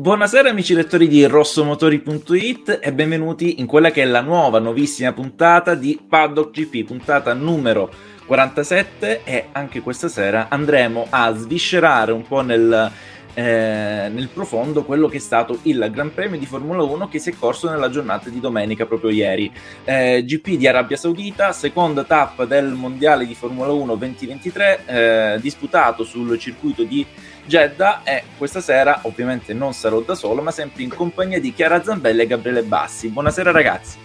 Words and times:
Buonasera 0.00 0.48
amici 0.48 0.72
lettori 0.72 1.08
di 1.08 1.26
rossomotori.it 1.26 2.78
e 2.82 2.92
benvenuti 2.94 3.60
in 3.60 3.66
quella 3.66 3.90
che 3.90 4.00
è 4.00 4.06
la 4.06 4.22
nuova, 4.22 4.58
nuovissima 4.58 5.12
puntata 5.12 5.74
di 5.74 6.00
Paddock 6.08 6.58
GP, 6.58 6.86
puntata 6.86 7.34
numero 7.34 7.92
47 8.24 9.24
e 9.24 9.48
anche 9.52 9.82
questa 9.82 10.08
sera 10.08 10.46
andremo 10.48 11.06
a 11.10 11.34
sviscerare 11.34 12.12
un 12.12 12.26
po' 12.26 12.40
nel, 12.40 12.90
eh, 13.34 14.08
nel 14.10 14.28
profondo 14.32 14.84
quello 14.84 15.06
che 15.06 15.18
è 15.18 15.20
stato 15.20 15.58
il 15.64 15.86
Gran 15.92 16.14
Premio 16.14 16.38
di 16.38 16.46
Formula 16.46 16.82
1 16.82 17.06
che 17.06 17.18
si 17.18 17.28
è 17.28 17.34
corso 17.38 17.68
nella 17.68 17.90
giornata 17.90 18.30
di 18.30 18.40
domenica 18.40 18.86
proprio 18.86 19.10
ieri. 19.10 19.52
Eh, 19.84 20.24
GP 20.24 20.56
di 20.56 20.66
Arabia 20.66 20.96
Saudita, 20.96 21.52
seconda 21.52 22.04
tappa 22.04 22.46
del 22.46 22.68
Mondiale 22.72 23.26
di 23.26 23.34
Formula 23.34 23.70
1 23.70 23.96
2023, 23.96 24.80
eh, 24.86 25.38
disputato 25.42 26.04
sul 26.04 26.38
circuito 26.38 26.84
di 26.84 27.04
Jeddah 27.50 28.02
e 28.04 28.22
questa 28.38 28.60
sera 28.60 29.00
ovviamente 29.02 29.52
non 29.52 29.72
sarò 29.72 29.98
da 29.98 30.14
solo 30.14 30.40
ma 30.40 30.52
sempre 30.52 30.84
in 30.84 30.88
compagnia 30.88 31.40
di 31.40 31.52
Chiara 31.52 31.82
Zambella 31.82 32.22
e 32.22 32.28
Gabriele 32.28 32.62
Bassi. 32.62 33.08
Buonasera 33.08 33.50
ragazzi. 33.50 33.98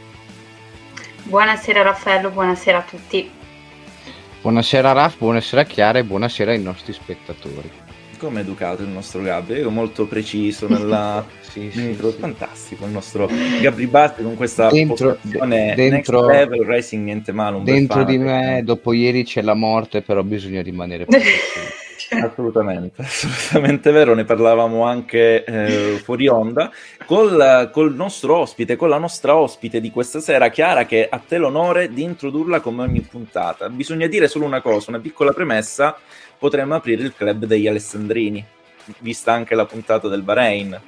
Buonasera 1.26 1.84
Raffaello, 1.84 2.32
buonasera 2.32 2.80
a 2.80 2.82
tutti. 2.82 3.30
Buonasera 4.42 4.94
Raf, 4.94 5.18
buonasera 5.20 5.64
Chiara 5.64 6.00
e 6.00 6.04
buonasera 6.04 6.52
ai 6.52 6.60
nostri 6.60 6.92
spettatori. 6.92 7.70
Come 8.18 8.40
educato 8.40 8.82
il 8.82 8.88
nostro 8.88 9.22
Gabri, 9.22 9.60
io 9.60 9.70
molto 9.70 10.08
preciso 10.08 10.68
nella 10.68 11.24
sì, 11.42 11.70
sì, 11.72 11.96
sì, 12.00 12.14
fantastico 12.18 12.86
il 12.86 12.92
nostro 12.92 13.30
Gabri 13.62 13.86
Bassi 13.86 14.24
con 14.24 14.36
questa 14.36 14.70
dentro, 14.70 15.20
dentro 15.22 16.26
level 16.26 16.64
racing 16.64 17.04
niente 17.04 17.32
male 17.32 17.62
dentro 17.62 18.04
di 18.04 18.18
me 18.18 18.62
dopo 18.64 18.92
ieri 18.94 19.24
c'è 19.24 19.42
la 19.42 19.54
morte 19.54 20.02
però 20.02 20.24
bisogna 20.24 20.62
rimanere 20.62 21.06
positivi 21.06 21.85
Assolutamente, 22.12 23.02
assolutamente 23.02 23.92
vero, 23.92 24.14
ne 24.14 24.26
parlavamo 24.26 24.84
anche 24.84 25.44
eh, 25.44 26.02
fuori 26.04 26.28
onda 26.28 26.72
col, 27.06 27.70
col, 27.72 27.94
nostro 27.94 28.38
ospite, 28.38 28.76
con 28.76 28.90
la 28.90 28.98
nostra 28.98 29.36
ospite 29.36 29.82
di 29.82 29.92
questa 29.92 30.20
sera, 30.20 30.50
Chiara, 30.50 30.86
che 30.86 31.08
ha 31.10 31.18
te 31.20 31.38
l'onore 31.38 31.92
di 31.92 32.04
introdurla 32.04 32.60
come 32.60 32.84
ogni 32.84 33.02
puntata. 33.02 33.70
Bisogna 33.70 34.08
dire 34.08 34.28
solo 34.28 34.46
una 34.46 34.62
cosa, 34.62 34.92
una 34.92 35.00
piccola 35.00 35.32
premessa, 35.32 35.98
potremmo 36.38 36.76
aprire 36.76 37.04
il 37.04 37.14
club 37.16 37.46
degli 37.46 37.68
Alessandrini, 37.68 38.46
vista 39.00 39.34
anche 39.34 39.56
la 39.56 39.66
puntata 39.66 40.08
del 40.08 40.22
Bahrain. 40.22 40.80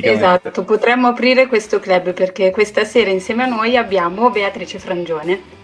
Esatto, 0.00 0.64
potremmo 0.64 1.08
aprire 1.08 1.46
questo 1.48 1.80
club 1.80 2.12
perché 2.12 2.52
questa 2.52 2.84
sera 2.84 3.10
insieme 3.10 3.42
a 3.42 3.46
noi 3.46 3.76
abbiamo 3.76 4.30
Beatrice 4.30 4.78
Frangione. 4.78 5.61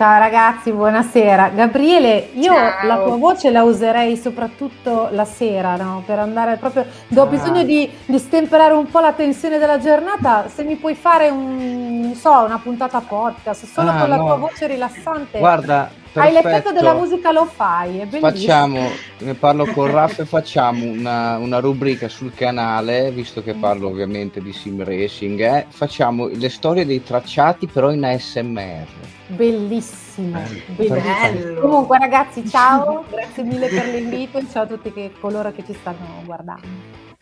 Ciao 0.00 0.18
ragazzi, 0.18 0.72
buonasera. 0.72 1.50
Gabriele, 1.50 2.30
io 2.32 2.54
Ciao. 2.54 2.86
la 2.86 2.96
tua 3.02 3.16
voce 3.16 3.50
la 3.50 3.64
userei 3.64 4.16
soprattutto 4.16 5.10
la 5.12 5.26
sera, 5.26 5.76
no? 5.76 6.02
Per 6.06 6.18
andare 6.18 6.56
proprio. 6.56 6.86
Do 7.08 7.24
ah. 7.24 7.26
bisogno 7.26 7.62
di, 7.64 7.86
di, 8.06 8.18
stemperare 8.18 8.72
un 8.72 8.86
po' 8.86 9.00
la 9.00 9.12
tensione 9.12 9.58
della 9.58 9.78
giornata. 9.78 10.48
Se 10.48 10.64
mi 10.64 10.76
puoi 10.76 10.94
fare 10.94 11.28
un, 11.28 12.14
so, 12.14 12.30
una 12.30 12.58
puntata 12.62 13.00
podcast 13.00 13.66
solo 13.66 13.90
ah, 13.90 13.98
con 13.98 14.08
la 14.08 14.16
no. 14.16 14.24
tua 14.24 14.36
voce 14.36 14.68
rilassante. 14.68 15.38
Guarda, 15.38 15.90
Perfetto. 16.12 16.38
Hai 16.38 16.42
l'effetto 16.42 16.72
della 16.72 16.94
musica 16.94 17.30
lo 17.30 17.44
fai, 17.44 18.04
Facciamo, 18.18 18.88
ne 19.18 19.34
parlo 19.34 19.64
con 19.66 19.88
Raff 19.92 20.18
e 20.18 20.24
facciamo 20.24 20.84
una, 20.84 21.36
una, 21.36 21.60
rubrica 21.60 22.08
sul 22.08 22.34
canale, 22.34 23.12
visto 23.12 23.44
che 23.44 23.54
parlo 23.54 23.86
ovviamente 23.86 24.42
di 24.42 24.52
sim 24.52 24.82
racing, 24.82 25.38
eh, 25.38 25.66
facciamo 25.68 26.26
le 26.26 26.48
storie 26.48 26.84
dei 26.84 27.04
tracciati 27.04 27.68
però 27.68 27.92
in 27.92 28.02
ASMR. 28.02 28.86
Bellissimo, 29.28 30.42
bellissimo. 30.74 31.60
Comunque 31.60 31.98
ragazzi, 31.98 32.44
ciao, 32.48 33.04
grazie 33.08 33.44
mille 33.44 33.68
per 33.68 33.86
l'invito 33.86 34.38
e 34.38 34.46
ciao 34.50 34.64
a 34.64 34.66
tutti 34.66 34.92
che, 34.92 35.12
coloro 35.20 35.52
che 35.52 35.62
ci 35.64 35.74
stanno 35.74 36.22
guardando. 36.24 36.66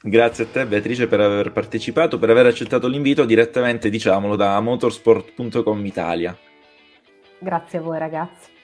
Grazie 0.00 0.44
a 0.44 0.47
te 0.50 0.65
Beatrice 0.65 1.09
per 1.09 1.21
aver 1.21 1.53
partecipato, 1.53 2.19
per 2.19 2.31
aver 2.31 2.47
accettato 2.47 2.88
l'invito 2.88 3.27
direttamente, 3.27 3.91
diciamolo, 3.91 4.34
da 4.34 4.59
motorsport.com 4.60 5.84
Italia. 5.84 6.34
Grazie 7.38 7.78
a 7.81 7.82
voi 7.82 7.98
ragazzi. 7.98 8.56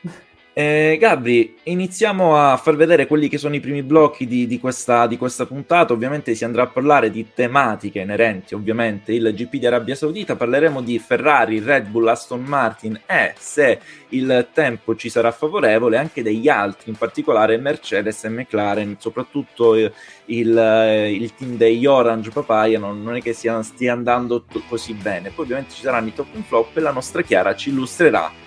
Eh, 0.56 0.98
Gabri, 1.00 1.56
iniziamo 1.64 2.36
a 2.36 2.56
far 2.56 2.76
vedere 2.76 3.08
quelli 3.08 3.28
che 3.28 3.38
sono 3.38 3.56
i 3.56 3.60
primi 3.60 3.82
blocchi 3.82 4.24
di, 4.24 4.46
di, 4.46 4.60
questa, 4.60 5.08
di, 5.08 5.16
questa, 5.16 5.46
puntata. 5.46 5.92
Ovviamente 5.92 6.36
si 6.36 6.44
andrà 6.44 6.62
a 6.62 6.66
parlare 6.68 7.10
di 7.10 7.26
tematiche 7.34 7.98
inerenti, 7.98 8.54
ovviamente, 8.54 9.12
il 9.12 9.32
GP 9.34 9.56
di 9.56 9.66
Arabia 9.66 9.96
Saudita. 9.96 10.36
Parleremo 10.36 10.80
di 10.80 10.96
Ferrari, 11.00 11.58
Red 11.58 11.88
Bull, 11.88 12.06
Aston 12.06 12.44
Martin 12.44 13.00
e 13.04 13.34
se 13.36 13.80
il 14.10 14.46
tempo 14.52 14.94
ci 14.94 15.08
sarà 15.08 15.32
favorevole 15.32 15.96
anche 15.96 16.22
degli 16.22 16.48
altri, 16.48 16.90
in 16.90 16.96
particolare 16.96 17.56
Mercedes 17.56 18.22
e 18.22 18.28
McLaren, 18.28 18.94
soprattutto 19.00 19.74
il, 19.74 19.92
il, 20.26 21.18
il 21.20 21.34
team 21.34 21.56
degli 21.56 21.84
Orange 21.84 22.30
Papaya 22.30 22.78
non, 22.78 23.02
non 23.02 23.16
è 23.16 23.20
che 23.20 23.32
sia, 23.32 23.60
stia 23.64 23.92
andando 23.92 24.44
t- 24.44 24.62
così 24.68 24.94
bene. 24.94 25.30
Poi 25.30 25.46
ovviamente 25.46 25.74
ci 25.74 25.82
saranno 25.82 26.06
i 26.06 26.14
top 26.14 26.32
and 26.32 26.44
flop 26.44 26.76
e 26.76 26.80
la 26.80 26.92
nostra 26.92 27.22
Chiara 27.22 27.56
ci 27.56 27.70
illustrerà 27.70 28.43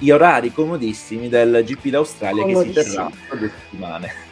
gli 0.00 0.10
orari 0.10 0.50
comodissimi 0.52 1.28
del 1.28 1.62
GP 1.64 1.88
d'Australia 1.88 2.44
che 2.44 2.56
si 2.56 2.72
terrà 2.72 3.10
tra 3.28 3.36
due 3.36 3.50
settimane. 3.50 4.28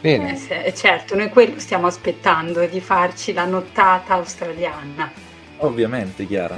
Bene. 0.00 0.38
Eh, 0.64 0.72
certo, 0.74 1.16
noi 1.16 1.28
quello 1.28 1.58
stiamo 1.58 1.88
aspettando 1.88 2.64
di 2.66 2.80
farci 2.80 3.32
la 3.32 3.44
nottata 3.44 4.14
australiana. 4.14 5.10
Ovviamente, 5.58 6.24
Chiara, 6.24 6.54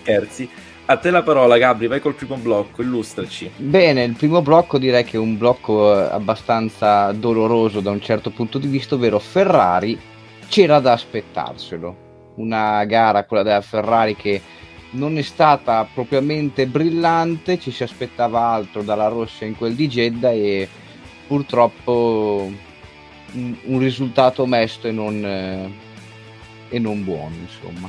scherzi. 0.00 0.48
A 0.86 0.96
te 0.96 1.10
la 1.10 1.22
parola, 1.22 1.58
Gabri, 1.58 1.88
vai 1.88 2.00
col 2.00 2.14
primo 2.14 2.36
blocco, 2.36 2.82
illustraci. 2.82 3.50
Bene, 3.56 4.04
il 4.04 4.14
primo 4.14 4.40
blocco 4.40 4.78
direi 4.78 5.04
che 5.04 5.16
è 5.16 5.20
un 5.20 5.36
blocco 5.36 5.96
eh, 5.96 6.08
abbastanza 6.12 7.12
doloroso 7.12 7.80
da 7.80 7.90
un 7.90 8.00
certo 8.00 8.30
punto 8.30 8.58
di 8.58 8.68
vista, 8.68 8.94
ovvero 8.94 9.18
Ferrari 9.18 9.98
c'era 10.48 10.78
da 10.78 10.92
aspettarselo. 10.92 12.08
Una 12.36 12.84
gara, 12.84 13.24
quella 13.24 13.42
della 13.42 13.60
Ferrari, 13.60 14.14
che 14.14 14.40
non 14.90 15.18
è 15.18 15.22
stata 15.22 15.86
propriamente 15.92 16.66
brillante, 16.66 17.58
ci 17.58 17.70
si 17.70 17.82
aspettava 17.82 18.40
altro 18.40 18.82
dalla 18.82 19.08
Rossa 19.08 19.44
in 19.44 19.56
quel 19.56 19.74
di 19.74 19.88
Jeddah 19.88 20.32
e 20.32 20.68
purtroppo 21.26 22.50
un, 23.32 23.56
un 23.62 23.78
risultato 23.78 24.46
mesto 24.46 24.88
e 24.88 24.92
non, 24.92 25.24
eh, 25.24 25.70
e 26.68 26.78
non 26.78 27.04
buono, 27.04 27.34
insomma. 27.40 27.88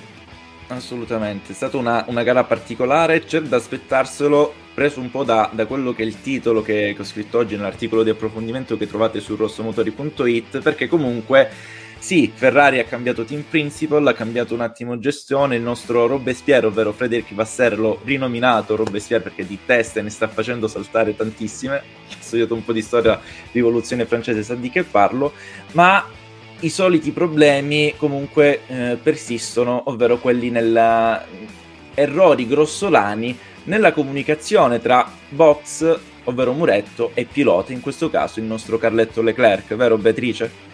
Assolutamente, 0.67 1.51
è 1.51 1.55
stata 1.55 1.77
una, 1.77 2.05
una, 2.07 2.23
gara 2.23 2.43
particolare, 2.43 3.25
c'è 3.25 3.41
da 3.41 3.57
aspettarselo 3.57 4.53
preso 4.73 5.01
un 5.01 5.11
po' 5.11 5.25
da, 5.25 5.49
da 5.51 5.65
quello 5.65 5.91
che 5.93 6.03
è 6.03 6.05
il 6.05 6.21
titolo 6.21 6.61
che, 6.61 6.93
che 6.95 7.01
ho 7.01 7.05
scritto 7.05 7.39
oggi 7.39 7.55
nell'articolo 7.57 8.03
di 8.03 8.09
approfondimento 8.09 8.77
che 8.77 8.87
trovate 8.87 9.19
su 9.19 9.35
rossomotori.it, 9.35 10.59
perché 10.59 10.87
comunque 10.87 11.49
sì, 12.01 12.31
Ferrari 12.33 12.79
ha 12.79 12.83
cambiato 12.85 13.23
team 13.23 13.43
principal, 13.47 14.07
ha 14.07 14.13
cambiato 14.13 14.55
un 14.55 14.61
attimo 14.61 14.97
gestione, 14.97 15.55
il 15.55 15.61
nostro 15.61 16.07
Robespierre, 16.07 16.65
ovvero 16.65 16.93
Frédéric 16.93 17.31
Vasseur, 17.35 17.77
l'ho 17.77 18.01
rinominato 18.03 18.75
Robespierre 18.75 19.21
perché 19.21 19.45
di 19.45 19.59
teste 19.63 20.01
ne 20.01 20.09
sta 20.09 20.27
facendo 20.27 20.67
saltare 20.67 21.15
tantissime, 21.15 21.77
ho 21.77 22.15
studiato 22.17 22.55
un 22.55 22.65
po' 22.65 22.73
di 22.73 22.81
storia 22.81 23.21
rivoluzione 23.51 24.07
francese, 24.07 24.41
sa 24.41 24.55
di 24.55 24.71
che 24.71 24.81
parlo, 24.81 25.31
ma 25.73 26.03
i 26.61 26.69
soliti 26.69 27.11
problemi 27.11 27.93
comunque 27.95 28.61
eh, 28.65 28.97
persistono, 29.01 29.83
ovvero 29.85 30.17
quelli 30.17 30.49
nella 30.49 31.23
errori 31.93 32.47
grossolani 32.47 33.37
nella 33.65 33.93
comunicazione 33.93 34.81
tra 34.81 35.07
box, 35.29 35.99
ovvero 36.23 36.53
muretto, 36.53 37.11
e 37.13 37.25
pilota, 37.25 37.73
in 37.73 37.79
questo 37.79 38.09
caso 38.09 38.39
il 38.39 38.45
nostro 38.45 38.79
Carletto 38.79 39.21
Leclerc, 39.21 39.75
vero 39.75 39.99
Beatrice? 39.99 40.70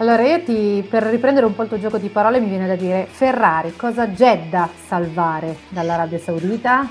Allora 0.00 0.22
io 0.22 0.44
ti, 0.44 0.86
per 0.88 1.02
riprendere 1.02 1.44
un 1.44 1.56
po' 1.56 1.62
il 1.62 1.68
tuo 1.68 1.80
gioco 1.80 1.98
di 1.98 2.08
parole 2.08 2.38
mi 2.38 2.48
viene 2.48 2.68
da 2.68 2.76
dire 2.76 3.08
Ferrari, 3.10 3.74
cosa 3.74 4.06
da 4.48 4.68
salvare 4.86 5.56
dall'Arabia 5.70 6.20
Saudita? 6.20 6.86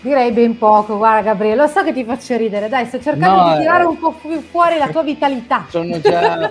Direi 0.00 0.30
ben 0.30 0.56
poco, 0.56 0.96
guarda 0.96 1.22
Gabriele, 1.22 1.62
lo 1.62 1.66
so 1.66 1.82
che 1.82 1.92
ti 1.92 2.04
faccio 2.04 2.36
ridere, 2.36 2.68
dai, 2.68 2.86
sto 2.86 3.00
cercando 3.00 3.42
no, 3.42 3.52
di 3.52 3.58
tirare 3.58 3.82
eh, 3.82 3.86
un 3.86 3.98
po' 3.98 4.12
più 4.12 4.40
fuori 4.40 4.78
la 4.78 4.86
tua 4.88 5.02
vitalità. 5.02 5.66
Sono 5.68 6.00
già, 6.00 6.50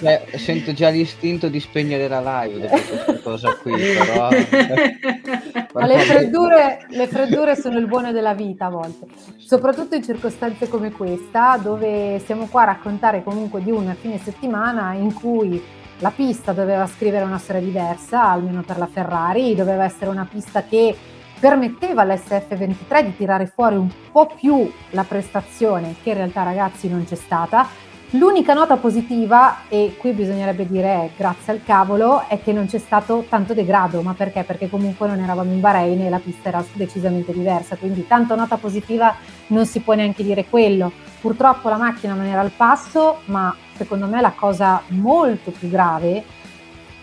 cioè, 0.00 0.24
sento 0.36 0.72
già 0.72 0.90
l'istinto 0.90 1.48
di 1.48 1.58
spegnere 1.58 2.06
la 2.06 2.42
live 2.44 2.60
dopo 2.60 2.76
questa 2.76 3.18
cosa 3.20 3.56
qui, 3.60 3.72
però... 3.72 4.28
Ma 5.74 5.86
le 5.86 5.98
freddure, 5.98 6.86
le 6.90 7.06
freddure 7.08 7.56
sono 7.56 7.78
il 7.78 7.88
buono 7.88 8.12
della 8.12 8.32
vita 8.32 8.66
a 8.66 8.70
volte, 8.70 9.06
soprattutto 9.38 9.96
in 9.96 10.04
circostanze 10.04 10.68
come 10.68 10.92
questa, 10.92 11.58
dove 11.60 12.22
siamo 12.24 12.46
qua 12.46 12.62
a 12.62 12.66
raccontare 12.66 13.24
comunque 13.24 13.60
di 13.60 13.72
un 13.72 13.92
fine 14.00 14.18
settimana 14.18 14.92
in 14.92 15.12
cui 15.12 15.60
la 15.98 16.12
pista 16.14 16.52
doveva 16.52 16.86
scrivere 16.86 17.24
una 17.24 17.38
storia 17.38 17.62
diversa, 17.62 18.30
almeno 18.30 18.62
per 18.62 18.78
la 18.78 18.86
Ferrari, 18.86 19.56
doveva 19.56 19.82
essere 19.82 20.10
una 20.10 20.28
pista 20.30 20.62
che 20.62 20.94
permetteva 21.38 22.04
all'SF23 22.04 23.04
di 23.04 23.16
tirare 23.16 23.46
fuori 23.46 23.76
un 23.76 23.90
po' 24.10 24.30
più 24.34 24.70
la 24.90 25.04
prestazione 25.04 25.94
che 26.02 26.10
in 26.10 26.16
realtà 26.16 26.42
ragazzi 26.42 26.88
non 26.88 27.04
c'è 27.04 27.16
stata 27.16 27.66
L'unica 28.16 28.54
nota 28.54 28.76
positiva, 28.76 29.62
e 29.68 29.96
qui 29.98 30.12
bisognerebbe 30.12 30.68
dire 30.68 31.10
grazie 31.16 31.52
al 31.52 31.64
cavolo, 31.64 32.28
è 32.28 32.40
che 32.40 32.52
non 32.52 32.66
c'è 32.66 32.78
stato 32.78 33.26
tanto 33.28 33.54
degrado, 33.54 34.02
ma 34.02 34.14
perché? 34.14 34.44
Perché 34.44 34.70
comunque 34.70 35.08
non 35.08 35.18
eravamo 35.18 35.50
in 35.50 35.58
Bahrain 35.58 36.00
e 36.00 36.08
la 36.08 36.20
pista 36.20 36.50
era 36.50 36.64
decisamente 36.74 37.32
diversa, 37.32 37.74
quindi 37.74 38.06
tanto 38.06 38.36
nota 38.36 38.56
positiva 38.56 39.16
non 39.48 39.66
si 39.66 39.80
può 39.80 39.94
neanche 39.94 40.22
dire 40.22 40.44
quello. 40.44 40.92
Purtroppo 41.20 41.68
la 41.68 41.76
macchina 41.76 42.14
non 42.14 42.26
era 42.26 42.40
al 42.40 42.52
passo, 42.56 43.18
ma 43.24 43.52
secondo 43.74 44.06
me 44.06 44.20
la 44.20 44.32
cosa 44.32 44.80
molto 44.88 45.50
più 45.50 45.68
grave 45.68 46.24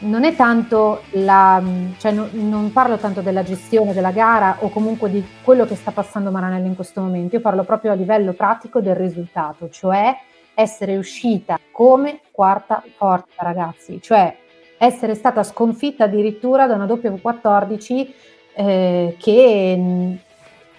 non 0.02 0.24
è 0.24 0.36
tanto 0.36 1.02
la, 1.12 1.62
cioè 1.98 2.12
no, 2.12 2.28
non 2.32 2.72
parlo 2.72 2.98
tanto 2.98 3.22
della 3.22 3.44
gestione 3.44 3.94
della 3.94 4.12
gara 4.12 4.58
o 4.60 4.70
comunque 4.70 5.10
di 5.10 5.24
quello 5.44 5.66
che 5.66 5.76
sta 5.76 5.92
passando 5.92 6.32
Maranello 6.32 6.68
in 6.68 6.76
questo 6.76 7.02
momento, 7.02 7.36
io 7.36 7.42
parlo 7.42 7.64
proprio 7.64 7.92
a 7.92 7.96
livello 7.96 8.34
pratico 8.34 8.80
del 8.82 8.96
risultato, 8.96 9.70
cioè 9.70 10.16
essere 10.54 10.98
uscita 10.98 11.60
come 11.72 12.22
quarta 12.32 12.84
forza, 12.96 13.44
ragazzi, 13.44 14.02
cioè 14.02 14.36
essere 14.78 15.14
stata 15.16 15.44
sconfitta 15.44 16.06
addirittura 16.06 16.66
da 16.66 16.76
una 16.76 16.86
W14 16.86 18.14
eh, 18.54 19.16
che 19.20 20.10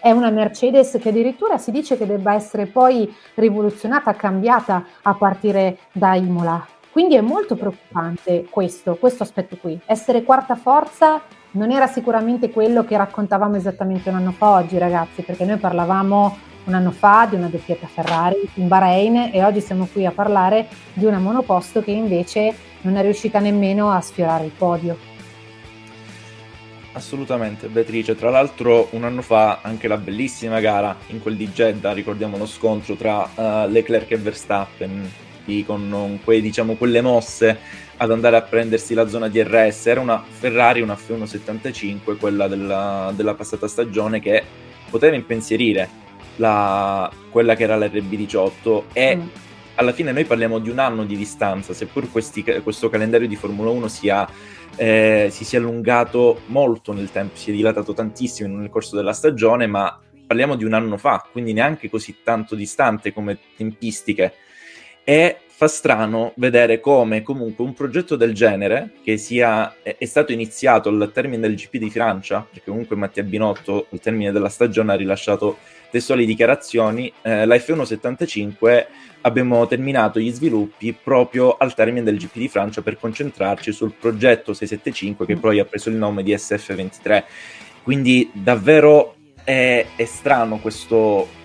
è 0.01 0.11
una 0.11 0.31
Mercedes 0.31 0.99
che 1.01 1.11
addirittura 1.11 1.59
si 1.59 1.71
dice 1.71 1.97
che 1.97 2.07
debba 2.07 2.35
essere 2.35 2.67
poi 2.67 3.13
rivoluzionata, 3.35 4.15
cambiata 4.15 4.85
a 5.03 5.15
partire 5.15 5.79
da 5.93 6.17
Imola. 6.17 6.67
Quindi 6.93 7.17
è 7.17 7.23
molto 7.23 7.57
preoccupante 7.57 8.45
questo, 8.51 8.97
questo 8.97 9.23
aspetto 9.23 9.57
qui. 9.57 9.81
Essere 9.87 10.23
quarta 10.25 10.57
forza 10.57 11.23
non 11.53 11.71
era 11.71 11.87
sicuramente 11.87 12.51
quello 12.51 12.85
che 12.85 12.99
raccontavamo 12.99 13.57
esattamente 13.57 14.11
un 14.11 14.17
anno 14.17 14.33
fa 14.33 14.51
oggi, 14.51 14.77
ragazzi, 14.77 15.23
perché 15.23 15.47
noi 15.47 15.57
parlavamo 15.57 16.37
un 16.65 16.75
anno 16.75 16.91
fa 16.91 17.27
di 17.29 17.37
una 17.37 17.49
doppietta 17.49 17.87
Ferrari 17.87 18.37
in 18.55 18.69
Bahrain 18.69 19.31
e 19.33 19.43
oggi 19.43 19.63
siamo 19.63 19.89
qui 19.91 20.05
a 20.05 20.13
parlare 20.13 20.69
di 20.93 21.07
una 21.07 21.19
monoposto 21.19 21.83
che 21.83 21.91
invece 21.91 22.55
non 22.83 22.97
è 22.97 23.03
riuscita 23.03 23.41
nemmeno 23.41 23.91
a 23.91 24.01
sfiorare 24.03 24.45
il 24.45 24.53
podio. 24.57 25.11
Assolutamente, 26.93 27.69
Beatrice. 27.69 28.15
Tra 28.15 28.29
l'altro, 28.29 28.89
un 28.91 29.05
anno 29.05 29.23
fa 29.23 29.61
anche 29.63 29.89
la 29.89 29.97
bellissima 29.97 30.61
gara 30.61 30.95
in 31.07 31.23
quel 31.23 31.37
di 31.37 31.49
Jeddah, 31.49 31.95
ricordiamo 31.95 32.37
lo 32.37 32.45
scontro 32.45 32.97
tra 32.97 33.23
uh, 33.35 33.67
Leclerc 33.67 34.11
e 34.11 34.19
Verstappen, 34.19 35.11
con 35.67 36.21
quei, 36.25 36.41
diciamo, 36.41 36.75
quelle 36.75 37.01
mosse 37.01 37.59
ad 37.97 38.11
andare 38.11 38.37
a 38.37 38.43
prendersi 38.43 38.95
la 38.95 39.09
zona 39.09 39.29
DRS. 39.29 39.87
Era 39.87 40.01
una 40.01 40.23
Ferrari, 40.27 40.81
una 40.81 40.97
F175, 40.97 42.17
quella 42.19 42.49
della, 42.49 43.13
della 43.15 43.35
passata 43.35 43.69
stagione, 43.69 44.21
che 44.21 44.43
poteva 44.91 45.17
impensierire 45.17 46.01
la, 46.37 47.11
quella 47.31 47.55
che 47.55 47.65
era 47.65 47.77
l'RB18 47.77 48.83
e 48.93 49.17
mm. 49.17 49.29
alla 49.77 49.93
fine 49.93 50.13
noi 50.13 50.25
parliamo 50.25 50.59
di 50.59 50.71
un 50.71 50.79
anno 50.79 51.05
di 51.05 51.17
distanza, 51.17 51.73
seppur 51.73 52.11
questi, 52.11 52.45
questo 52.63 52.89
calendario 52.89 53.29
di 53.29 53.37
Formula 53.37 53.71
1 53.71 53.89
sia, 53.89 54.29
eh, 54.77 55.29
si 55.31 55.45
sia 55.45 55.59
allungato 55.59 56.41
molto 56.47 56.93
nel 56.93 57.11
tempo, 57.11 57.37
si 57.37 57.51
è 57.51 57.55
dilatato 57.55 57.93
tantissimo 57.93 58.57
nel 58.57 58.71
corso 58.71 58.97
della 58.97 59.13
stagione, 59.13 59.67
ma 59.67 59.99
parliamo 60.27 60.57
di 60.57 60.65
un 60.65 60.73
anno 60.73 60.97
fa, 60.97 61.27
quindi 61.31 61.53
neanche 61.53 61.91
così 61.91 62.19
tanto 62.23 62.55
distante 62.55 63.13
come 63.13 63.39
tempistiche. 63.57 64.35
E 65.05 65.37
fa 65.47 65.69
strano 65.69 66.33
vedere 66.37 66.81
come 66.81 67.23
comunque 67.23 67.65
un 67.65 67.73
progetto 67.73 68.17
del 68.17 68.35
genere, 68.35 68.95
che 69.05 69.17
sia, 69.17 69.77
è, 69.83 69.97
è, 69.99 70.05
stato 70.07 70.33
iniziato 70.33 70.89
al 70.89 71.11
termine 71.13 71.47
del 71.47 71.55
GP 71.55 71.77
di 71.77 71.91
Francia, 71.91 72.47
perché 72.49 72.69
comunque 72.71 72.97
Mattia 72.97 73.23
Binotto 73.23 73.87
al 73.91 74.01
termine 74.01 74.33
della 74.33 74.49
stagione 74.49 74.93
ha 74.93 74.97
rilasciato 74.97 75.59
testuali 75.91 76.25
dichiarazioni, 76.25 77.13
eh, 77.23 77.45
la 77.45 77.55
F175 77.55 78.87
abbiamo 79.23 79.67
terminato 79.67 80.19
gli 80.19 80.33
sviluppi 80.33 80.93
proprio 80.93 81.57
al 81.57 81.75
termine 81.75 82.03
del 82.03 82.17
GP 82.17 82.39
di 82.39 82.49
Francia 82.49 82.83
per 82.83 82.99
concentrarci 82.99 83.73
sul 83.73 83.93
progetto 83.93 84.53
675 84.53 85.27
che 85.27 85.37
poi 85.37 85.59
ha 85.59 85.65
preso 85.65 85.91
il 85.91 85.97
nome 85.97 86.23
di 86.23 86.33
SF23. 86.33 87.25
Quindi 87.83 88.31
davvero 88.33 89.17
è, 89.45 89.87
è 89.97 90.05
strano 90.05 90.59
questo, 90.59 91.29
mm, 91.29 91.42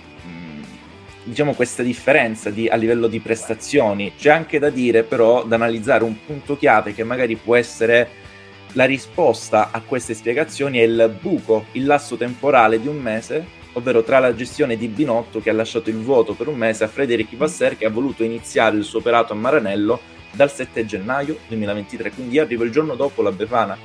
diciamo 1.27 1.53
questa 1.53 1.83
differenza 1.83 2.49
di, 2.49 2.67
a 2.67 2.75
livello 2.75 3.07
di 3.07 3.19
prestazioni. 3.19 4.13
C'è 4.17 4.29
anche 4.29 4.59
da 4.59 4.69
dire 4.69 5.03
però, 5.03 5.43
da 5.43 5.55
analizzare 5.55 6.03
un 6.03 6.15
punto 6.25 6.57
chiave 6.57 6.93
che 6.93 7.03
magari 7.03 7.35
può 7.35 7.55
essere 7.55 8.25
la 8.73 8.85
risposta 8.85 9.71
a 9.71 9.81
queste 9.81 10.13
spiegazioni 10.13 10.79
è 10.79 10.83
il 10.83 11.15
buco, 11.19 11.65
il 11.73 11.85
lasso 11.85 12.15
temporale 12.15 12.79
di 12.79 12.87
un 12.87 12.97
mese 12.97 13.55
ovvero 13.73 14.03
tra 14.03 14.19
la 14.19 14.33
gestione 14.33 14.75
di 14.75 14.87
Binotto 14.87 15.39
che 15.39 15.51
ha 15.51 15.53
lasciato 15.53 15.89
il 15.89 15.97
vuoto 15.97 16.33
per 16.33 16.47
un 16.47 16.57
mese 16.57 16.83
a 16.83 16.87
Frederic 16.87 17.35
Vasser 17.37 17.77
che 17.77 17.85
ha 17.85 17.91
voluto 17.91 18.23
iniziare 18.23 18.75
il 18.75 18.83
suo 18.83 18.99
operato 18.99 19.33
a 19.33 19.35
Maranello 19.35 19.99
dal 20.31 20.51
7 20.51 20.85
gennaio 20.85 21.37
2023, 21.47 22.11
quindi 22.11 22.39
arrivo 22.39 22.63
il 22.63 22.71
giorno 22.71 22.95
dopo 22.95 23.21
la 23.21 23.31
Befana. 23.31 23.77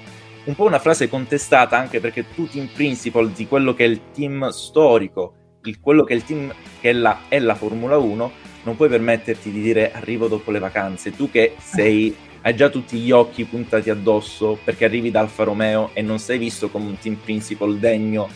Un 0.44 0.54
po' 0.54 0.64
una 0.64 0.78
frase 0.78 1.08
contestata 1.08 1.78
anche 1.78 2.00
perché 2.00 2.24
tu 2.34 2.48
team 2.48 2.68
principal 2.72 3.30
di 3.30 3.46
quello 3.46 3.74
che 3.74 3.84
è 3.84 3.88
il 3.88 4.10
team 4.12 4.48
storico, 4.48 5.34
il, 5.64 5.80
quello 5.80 6.04
che 6.04 6.14
è 6.14 6.16
il 6.16 6.24
team 6.24 6.52
che 6.80 6.90
è 6.90 6.92
la, 6.92 7.20
è 7.28 7.38
la 7.38 7.54
Formula 7.54 7.96
1, 7.96 8.30
non 8.64 8.76
puoi 8.76 8.88
permetterti 8.88 9.50
di 9.50 9.60
dire 9.60 9.92
arrivo 9.92 10.28
dopo 10.28 10.50
le 10.50 10.58
vacanze, 10.58 11.14
tu 11.14 11.30
che 11.30 11.54
sei 11.58 12.14
hai 12.44 12.56
già 12.56 12.68
tutti 12.68 12.98
gli 12.98 13.12
occhi 13.12 13.44
puntati 13.44 13.88
addosso 13.88 14.58
perché 14.64 14.84
arrivi 14.84 15.12
da 15.12 15.20
Alfa 15.20 15.44
Romeo 15.44 15.90
e 15.92 16.02
non 16.02 16.18
sei 16.18 16.38
visto 16.38 16.70
come 16.70 16.86
un 16.86 16.98
team 16.98 17.14
principal 17.14 17.78
degno 17.78 18.28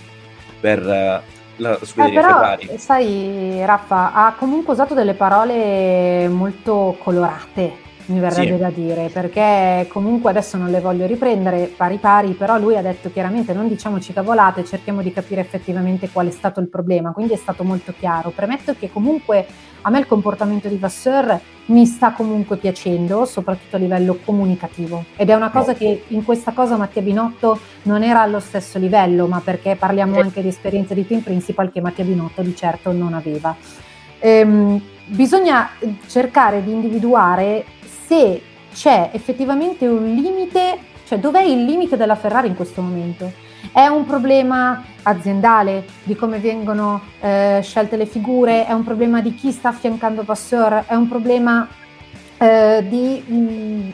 per, 0.61 1.25
la 1.57 1.79
scuderia 1.83 2.21
eh, 2.21 2.23
però, 2.23 2.39
Ferrari. 2.39 2.79
Sai, 2.79 3.65
Raffa, 3.65 4.13
ha 4.13 4.35
comunque 4.39 4.75
usato 4.75 4.95
delle 4.95 5.15
parole 5.15 6.29
molto 6.29 6.97
colorate, 7.03 7.85
mi 8.07 8.21
verrebbe 8.21 8.55
sì. 8.55 8.59
da 8.59 8.71
dire, 8.71 9.09
perché 9.13 9.87
comunque 9.89 10.31
adesso 10.31 10.57
non 10.57 10.71
le 10.71 10.81
voglio 10.81 11.07
riprendere 11.07 11.73
pari 11.77 11.99
pari, 11.99 12.33
però 12.33 12.59
lui 12.59 12.77
ha 12.77 12.83
detto 12.83 13.11
chiaramente 13.11 13.53
non 13.53 13.69
diciamoci 13.69 14.13
cavolate, 14.13 14.65
cerchiamo 14.65 15.03
di 15.03 15.13
capire 15.13 15.41
effettivamente 15.41 16.11
qual 16.11 16.29
è 16.29 16.31
stato 16.31 16.61
il 16.61 16.69
problema, 16.69 17.13
quindi 17.13 17.33
è 17.33 17.37
stato 17.37 17.65
molto 17.65 17.93
chiaro. 17.99 18.31
Premetto 18.31 18.75
che 18.79 18.91
comunque 18.91 19.47
a 19.83 19.91
me 19.91 20.01
il 20.01 20.07
comportamento 20.07 20.69
di 20.69 20.77
Vasseur 20.77 21.41
mi 21.67 21.85
sta 21.87 22.13
comunque 22.13 22.57
piacendo, 22.57 23.25
soprattutto 23.25 23.77
a 23.77 23.79
livello 23.79 24.19
comunicativo. 24.25 25.05
Ed 25.17 25.31
è 25.31 25.35
una 25.35 25.51
cosa 25.51 25.75
che 25.75 26.05
in 26.09 26.25
questa 26.25 26.53
cosa 26.53 26.77
Mattia 26.77 27.03
Binotto 27.03 27.59
non 27.83 28.03
era 28.03 28.21
allo 28.21 28.41
stesso 28.41 28.79
livello, 28.79 29.27
ma 29.27 29.41
perché 29.41 29.77
parliamo 29.77 30.19
anche 30.19 30.43
di 30.43 30.49
esperienze 30.49 30.95
di 30.95 31.07
team 31.07 31.21
principal 31.21 31.71
che 31.71 31.81
Mattia 31.81 32.05
Binotto 32.05 32.43
di 32.43 32.55
certo 32.55 32.93
non 32.93 33.15
aveva. 33.15 33.55
Ehm, 34.19 34.81
bisogna 35.07 35.71
cercare 36.07 36.65
di 36.65 36.73
individuare 36.73 37.65
se 38.07 38.41
c'è 38.73 39.11
effettivamente 39.13 39.87
un 39.87 40.05
limite, 40.15 40.79
cioè 41.07 41.19
dov'è 41.19 41.43
il 41.43 41.65
limite 41.65 41.97
della 41.97 42.15
Ferrari 42.15 42.49
in 42.49 42.55
questo 42.55 42.81
momento? 42.81 43.33
È 43.73 43.87
un 43.87 44.05
problema 44.07 44.85
aziendale 45.03 45.85
di 46.05 46.15
come 46.15 46.39
vengono 46.39 47.01
eh, 47.21 47.61
scelte 47.63 47.97
le 47.97 48.07
figure, 48.07 48.67
è 48.67 48.73
un 48.73 48.85
problema 48.85 49.21
di 49.21 49.35
chi 49.35 49.51
sta 49.51 49.71
affiancando 49.71 50.23
Passeur, 50.23 50.85
è 50.87 50.95
un 50.95 51.09
problema 51.09 51.67
eh, 52.39 52.85
di 52.89 53.25
mh, 53.27 53.93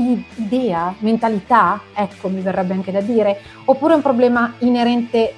mm, 0.00 0.18
idea, 0.36 0.92
mentalità, 0.98 1.80
ecco 1.94 2.28
mi 2.28 2.40
verrebbe 2.40 2.74
anche 2.74 2.90
da 2.90 3.00
dire, 3.00 3.40
oppure 3.66 3.92
è 3.92 3.96
un 3.96 4.02
problema 4.02 4.54
inerente 4.58 5.32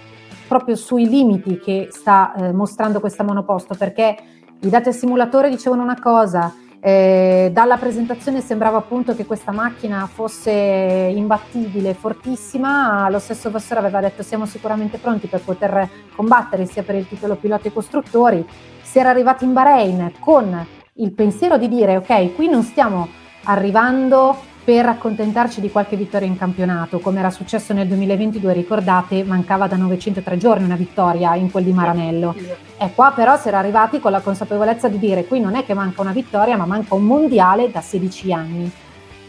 proprio 0.49 0.77
sui 0.77 1.09
limiti 1.09 1.59
che 1.59 1.89
sta 1.91 2.33
eh, 2.35 2.53
mostrando 2.53 3.01
questa 3.01 3.25
monoposto, 3.25 3.75
perché 3.75 4.17
i 4.61 4.69
dati 4.71 4.89
al 4.89 4.95
simulatore 4.95 5.51
dicevano 5.51 5.83
una 5.83 6.01
cosa, 6.01 6.55
eh, 6.87 7.51
dalla 7.53 7.79
presentazione 7.79 8.41
sembrava 8.41 8.77
appunto 8.77 9.17
che 9.17 9.27
questa 9.27 9.51
macchina 9.51 10.07
fosse 10.07 10.53
imbattibile, 10.53 11.95
fortissima, 11.95 13.11
lo 13.11 13.19
stesso 13.19 13.51
Vasseur 13.51 13.79
aveva 13.79 14.01
detto 14.01 14.23
siamo 14.23 14.47
sicuramente 14.47 14.99
pronti 14.99 15.27
per 15.27 15.41
poter 15.41 15.91
combattere 16.15 16.65
sia 16.65 16.85
per 16.85 16.95
il 16.95 17.09
titolo 17.09 17.35
piloti 17.35 17.67
e 17.67 17.73
costruttori, 17.73 18.47
si 18.83 19.01
era 19.01 19.11
arrivati 19.11 19.43
in 19.43 19.53
Bahrain 19.53 20.13
con 20.21 20.65
il 20.99 21.11
pensiero 21.11 21.59
di 21.59 21.67
dire 21.67 21.97
ok, 21.97 22.37
qui 22.37 22.49
non 22.49 22.63
stiamo 22.63 23.09
arrivando 23.43 24.37
per 24.67 24.85
accontentarci 24.85 25.61
di 25.61 25.71
qualche 25.71 25.95
vittoria 25.95 26.27
in 26.27 26.37
campionato, 26.37 26.99
come 26.99 27.21
era 27.21 27.31
successo 27.31 27.73
nel 27.73 27.87
2022, 27.87 28.53
ricordate, 28.53 29.23
mancava 29.23 29.69
da 29.69 29.77
903 29.77 30.37
giorni 30.39 30.65
una 30.65 30.75
vittoria 30.75 31.37
in 31.37 31.53
quel 31.53 31.63
di 31.63 31.73
Maranello. 31.73 32.35
E 32.77 32.91
qua 32.93 33.13
però 33.15 33.39
si 33.39 33.47
era 33.47 33.61
arrivati 33.61 34.01
con 34.01 34.11
la 34.11 34.19
consapevolezza 34.19 34.89
di 34.89 34.99
dire 34.99 35.25
qui 35.25 35.39
non 35.39 35.55
è 35.55 35.65
che 35.65 35.73
manca 35.73 36.01
una 36.01 36.11
vittoria, 36.11 36.57
ma 36.57 36.67
manca 36.67 36.97
un 36.97 37.05
mondiale 37.05 37.71
da 37.71 37.81
16 37.81 38.33
anni. 38.33 38.69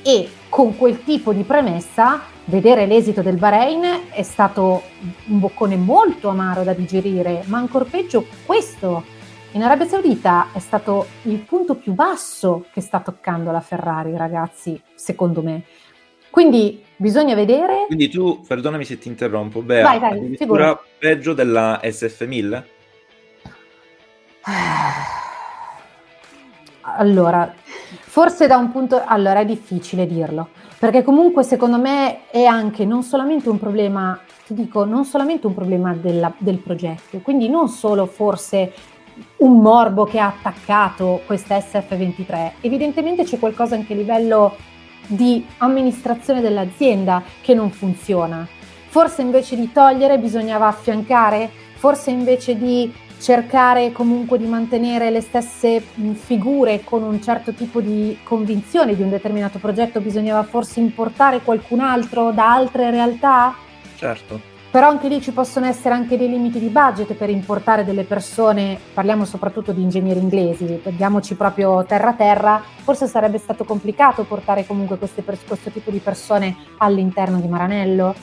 E 0.02 0.28
con 0.50 0.76
quel 0.76 1.04
tipo 1.04 1.34
di 1.34 1.44
premessa, 1.44 2.20
vedere 2.46 2.88
l'esito 2.88 3.22
del 3.22 3.38
Bahrain 3.38 3.84
è 4.10 4.24
stato 4.24 4.82
un 5.28 5.38
boccone 5.38 5.76
molto 5.76 6.30
amaro 6.30 6.64
da 6.64 6.74
digerire, 6.74 7.44
ma 7.46 7.60
ancora 7.60 7.86
peggio 7.86 8.26
questo 8.44 9.04
in 9.52 9.64
Arabia 9.64 9.88
Saudita 9.88 10.50
è 10.52 10.60
stato 10.60 11.08
il 11.24 11.40
punto 11.40 11.76
più 11.76 11.94
basso 11.94 12.66
che 12.74 12.82
sta 12.82 13.00
toccando 13.00 13.52
la 13.52 13.62
Ferrari, 13.62 14.16
ragazzi, 14.16 14.80
secondo 14.94 15.42
me. 15.42 15.64
Quindi 16.30 16.84
bisogna 16.96 17.34
vedere. 17.34 17.86
Quindi 17.88 18.10
tu, 18.10 18.44
perdonami 18.46 18.84
se 18.84 18.98
ti 18.98 19.08
interrompo, 19.08 19.62
Bea, 19.62 19.84
vai, 19.84 20.00
vai, 20.00 20.18
addirittura 20.18 20.80
peggio 21.00 21.34
della 21.34 21.80
SF1000? 21.82 22.64
allora, 26.82 27.54
forse 28.02 28.48
da 28.48 28.58
un 28.58 28.72
punto... 28.72 29.02
Allora, 29.06 29.40
è 29.40 29.46
difficile 29.46 30.06
dirlo, 30.06 30.50
perché 30.78 31.04
comunque 31.04 31.44
secondo 31.44 31.80
me 31.80 32.30
è 32.30 32.44
anche 32.44 32.86
non 32.86 33.02
solamente 33.02 33.50
un 33.50 33.58
problema, 33.58 34.20
ti 34.46 34.54
dico, 34.54 34.84
non 34.84 35.06
solamente 35.06 35.48
un 35.48 35.56
problema 35.56 35.96
della, 35.96 36.32
del 36.38 36.60
progetto, 36.60 37.20
quindi 37.20 37.50
non 37.50 37.70
solo 37.70 38.06
forse 38.06 38.74
un 39.38 39.60
morbo 39.60 40.06
che 40.06 40.20
ha 40.20 40.28
attaccato 40.28 41.22
questa 41.26 41.58
SF23, 41.58 42.52
evidentemente 42.62 43.24
c'è 43.24 43.40
qualcosa 43.40 43.76
anche 43.76 43.94
a 43.94 43.96
livello 43.96 44.56
di 45.08 45.46
amministrazione 45.58 46.42
dell'azienda 46.42 47.24
che 47.42 47.54
non 47.54 47.72
funziona. 47.72 48.48
Forse 48.88 49.22
invece 49.22 49.56
di 49.56 49.72
togliere 49.72 50.18
bisognava 50.18 50.68
affiancare, 50.68 51.50
forse 51.76 52.10
invece 52.12 52.58
di 52.58 52.92
cercare 53.20 53.92
comunque 53.92 54.38
di 54.38 54.46
mantenere 54.46 55.10
le 55.10 55.22
stesse 55.22 55.82
figure 56.14 56.84
con 56.84 57.04
un 57.04 57.22
certo 57.22 57.52
tipo 57.54 57.82
di 57.82 58.18
convinzione 58.24 58.96
di 58.96 59.02
un 59.02 59.10
determinato 59.10 59.60
progetto, 59.60 60.02
bisognava 60.02 60.44
forse 60.44 60.80
importare 60.80 61.42
qualcun 61.42 61.80
altro 61.80 62.32
da 62.32 62.54
altre 62.54 62.92
realtà? 62.92 63.56
Certo. 63.96 64.57
Però 64.70 64.90
anche 64.90 65.08
lì 65.08 65.22
ci 65.22 65.32
possono 65.32 65.66
essere 65.66 65.96
anche 65.96 66.18
dei 66.18 66.28
limiti 66.28 66.60
di 66.60 66.68
budget 66.68 67.14
per 67.14 67.30
importare 67.30 67.86
delle 67.86 68.04
persone, 68.04 68.78
parliamo 68.94 69.24
soprattutto 69.24 69.72
di 69.72 69.82
ingegneri 69.82 70.20
inglesi, 70.20 70.82
andiamoci 70.84 71.36
proprio 71.36 71.86
terra 71.86 72.10
a 72.10 72.14
terra, 72.14 72.62
forse 72.84 73.08
sarebbe 73.08 73.38
stato 73.38 73.64
complicato 73.64 74.26
portare 74.26 74.66
comunque 74.66 74.98
queste, 74.98 75.24
questo 75.24 75.70
tipo 75.72 75.90
di 75.90 76.00
persone 76.00 76.56
all'interno 76.80 77.40
di 77.40 77.48
Maranello. 77.48 78.14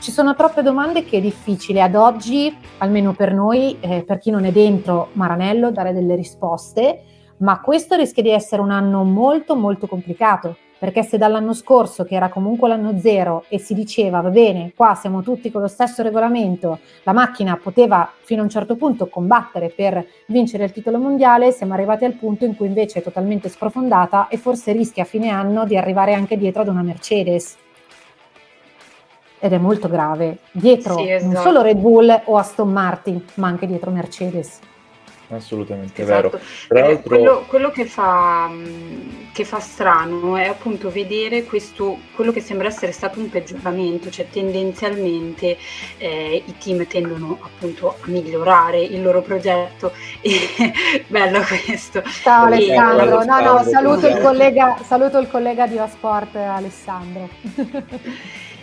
Ci 0.00 0.10
sono 0.10 0.34
troppe 0.34 0.62
domande 0.62 1.04
che 1.04 1.18
è 1.18 1.20
difficile 1.20 1.80
ad 1.80 1.94
oggi, 1.94 2.52
almeno 2.78 3.12
per 3.12 3.32
noi, 3.32 3.78
eh, 3.78 4.02
per 4.02 4.18
chi 4.18 4.30
non 4.30 4.44
è 4.44 4.50
dentro 4.50 5.10
Maranello, 5.12 5.70
dare 5.70 5.92
delle 5.92 6.16
risposte, 6.16 7.04
ma 7.38 7.60
questo 7.60 7.94
rischia 7.94 8.24
di 8.24 8.30
essere 8.30 8.60
un 8.60 8.72
anno 8.72 9.04
molto 9.04 9.54
molto 9.54 9.86
complicato 9.86 10.56
perché 10.82 11.04
se 11.04 11.16
dall'anno 11.16 11.52
scorso, 11.52 12.02
che 12.02 12.16
era 12.16 12.28
comunque 12.28 12.68
l'anno 12.68 12.98
zero, 12.98 13.44
e 13.46 13.60
si 13.60 13.72
diceva 13.72 14.20
va 14.20 14.30
bene, 14.30 14.72
qua 14.74 14.96
siamo 14.96 15.22
tutti 15.22 15.48
con 15.52 15.60
lo 15.60 15.68
stesso 15.68 16.02
regolamento, 16.02 16.80
la 17.04 17.12
macchina 17.12 17.56
poteva 17.56 18.10
fino 18.22 18.40
a 18.40 18.44
un 18.46 18.50
certo 18.50 18.74
punto 18.74 19.06
combattere 19.06 19.68
per 19.68 20.04
vincere 20.26 20.64
il 20.64 20.72
titolo 20.72 20.98
mondiale, 20.98 21.52
siamo 21.52 21.74
arrivati 21.74 22.04
al 22.04 22.14
punto 22.14 22.44
in 22.46 22.56
cui 22.56 22.66
invece 22.66 22.98
è 22.98 23.02
totalmente 23.04 23.48
sprofondata 23.48 24.26
e 24.26 24.38
forse 24.38 24.72
rischia 24.72 25.04
a 25.04 25.06
fine 25.06 25.28
anno 25.28 25.66
di 25.66 25.76
arrivare 25.76 26.14
anche 26.14 26.36
dietro 26.36 26.62
ad 26.62 26.68
una 26.68 26.82
Mercedes. 26.82 27.56
Ed 29.38 29.52
è 29.52 29.58
molto 29.58 29.88
grave, 29.88 30.38
dietro 30.50 30.96
sì, 30.96 31.12
esatto. 31.12 31.32
non 31.32 31.42
solo 31.42 31.62
Red 31.62 31.78
Bull 31.78 32.22
o 32.24 32.36
Aston 32.36 32.72
Martin, 32.72 33.24
ma 33.34 33.46
anche 33.46 33.68
dietro 33.68 33.92
Mercedes 33.92 34.58
assolutamente 35.36 36.02
esatto. 36.02 36.40
vero. 36.68 36.90
Eh, 36.90 37.00
quello, 37.02 37.44
quello 37.46 37.70
che, 37.70 37.84
fa, 37.84 38.50
che, 39.32 39.44
fa, 39.44 39.60
strano 39.60 40.36
è 40.36 40.46
appunto 40.46 40.90
vedere 40.90 41.44
questo, 41.44 41.98
quello 42.14 42.32
che 42.32 42.40
sembra 42.40 42.68
essere 42.68 42.92
stato 42.92 43.18
un 43.18 43.28
peggioramento, 43.28 44.10
cioè 44.10 44.28
tendenzialmente 44.28 45.56
eh, 45.98 46.42
i 46.44 46.54
team 46.58 46.86
tendono 46.86 47.38
appunto 47.40 47.88
a 47.88 48.06
migliorare 48.06 48.80
il 48.80 49.02
loro 49.02 49.22
progetto. 49.22 49.92
E, 50.22 50.72
bello 51.08 51.40
questo. 51.40 52.02
Ciao 52.22 52.44
Alessandro, 52.44 53.24
no 53.24 53.40
no, 53.40 53.62
saluto 53.64 54.06
il 54.06 54.20
collega, 54.20 54.78
saluto 54.84 55.18
il 55.18 55.28
collega 55.28 55.66
di 55.66 55.78
Osport 55.78 56.36
Alessandro. 56.36 57.28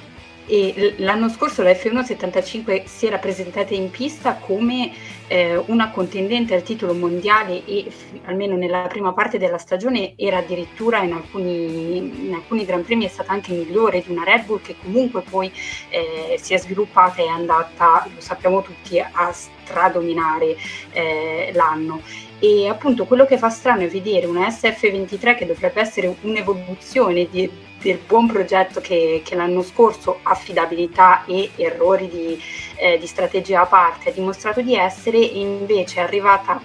e 0.50 0.96
l'anno 0.98 1.29
scorso 1.29 1.62
la 1.62 1.70
F1 1.70 2.03
75 2.03 2.84
si 2.88 3.06
era 3.06 3.20
presentata 3.20 3.75
in 3.75 3.91
pista 3.91 4.34
come 4.34 4.91
eh, 5.27 5.56
una 5.68 5.91
contendente 5.91 6.56
al 6.56 6.63
titolo 6.63 6.96
mondiale 6.96 7.63
e 7.65 7.86
f- 7.88 8.20
almeno 8.25 8.56
nella 8.56 8.88
prima 8.89 9.13
parte 9.13 9.38
della 9.38 9.60
stagione 9.60 10.13
era 10.15 10.38
addirittura 10.38 11.03
in 11.03 11.13
alcuni, 11.13 11.98
in 12.25 12.34
alcuni 12.34 12.65
Gran 12.65 12.84
Premi 12.84 13.06
è 13.06 13.10
stata 13.10 13.32
anche 13.32 13.53
migliore 13.53 14.01
di 14.01 14.12
una 14.12 14.24
Red 14.24 14.46
Bull 14.46 14.62
che 14.62 14.75
comunque 14.82 15.22
poi 15.22 15.51
eh, 15.89 16.39
si 16.41 16.56
è 16.56 16.58
sviluppata 16.58 17.22
e 17.22 17.25
è 17.25 17.29
andata, 17.29 18.08
lo 18.12 18.20
sappiamo 18.20 18.63
tutti, 18.63 19.00
a 19.00 19.32
stradominare 19.32 20.58
eh, 20.94 21.51
l'anno. 21.53 22.01
E 22.39 22.68
appunto 22.68 23.06
quello 23.06 23.25
che 23.25 23.38
fa 23.38 23.50
strano 23.50 23.82
è 23.82 23.88
vedere 23.88 24.25
una 24.25 24.48
SF23 24.48 25.36
che 25.36 25.46
dovrebbe 25.46 25.82
essere 25.82 26.15
un'evoluzione 26.22 27.27
di 27.29 27.68
del 27.81 28.00
buon 28.05 28.27
progetto 28.27 28.81
che, 28.81 29.21
che, 29.24 29.36
l'anno 29.36 29.62
scorso, 29.63 30.19
affidabilità 30.24 31.25
e 31.25 31.51
errori 31.55 32.07
di, 32.07 32.41
eh, 32.75 32.98
di, 32.98 33.07
strategia 33.07 33.62
a 33.62 33.65
parte, 33.65 34.09
ha 34.09 34.13
dimostrato 34.13 34.62
di 34.62 34.75
essere 34.75 35.17
e 35.17 35.39
invece 35.39 36.00
è 36.00 36.03
arrivata 36.03 36.62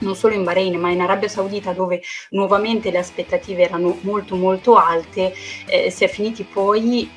non 0.00 0.14
solo 0.14 0.34
in 0.34 0.44
Bahrain 0.44 0.78
ma 0.78 0.90
in 0.90 1.00
Arabia 1.00 1.28
Saudita 1.28 1.72
dove 1.72 2.02
nuovamente 2.30 2.90
le 2.90 2.98
aspettative 2.98 3.62
erano 3.62 3.98
molto 4.02 4.36
molto 4.36 4.76
alte, 4.76 5.34
eh, 5.66 5.90
si 5.90 6.04
è 6.04 6.08
finiti 6.08 6.44
poi 6.44 7.10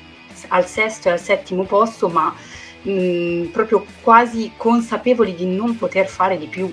al 0.48 0.66
sesto 0.66 1.08
e 1.08 1.12
al 1.12 1.20
settimo 1.20 1.64
posto 1.64 2.08
ma 2.08 2.34
mh, 2.82 3.46
proprio 3.52 3.84
quasi 4.02 4.52
consapevoli 4.56 5.34
di 5.34 5.46
non 5.46 5.76
poter 5.76 6.06
fare 6.06 6.38
di 6.38 6.46
più 6.46 6.72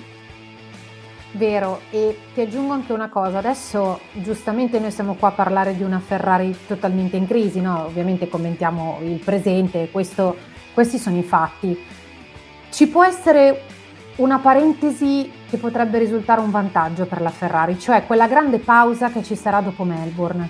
Vero, 1.31 1.81
e 1.91 2.17
ti 2.33 2.41
aggiungo 2.41 2.73
anche 2.73 2.91
una 2.91 3.09
cosa, 3.09 3.37
adesso 3.37 3.99
giustamente 4.13 4.79
noi 4.79 4.89
siamo 4.89 5.13
qua 5.13 5.27
a 5.27 5.33
parlare 5.33 5.75
di 5.75 5.83
una 5.83 5.99
Ferrari 5.99 6.57
totalmente 6.65 7.17
in 7.17 7.27
crisi, 7.27 7.61
no? 7.61 7.85
ovviamente 7.85 8.27
commentiamo 8.27 8.97
il 9.03 9.19
presente, 9.19 9.89
questo, 9.91 10.35
questi 10.73 10.97
sono 10.97 11.17
i 11.17 11.23
fatti. 11.23 11.77
Ci 12.71 12.87
può 12.87 13.03
essere 13.03 13.61
una 14.15 14.39
parentesi 14.39 15.31
che 15.49 15.57
potrebbe 15.57 15.99
risultare 15.99 16.41
un 16.41 16.49
vantaggio 16.49 17.05
per 17.05 17.21
la 17.21 17.29
Ferrari, 17.29 17.79
cioè 17.79 18.05
quella 18.05 18.27
grande 18.27 18.57
pausa 18.57 19.11
che 19.11 19.23
ci 19.23 19.35
sarà 19.35 19.61
dopo 19.61 19.83
Melbourne. 19.83 20.49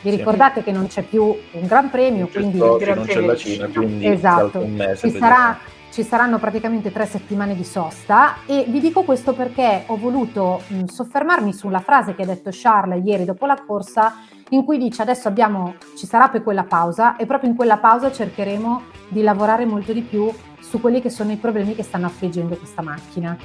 Vi 0.00 0.10
ricordate 0.10 0.60
sì. 0.60 0.66
che 0.66 0.72
non 0.72 0.86
c'è 0.86 1.02
più 1.02 1.22
un 1.24 1.66
Gran 1.66 1.90
Premio, 1.90 2.28
quindi 2.28 2.58
non 2.58 2.78
c'è 2.78 3.20
la 3.20 3.34
Cina, 3.34 3.66
quindi 3.66 4.06
esatto. 4.06 4.60
un 4.60 4.74
mese. 4.74 5.10
Ci 5.10 5.18
sarà, 5.18 5.58
ci 5.98 6.04
saranno 6.04 6.38
praticamente 6.38 6.92
tre 6.92 7.06
settimane 7.06 7.56
di 7.56 7.64
sosta 7.64 8.36
e 8.46 8.66
vi 8.68 8.78
dico 8.78 9.02
questo 9.02 9.32
perché 9.32 9.82
ho 9.86 9.96
voluto 9.96 10.62
mh, 10.68 10.84
soffermarmi 10.84 11.52
sulla 11.52 11.80
frase 11.80 12.14
che 12.14 12.22
ha 12.22 12.26
detto 12.26 12.50
Charles 12.52 13.04
ieri 13.04 13.24
dopo 13.24 13.46
la 13.46 13.60
corsa 13.66 14.14
in 14.50 14.64
cui 14.64 14.78
dice 14.78 15.02
adesso 15.02 15.26
abbiamo, 15.26 15.74
ci 15.96 16.06
sarà 16.06 16.28
poi 16.28 16.44
quella 16.44 16.62
pausa 16.62 17.16
e 17.16 17.26
proprio 17.26 17.50
in 17.50 17.56
quella 17.56 17.78
pausa 17.78 18.12
cercheremo 18.12 18.82
di 19.08 19.22
lavorare 19.22 19.66
molto 19.66 19.92
di 19.92 20.02
più 20.02 20.32
su 20.60 20.80
quelli 20.80 21.00
che 21.00 21.10
sono 21.10 21.32
i 21.32 21.36
problemi 21.36 21.74
che 21.74 21.82
stanno 21.82 22.06
affliggendo 22.06 22.56
questa 22.56 22.80
macchina. 22.80 23.36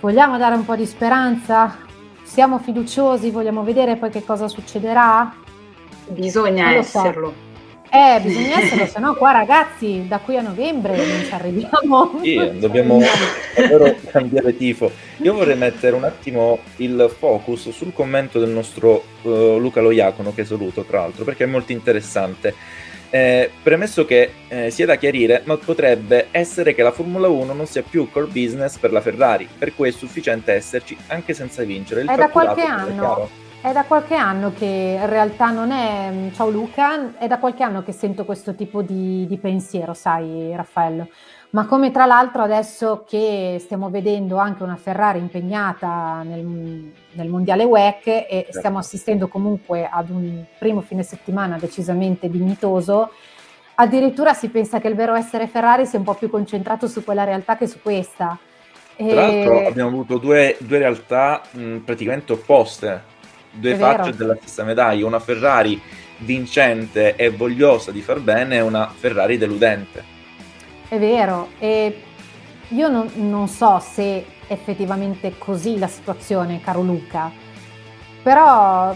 Vogliamo 0.00 0.38
dare 0.38 0.54
un 0.54 0.64
po' 0.64 0.76
di 0.76 0.86
speranza? 0.86 1.76
Siamo 2.22 2.58
fiduciosi? 2.58 3.30
Vogliamo 3.30 3.62
vedere 3.62 3.96
poi 3.96 4.08
che 4.08 4.24
cosa 4.24 4.48
succederà? 4.48 5.30
Bisogna 6.08 6.72
esserlo. 6.72 7.28
So. 7.28 7.45
Eh, 7.90 8.20
bisogna 8.20 8.60
essere, 8.60 8.86
se 8.88 8.98
no 8.98 9.14
qua 9.14 9.32
ragazzi 9.32 10.04
da 10.06 10.18
qui 10.18 10.36
a 10.36 10.42
novembre 10.42 10.96
non 10.96 11.24
ci 11.24 11.32
arriviamo. 11.32 12.18
Sì, 12.22 12.58
dobbiamo 12.58 13.00
davvero 13.56 13.94
cambiare 14.10 14.56
tifo. 14.56 14.90
Io 15.18 15.34
vorrei 15.34 15.56
mettere 15.56 15.94
un 15.94 16.04
attimo 16.04 16.58
il 16.76 17.12
focus 17.16 17.70
sul 17.70 17.92
commento 17.92 18.38
del 18.38 18.50
nostro 18.50 19.02
uh, 19.22 19.58
Luca 19.58 19.80
Loiacono, 19.80 20.34
che 20.34 20.44
saluto 20.44 20.82
tra 20.82 21.00
l'altro, 21.00 21.24
perché 21.24 21.44
è 21.44 21.46
molto 21.46 21.72
interessante. 21.72 22.54
Eh, 23.08 23.50
premesso 23.62 24.04
che 24.04 24.32
eh, 24.48 24.70
sia 24.70 24.84
da 24.84 24.96
chiarire, 24.96 25.42
ma 25.44 25.56
potrebbe 25.56 26.26
essere 26.32 26.74
che 26.74 26.82
la 26.82 26.90
Formula 26.90 27.28
1 27.28 27.52
non 27.52 27.66
sia 27.66 27.82
più 27.82 28.10
core 28.10 28.26
business 28.26 28.78
per 28.78 28.90
la 28.92 29.00
Ferrari, 29.00 29.48
per 29.56 29.74
cui 29.74 29.88
è 29.88 29.92
sufficiente 29.92 30.52
esserci 30.52 30.96
anche 31.06 31.32
senza 31.32 31.62
vincere. 31.62 32.02
Il 32.02 32.08
è 32.08 32.16
da 32.16 32.28
qualche 32.28 32.62
anno. 32.62 33.44
È 33.60 33.72
da 33.72 33.84
qualche 33.84 34.14
anno 34.14 34.52
che 34.52 34.98
in 35.00 35.08
realtà 35.08 35.50
non 35.50 35.72
è, 35.72 36.10
mm, 36.12 36.28
ciao 36.34 36.50
Luca, 36.50 37.18
è 37.18 37.26
da 37.26 37.38
qualche 37.38 37.64
anno 37.64 37.82
che 37.82 37.90
sento 37.90 38.24
questo 38.24 38.54
tipo 38.54 38.80
di, 38.80 39.26
di 39.26 39.38
pensiero, 39.38 39.92
sai 39.92 40.52
Raffaello, 40.54 41.08
ma 41.50 41.66
come 41.66 41.90
tra 41.90 42.06
l'altro 42.06 42.42
adesso 42.42 43.04
che 43.08 43.56
stiamo 43.58 43.90
vedendo 43.90 44.36
anche 44.36 44.62
una 44.62 44.76
Ferrari 44.76 45.18
impegnata 45.18 46.22
nel, 46.22 46.92
nel 47.12 47.28
mondiale 47.28 47.64
WEC 47.64 48.06
e 48.06 48.26
certo. 48.28 48.58
stiamo 48.58 48.78
assistendo 48.78 49.26
comunque 49.26 49.88
ad 49.90 50.10
un 50.10 50.44
primo 50.58 50.80
fine 50.82 51.02
settimana 51.02 51.56
decisamente 51.58 52.28
dignitoso, 52.28 53.10
addirittura 53.74 54.32
si 54.32 54.48
pensa 54.48 54.78
che 54.78 54.86
il 54.88 54.94
vero 54.94 55.14
essere 55.14 55.48
Ferrari 55.48 55.86
sia 55.86 55.98
un 55.98 56.04
po' 56.04 56.14
più 56.14 56.30
concentrato 56.30 56.86
su 56.86 57.02
quella 57.02 57.24
realtà 57.24 57.56
che 57.56 57.66
su 57.66 57.80
questa. 57.82 58.38
Tra 58.94 59.12
l'altro 59.12 59.66
abbiamo 59.66 59.88
avuto 59.88 60.18
due, 60.18 60.56
due 60.60 60.78
realtà 60.78 61.42
mh, 61.50 61.78
praticamente 61.78 62.32
opposte 62.32 63.14
due 63.56 63.72
È 63.72 63.76
facce 63.76 64.10
vero. 64.10 64.16
della 64.16 64.36
stessa 64.36 64.64
medaglia, 64.64 65.06
una 65.06 65.20
Ferrari 65.20 65.80
vincente 66.18 67.16
e 67.16 67.30
vogliosa 67.30 67.90
di 67.90 68.00
far 68.00 68.20
bene 68.20 68.56
e 68.56 68.60
una 68.60 68.90
Ferrari 68.94 69.36
deludente. 69.38 70.02
È 70.88 70.98
vero, 70.98 71.48
e 71.58 72.02
io 72.68 72.88
non, 72.88 73.10
non 73.14 73.48
so 73.48 73.78
se 73.80 74.24
effettivamente 74.46 75.28
è 75.28 75.32
così 75.38 75.78
la 75.78 75.88
situazione, 75.88 76.60
caro 76.60 76.80
Luca, 76.82 77.30
però 78.22 78.94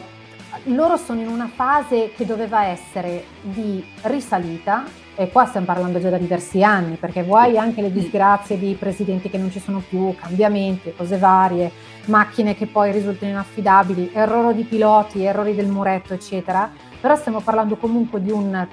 loro 0.65 0.97
sono 0.97 1.21
in 1.21 1.29
una 1.29 1.51
fase 1.53 2.13
che 2.17 2.27
doveva 2.27 2.65
essere 2.67 3.25
di 3.41 3.85
risalita, 4.03 4.85
e 5.15 5.31
qua 5.31 5.45
stiamo 5.45 5.67
parlando 5.67 6.01
già 6.01 6.09
da 6.09 6.17
diversi 6.17 6.63
anni, 6.63 6.97
perché 6.97 7.23
vuoi 7.23 7.59
anche 7.59 7.83
le 7.83 7.93
disgrazie 7.93 8.59
di 8.59 8.75
presidenti 8.79 9.29
che 9.29 9.37
non 9.39 9.51
ci 9.51 9.61
sono 9.61 9.83
più, 9.87 10.15
cambiamenti, 10.19 10.95
cose 10.97 11.19
varie, 11.19 11.71
macchine 12.07 12.55
che 12.55 12.67
poi 12.67 12.93
risultano 12.93 13.33
inaffidabili, 13.33 14.11
errori 14.13 14.55
di 14.55 14.65
piloti, 14.65 15.25
errori 15.25 15.55
del 15.55 15.69
muretto, 15.69 16.15
eccetera, 16.15 16.71
però 17.01 17.17
stiamo 17.17 17.41
parlando 17.41 17.77
comunque 17.77 18.21
di 18.23 18.31
un 18.31 18.67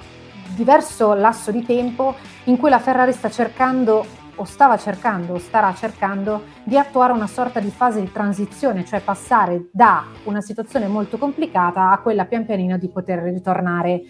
diverso 0.56 1.14
lasso 1.14 1.52
di 1.52 1.64
tempo 1.64 2.16
in 2.46 2.58
cui 2.58 2.70
la 2.70 2.80
Ferrari 2.80 3.14
sta 3.14 3.30
cercando 3.30 4.06
o 4.40 4.44
stava 4.44 4.78
cercando 4.78 5.34
o 5.34 5.38
starà 5.40 5.74
cercando 5.74 6.44
di 6.64 6.78
attuare 6.78 7.12
una 7.12 7.28
sorta 7.28 7.60
di 7.60 7.70
fase 7.70 8.00
di 8.00 8.12
transizione, 8.12 8.86
cioè 8.86 9.02
passare 9.02 9.70
da 9.72 10.06
una 10.24 10.42
situazione 10.42 10.88
molto 10.88 11.18
complicata 11.18 11.92
a 11.92 12.00
quella 12.00 12.26
pian 12.26 12.46
pianino 12.46 12.78
di 12.78 12.88
poter 12.88 13.20
ritornare 13.20 14.02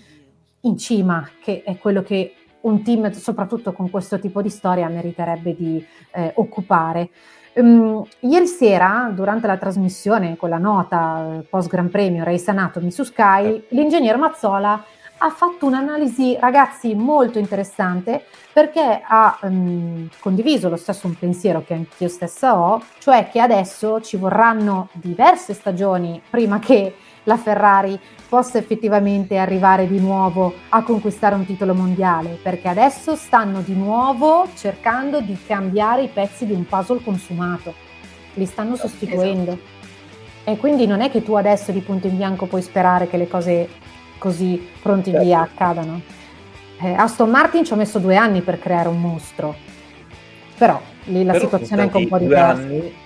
in 0.61 0.77
cima, 0.77 1.27
che 1.41 1.63
è 1.63 1.77
quello 1.77 2.01
che 2.01 2.33
un 2.61 2.83
team, 2.83 3.11
soprattutto 3.11 3.71
con 3.71 3.89
questo 3.89 4.19
tipo 4.19 4.41
di 4.41 4.49
storia, 4.49 4.89
meriterebbe 4.89 5.55
di 5.55 5.85
eh, 6.11 6.31
occupare. 6.35 7.09
Um, 7.57 8.05
ieri 8.19 8.45
sera, 8.45 9.11
durante 9.11 9.47
la 9.47 9.57
trasmissione 9.57 10.37
con 10.37 10.49
la 10.49 10.59
nota 10.59 11.39
eh, 11.39 11.41
post 11.41 11.67
Gran 11.69 11.89
Premio 11.89 12.23
Race 12.23 12.47
Anatomy 12.51 12.91
su 12.91 13.03
Sky, 13.03 13.65
l'ingegner 13.69 14.15
Mazzola 14.17 14.83
ha 15.19 15.29
fatto 15.31 15.65
un'analisi, 15.65 16.37
ragazzi, 16.39 16.93
molto 16.93 17.39
interessante 17.39 18.25
perché 18.53 19.01
ha 19.03 19.39
um, 19.41 20.07
condiviso 20.19 20.69
lo 20.69 20.75
stesso 20.75 21.07
un 21.07 21.17
pensiero 21.17 21.63
che 21.65 21.73
anch'io 21.73 22.07
stessa 22.07 22.55
ho, 22.55 22.79
cioè 22.99 23.27
che 23.29 23.39
adesso 23.39 24.01
ci 24.01 24.17
vorranno 24.17 24.89
diverse 24.93 25.55
stagioni 25.55 26.21
prima 26.29 26.59
che 26.59 26.95
la 27.27 27.37
Ferrari 27.37 27.99
possa 28.27 28.57
effettivamente 28.57 29.37
arrivare 29.37 29.87
di 29.87 29.99
nuovo 29.99 30.53
a 30.69 30.81
conquistare 30.81 31.35
un 31.35 31.45
titolo 31.45 31.73
mondiale, 31.73 32.39
perché 32.41 32.69
adesso 32.69 33.15
stanno 33.15 33.61
di 33.61 33.73
nuovo 33.73 34.47
cercando 34.55 35.19
di 35.21 35.37
cambiare 35.45 36.03
i 36.03 36.07
pezzi 36.07 36.45
di 36.45 36.53
un 36.53 36.65
puzzle 36.65 37.03
consumato, 37.03 37.73
li 38.33 38.45
stanno 38.45 38.73
esatto. 38.73 38.89
sostituendo. 38.89 39.51
Esatto. 39.51 39.75
E 40.45 40.57
quindi 40.57 40.87
non 40.87 41.01
è 41.01 41.11
che 41.11 41.21
tu 41.21 41.33
adesso 41.33 41.73
di 41.73 41.81
punto 41.81 42.07
in 42.07 42.15
bianco 42.15 42.45
puoi 42.45 42.61
sperare 42.61 43.07
che 43.07 43.17
le 43.17 43.27
cose 43.27 43.67
così 44.17 44.65
pronti 44.81 45.11
certo. 45.11 45.25
via 45.25 45.41
accadano. 45.41 46.01
Eh, 46.79 46.93
Aston 46.93 47.29
Martin 47.29 47.65
ci 47.65 47.73
ha 47.73 47.75
messo 47.75 47.99
due 47.99 48.15
anni 48.15 48.41
per 48.41 48.57
creare 48.57 48.87
un 48.87 49.01
mostro, 49.01 49.53
però 50.57 50.79
lì 51.05 51.25
la 51.25 51.33
però 51.33 51.43
situazione 51.43 51.81
è 51.81 51.85
anche 51.85 51.97
un 51.97 52.07
po' 52.07 52.17
diversa. 52.17 52.61
Anni 52.61 53.05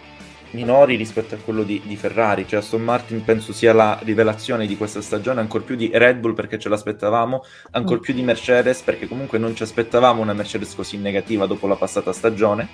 minori 0.51 0.95
rispetto 0.95 1.35
a 1.35 1.37
quello 1.37 1.63
di, 1.63 1.81
di, 1.85 1.95
Ferrari, 1.95 2.47
cioè 2.47 2.59
Aston 2.59 2.81
Martin 2.81 3.23
penso 3.23 3.53
sia 3.53 3.73
la 3.73 3.99
rivelazione 4.03 4.67
di 4.67 4.77
questa 4.77 5.01
stagione, 5.01 5.39
ancora 5.39 5.63
più 5.63 5.75
di 5.75 5.89
Red 5.93 6.17
Bull 6.17 6.33
perché 6.33 6.59
ce 6.59 6.69
l'aspettavamo, 6.69 7.43
ancora 7.71 7.99
mm. 7.99 8.01
più 8.01 8.13
di 8.13 8.21
Mercedes 8.21 8.81
perché 8.81 9.07
comunque 9.07 9.37
non 9.37 9.55
ci 9.55 9.63
aspettavamo 9.63 10.21
una 10.21 10.33
Mercedes 10.33 10.75
così 10.75 10.97
negativa 10.97 11.45
dopo 11.45 11.67
la 11.67 11.75
passata 11.75 12.13
stagione. 12.13 12.67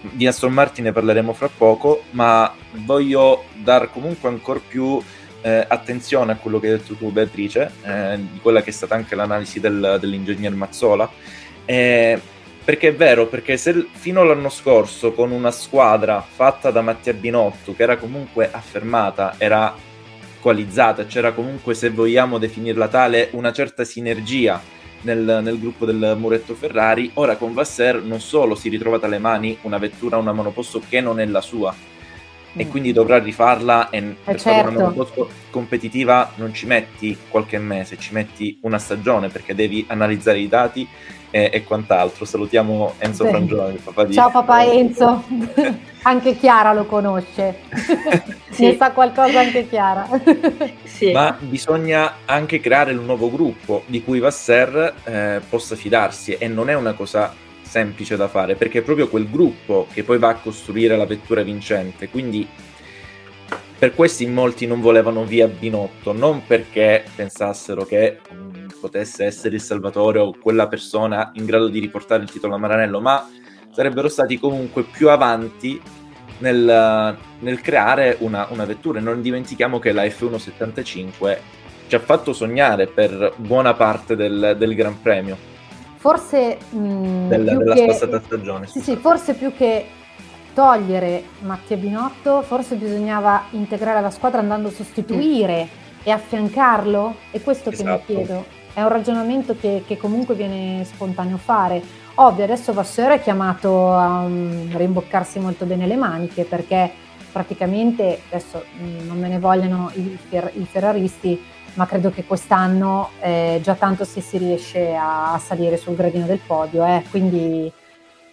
Di 0.00 0.26
Aston 0.26 0.52
Martin 0.52 0.84
ne 0.84 0.92
parleremo 0.92 1.32
fra 1.32 1.48
poco, 1.48 2.04
ma 2.10 2.52
voglio 2.84 3.44
dar 3.56 3.90
comunque 3.90 4.28
ancora 4.28 4.60
più 4.66 5.02
eh, 5.40 5.64
attenzione 5.66 6.32
a 6.32 6.36
quello 6.36 6.60
che 6.60 6.68
hai 6.68 6.78
detto 6.78 6.94
tu 6.94 7.10
Beatrice, 7.10 7.70
eh, 7.82 8.18
di 8.18 8.38
quella 8.40 8.62
che 8.62 8.70
è 8.70 8.72
stata 8.72 8.94
anche 8.94 9.14
l'analisi 9.16 9.58
del, 9.58 9.98
dell'ingegner 10.00 10.54
Mazzola. 10.54 11.10
Eh, 11.64 12.20
perché 12.68 12.88
è 12.88 12.94
vero, 12.94 13.28
perché 13.28 13.56
se 13.56 13.86
fino 13.92 14.20
all'anno 14.20 14.50
scorso 14.50 15.12
con 15.12 15.30
una 15.30 15.50
squadra 15.50 16.20
fatta 16.20 16.70
da 16.70 16.82
Mattia 16.82 17.14
Binotto, 17.14 17.74
che 17.74 17.82
era 17.82 17.96
comunque 17.96 18.50
affermata, 18.52 19.36
era 19.38 19.74
coalizzata, 20.38 21.06
c'era 21.06 21.32
comunque, 21.32 21.72
se 21.72 21.88
vogliamo 21.88 22.36
definirla 22.36 22.88
tale, 22.88 23.30
una 23.32 23.52
certa 23.52 23.84
sinergia 23.84 24.60
nel, 25.00 25.40
nel, 25.42 25.58
gruppo 25.58 25.86
del 25.86 26.14
Muretto 26.18 26.54
Ferrari, 26.54 27.10
ora 27.14 27.36
con 27.36 27.54
Vasser 27.54 28.02
non 28.02 28.20
solo 28.20 28.54
si 28.54 28.68
è 28.68 28.70
ritrovata 28.70 29.06
alle 29.06 29.18
mani 29.18 29.56
una 29.62 29.78
vettura, 29.78 30.18
una 30.18 30.32
monoposto 30.32 30.82
che 30.86 31.00
non 31.00 31.20
è 31.20 31.24
la 31.24 31.40
sua, 31.40 31.74
e 32.54 32.64
mm. 32.66 32.68
quindi 32.68 32.92
dovrà 32.92 33.16
rifarla 33.18 33.88
e 33.88 33.96
eh 33.96 34.16
per 34.24 34.38
certo. 34.38 34.60
fare 34.60 34.68
una 34.68 34.80
monoposto 34.80 35.30
competitiva 35.48 36.32
non 36.34 36.52
ci 36.52 36.66
metti 36.66 37.16
qualche 37.30 37.56
mese, 37.56 37.96
ci 37.96 38.12
metti 38.12 38.58
una 38.60 38.78
stagione 38.78 39.28
perché 39.28 39.54
devi 39.54 39.86
analizzare 39.88 40.38
i 40.38 40.48
dati 40.48 40.86
e, 41.30 41.50
e 41.52 41.64
quant'altro. 41.64 42.24
Salutiamo 42.24 42.94
Enzo 42.98 43.24
sì. 43.24 43.30
Frangione, 43.30 43.78
papà 43.82 44.04
di... 44.04 44.12
Ciao 44.12 44.30
papà 44.30 44.64
Enzo, 44.64 45.24
anche 46.02 46.36
Chiara 46.36 46.72
lo 46.72 46.84
conosce, 46.84 47.60
sì. 48.50 48.64
ne 48.64 48.76
sa 48.76 48.92
qualcosa 48.92 49.40
anche 49.40 49.68
Chiara. 49.68 50.08
sì. 50.84 51.12
Ma 51.12 51.36
bisogna 51.38 52.16
anche 52.24 52.60
creare 52.60 52.92
un 52.92 53.04
nuovo 53.04 53.30
gruppo 53.30 53.82
di 53.86 54.02
cui 54.02 54.18
Vasser 54.18 54.94
eh, 55.04 55.40
possa 55.48 55.76
fidarsi 55.76 56.34
e 56.34 56.48
non 56.48 56.68
è 56.70 56.74
una 56.74 56.92
cosa 56.92 57.34
semplice 57.68 58.16
da 58.16 58.28
fare 58.28 58.54
perché 58.54 58.78
è 58.78 58.82
proprio 58.82 59.08
quel 59.08 59.28
gruppo 59.30 59.86
che 59.92 60.02
poi 60.02 60.18
va 60.18 60.28
a 60.28 60.34
costruire 60.34 60.96
la 60.96 61.06
vettura 61.06 61.42
vincente. 61.42 62.08
Quindi 62.08 62.46
per 63.78 63.94
questo 63.94 64.24
in 64.24 64.32
molti 64.32 64.66
non 64.66 64.80
volevano 64.80 65.24
via 65.24 65.46
Binotto, 65.46 66.12
non 66.12 66.44
perché 66.44 67.04
pensassero 67.14 67.84
che 67.84 68.18
potesse 68.80 69.24
essere 69.24 69.54
il 69.54 69.60
Salvatore 69.60 70.18
o 70.18 70.34
quella 70.40 70.66
persona 70.66 71.30
in 71.34 71.44
grado 71.44 71.68
di 71.68 71.78
riportare 71.78 72.24
il 72.24 72.30
titolo 72.30 72.54
a 72.54 72.58
Maranello, 72.58 73.00
ma 73.00 73.28
sarebbero 73.70 74.08
stati 74.08 74.38
comunque 74.38 74.82
più 74.82 75.08
avanti 75.10 75.80
nel, 76.38 77.16
nel 77.38 77.60
creare 77.60 78.16
una, 78.20 78.48
una, 78.50 78.64
vettura. 78.64 78.98
Non 78.98 79.20
dimentichiamo 79.20 79.78
che 79.78 79.92
la 79.92 80.04
F175 80.04 81.38
ci 81.86 81.94
ha 81.94 82.00
fatto 82.00 82.32
sognare 82.32 82.88
per 82.88 83.34
buona 83.36 83.74
parte 83.74 84.16
del, 84.16 84.56
del 84.58 84.74
Gran 84.74 85.00
Premio. 85.00 85.36
Forse 85.96 86.58
mh, 86.70 86.78
mm, 86.78 87.28
del, 87.28 87.44
della 87.44 87.74
che, 87.74 87.86
passata 87.86 88.20
stagione. 88.20 88.66
Sì, 88.66 88.80
sì, 88.80 88.96
forse 88.96 89.34
più 89.34 89.52
che 89.54 89.86
togliere 90.58 91.22
Mattia 91.42 91.76
Binotto, 91.76 92.42
forse 92.42 92.74
bisognava 92.74 93.44
integrare 93.50 94.00
la 94.00 94.10
squadra 94.10 94.40
andando 94.40 94.66
a 94.66 94.72
sostituire 94.72 95.66
mm. 95.66 96.00
e 96.02 96.10
affiancarlo. 96.10 97.14
È 97.30 97.40
questo 97.40 97.70
esatto. 97.70 97.84
che 97.84 97.88
mi 97.88 97.96
esatto. 97.96 98.12
chiedo 98.12 98.44
è 98.74 98.82
un 98.82 98.88
ragionamento 98.88 99.56
che, 99.56 99.84
che, 99.86 99.96
comunque 99.96 100.34
viene 100.34 100.84
spontaneo 100.84 101.36
fare. 101.36 101.80
Ovvio, 102.14 102.42
adesso 102.42 102.72
Vasseur 102.72 103.12
è 103.12 103.22
chiamato 103.22 103.92
a 103.92 104.22
um, 104.22 104.76
rimboccarsi 104.76 105.38
molto 105.38 105.64
bene 105.64 105.86
le 105.86 105.94
maniche 105.94 106.42
perché 106.42 106.90
praticamente, 107.30 108.22
adesso 108.28 108.64
mh, 108.80 108.84
mm, 108.84 109.06
non 109.06 109.16
me 109.16 109.28
ne 109.28 109.38
vogliono 109.38 109.92
i, 109.94 110.18
i, 110.54 110.66
ferraristi, 110.66 111.40
ma 111.74 111.86
credo 111.86 112.10
che 112.10 112.24
quest'anno 112.24 113.10
eh, 113.20 113.60
già 113.62 113.74
tanto 113.74 114.04
se 114.04 114.20
si 114.20 114.38
riesce 114.38 114.92
a, 114.92 115.34
a, 115.34 115.38
salire 115.38 115.76
sul 115.76 115.94
gradino 115.94 116.26
del 116.26 116.40
podio, 116.44 116.84
eh, 116.84 117.04
quindi 117.10 117.72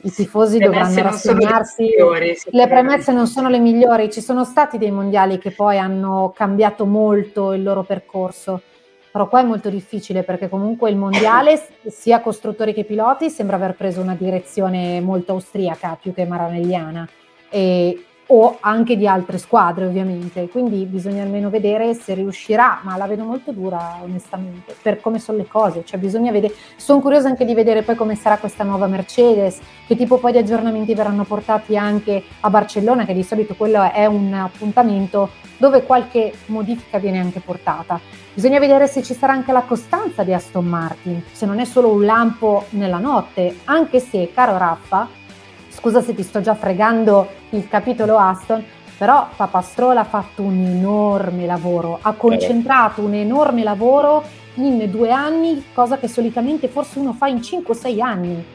i 0.06 0.12
tifosi 0.12 0.60
le 0.60 0.66
dovranno 0.66 1.02
rassegnarsi. 1.02 1.90
Le, 1.98 2.38
le 2.44 2.68
premesse 2.68 3.12
non 3.12 3.28
sono 3.28 3.50
le 3.50 3.60
migliori, 3.60 4.12
ci 4.12 4.22
sono 4.22 4.44
stati 4.44 4.78
dei 4.78 4.92
mondiali 4.92 5.38
che 5.38 5.52
poi 5.52 5.78
hanno 5.78 6.34
cambiato 6.36 6.86
molto 6.86 7.54
il 7.54 7.64
loro 7.64 7.84
percorso 7.84 8.62
però 9.16 9.30
qua 9.30 9.40
è 9.40 9.44
molto 9.46 9.70
difficile 9.70 10.24
perché 10.24 10.50
comunque 10.50 10.90
il 10.90 10.98
mondiale, 10.98 11.70
sia 11.88 12.20
costruttori 12.20 12.74
che 12.74 12.84
piloti, 12.84 13.30
sembra 13.30 13.56
aver 13.56 13.74
preso 13.74 14.02
una 14.02 14.14
direzione 14.14 15.00
molto 15.00 15.32
austriaca 15.32 15.98
più 16.02 16.14
che 16.14 16.26
maranelliana. 16.26 17.08
E, 17.48 18.04
o 18.28 18.58
anche 18.60 18.98
di 18.98 19.08
altre 19.08 19.38
squadre 19.38 19.86
ovviamente, 19.86 20.48
quindi 20.50 20.86
bisogna 20.86 21.24
almeno 21.24 21.50
vedere 21.50 21.94
se 21.94 22.14
riuscirà, 22.14 22.80
ma 22.84 22.98
la 22.98 23.06
vedo 23.06 23.24
molto 23.24 23.52
dura 23.52 24.00
onestamente 24.02 24.76
per 24.82 25.00
come 25.00 25.20
sono 25.20 25.38
le 25.38 25.48
cose, 25.48 25.84
cioè 25.86 26.00
bisogna 26.00 26.32
vedere, 26.32 26.54
sono 26.76 27.02
curiosa 27.02 27.28
anche 27.28 27.46
di 27.46 27.54
vedere 27.54 27.84
poi 27.84 27.96
come 27.96 28.16
sarà 28.16 28.38
questa 28.38 28.64
nuova 28.64 28.88
Mercedes, 28.88 29.60
che 29.86 29.96
tipo 29.96 30.18
poi 30.18 30.32
di 30.32 30.40
aggiornamenti 30.40 30.96
verranno 30.96 31.24
portati 31.24 31.78
anche 31.78 32.24
a 32.40 32.50
Barcellona, 32.50 33.06
che 33.06 33.14
di 33.14 33.24
solito 33.24 33.56
quello 33.56 33.92
è 33.92 34.06
un 34.06 34.34
appuntamento 34.34 35.30
dove 35.58 35.84
qualche 35.84 36.34
modifica 36.48 36.98
viene 36.98 37.20
anche 37.20 37.40
portata. 37.40 38.00
Bisogna 38.34 38.60
vedere 38.60 38.88
se 38.88 39.02
ci 39.02 39.14
sarà 39.14 39.32
anche 39.32 39.54
la 39.54 39.62
costanza 39.62 40.24
di 40.24 40.34
Aston 40.34 40.66
Martin, 40.66 41.24
se 41.32 41.46
non 41.46 41.60
è 41.60 41.66
solo 41.66 41.90
un 41.90 42.04
lampo 42.04 42.66
nella 42.72 42.98
notte, 42.98 43.60
anche 43.66 44.00
se, 44.00 44.32
caro 44.34 44.58
Raffa, 44.58 45.08
scusa 45.86 46.02
se 46.02 46.16
ti 46.16 46.24
sto 46.24 46.42
già 46.42 46.56
fregando 46.56 47.28
il 47.52 47.68
capitolo 47.68 48.18
Aston, 48.18 48.64
però 48.98 49.28
Papastrola 49.36 50.00
ha 50.00 50.06
fatto 50.06 50.42
un 50.42 50.56
enorme 50.66 51.46
lavoro, 51.46 52.00
ha 52.02 52.14
concentrato 52.14 53.04
un 53.04 53.14
enorme 53.14 53.62
lavoro 53.62 54.24
in 54.56 54.90
due 54.90 55.12
anni, 55.12 55.66
cosa 55.76 56.00
che 56.00 56.08
solitamente 56.08 56.70
forse 56.70 56.98
uno 56.98 57.14
fa 57.14 57.28
in 57.28 57.36
5-6 57.36 58.02
anni. 58.02 58.46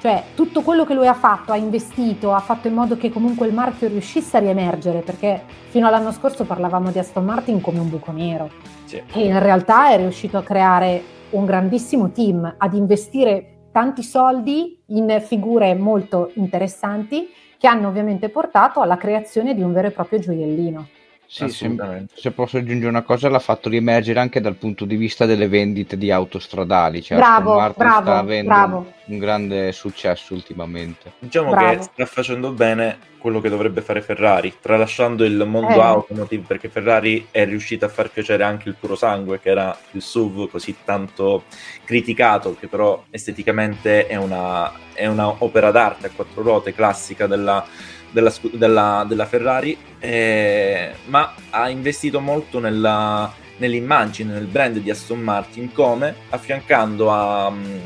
Cioè 0.00 0.24
tutto 0.34 0.62
quello 0.62 0.84
che 0.84 0.94
lui 0.94 1.06
ha 1.06 1.14
fatto, 1.14 1.52
ha 1.52 1.56
investito, 1.56 2.34
ha 2.34 2.40
fatto 2.40 2.66
in 2.66 2.74
modo 2.74 2.96
che 2.96 3.12
comunque 3.12 3.46
il 3.46 3.54
marchio 3.54 3.86
riuscisse 3.86 4.38
a 4.38 4.40
riemergere, 4.40 4.98
perché 4.98 5.42
fino 5.68 5.86
all'anno 5.86 6.10
scorso 6.10 6.42
parlavamo 6.42 6.90
di 6.90 6.98
Aston 6.98 7.24
Martin 7.24 7.60
come 7.60 7.78
un 7.78 7.88
buco 7.88 8.10
nero. 8.10 8.50
Sì. 8.86 9.00
E 9.12 9.26
in 9.26 9.38
realtà 9.38 9.90
è 9.90 9.96
riuscito 9.98 10.38
a 10.38 10.42
creare 10.42 11.02
un 11.30 11.44
grandissimo 11.44 12.10
team, 12.10 12.52
ad 12.58 12.74
investire 12.74 13.53
tanti 13.74 14.04
soldi 14.04 14.78
in 14.86 15.20
figure 15.20 15.74
molto 15.74 16.30
interessanti 16.34 17.28
che 17.58 17.66
hanno 17.66 17.88
ovviamente 17.88 18.28
portato 18.28 18.80
alla 18.80 18.96
creazione 18.96 19.52
di 19.52 19.62
un 19.62 19.72
vero 19.72 19.88
e 19.88 19.90
proprio 19.90 20.20
gioiellino. 20.20 20.86
Sì, 21.34 21.48
se, 21.48 22.06
se, 22.14 22.30
posso 22.30 22.58
aggiungere 22.58 22.88
una 22.88 23.02
cosa, 23.02 23.28
l'ha 23.28 23.40
fatto 23.40 23.68
riemergere 23.68 24.20
anche 24.20 24.40
dal 24.40 24.54
punto 24.54 24.84
di 24.84 24.94
vista 24.94 25.26
delle 25.26 25.48
vendite 25.48 25.98
di 25.98 26.12
autostradali. 26.12 27.02
Cioè 27.02 27.18
bravo, 27.18 27.54
bravo, 27.54 28.02
sta 28.02 28.18
avendo 28.18 28.48
bravo. 28.50 28.92
un 29.06 29.18
grande 29.18 29.72
successo 29.72 30.32
ultimamente. 30.32 31.14
Diciamo 31.18 31.50
bravo. 31.50 31.74
che 31.74 31.82
sta 31.82 32.06
facendo 32.06 32.52
bene 32.52 32.98
quello 33.18 33.40
che 33.40 33.48
dovrebbe 33.48 33.80
fare 33.80 34.00
Ferrari, 34.00 34.54
tralasciando 34.60 35.24
il 35.24 35.44
mondo 35.44 35.74
eh. 35.74 35.80
automotive, 35.80 36.44
perché 36.46 36.68
Ferrari 36.68 37.26
è 37.32 37.44
riuscita 37.44 37.86
a 37.86 37.88
far 37.88 38.10
piacere 38.10 38.44
anche 38.44 38.68
il 38.68 38.76
puro 38.78 38.94
sangue, 38.94 39.40
che 39.40 39.50
era 39.50 39.76
il 39.90 40.02
SUV 40.02 40.48
così 40.48 40.76
tanto 40.84 41.42
criticato, 41.82 42.54
che 42.54 42.68
però 42.68 43.02
esteticamente 43.10 44.06
è 44.06 44.14
una, 44.14 44.70
è 44.92 45.06
una 45.06 45.42
opera 45.42 45.72
d'arte 45.72 46.06
a 46.06 46.10
quattro 46.14 46.42
ruote 46.42 46.72
classica 46.72 47.26
della 47.26 47.66
della, 48.14 48.32
della, 48.52 49.04
della 49.06 49.26
Ferrari, 49.26 49.76
eh, 49.98 50.92
ma 51.06 51.34
ha 51.50 51.68
investito 51.68 52.20
molto 52.20 52.60
nella, 52.60 53.30
nell'immagine, 53.56 54.32
nel 54.32 54.46
brand 54.46 54.78
di 54.78 54.88
Aston 54.88 55.18
Martin, 55.18 55.72
come 55.72 56.14
affiancando 56.30 57.10
a, 57.10 57.48
um, 57.48 57.80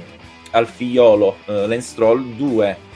al 0.51 0.67
figliolo 0.67 1.39
uh, 1.47 1.53
Lance 1.67 1.81
Stroll 1.81 2.23
due 2.37 2.87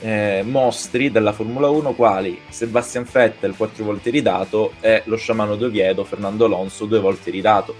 eh, 0.00 0.44
mostri 0.46 1.10
della 1.10 1.32
Formula 1.32 1.68
1 1.70 1.94
quali 1.94 2.38
Sebastian 2.50 3.06
Vettel 3.10 3.56
quattro 3.56 3.84
volte 3.84 4.10
ridato 4.10 4.72
e 4.80 5.00
lo 5.06 5.16
sciamano 5.16 5.56
d'Oviedo 5.56 6.04
Fernando 6.04 6.44
Alonso 6.44 6.84
due 6.84 7.00
volte 7.00 7.30
ridato 7.30 7.74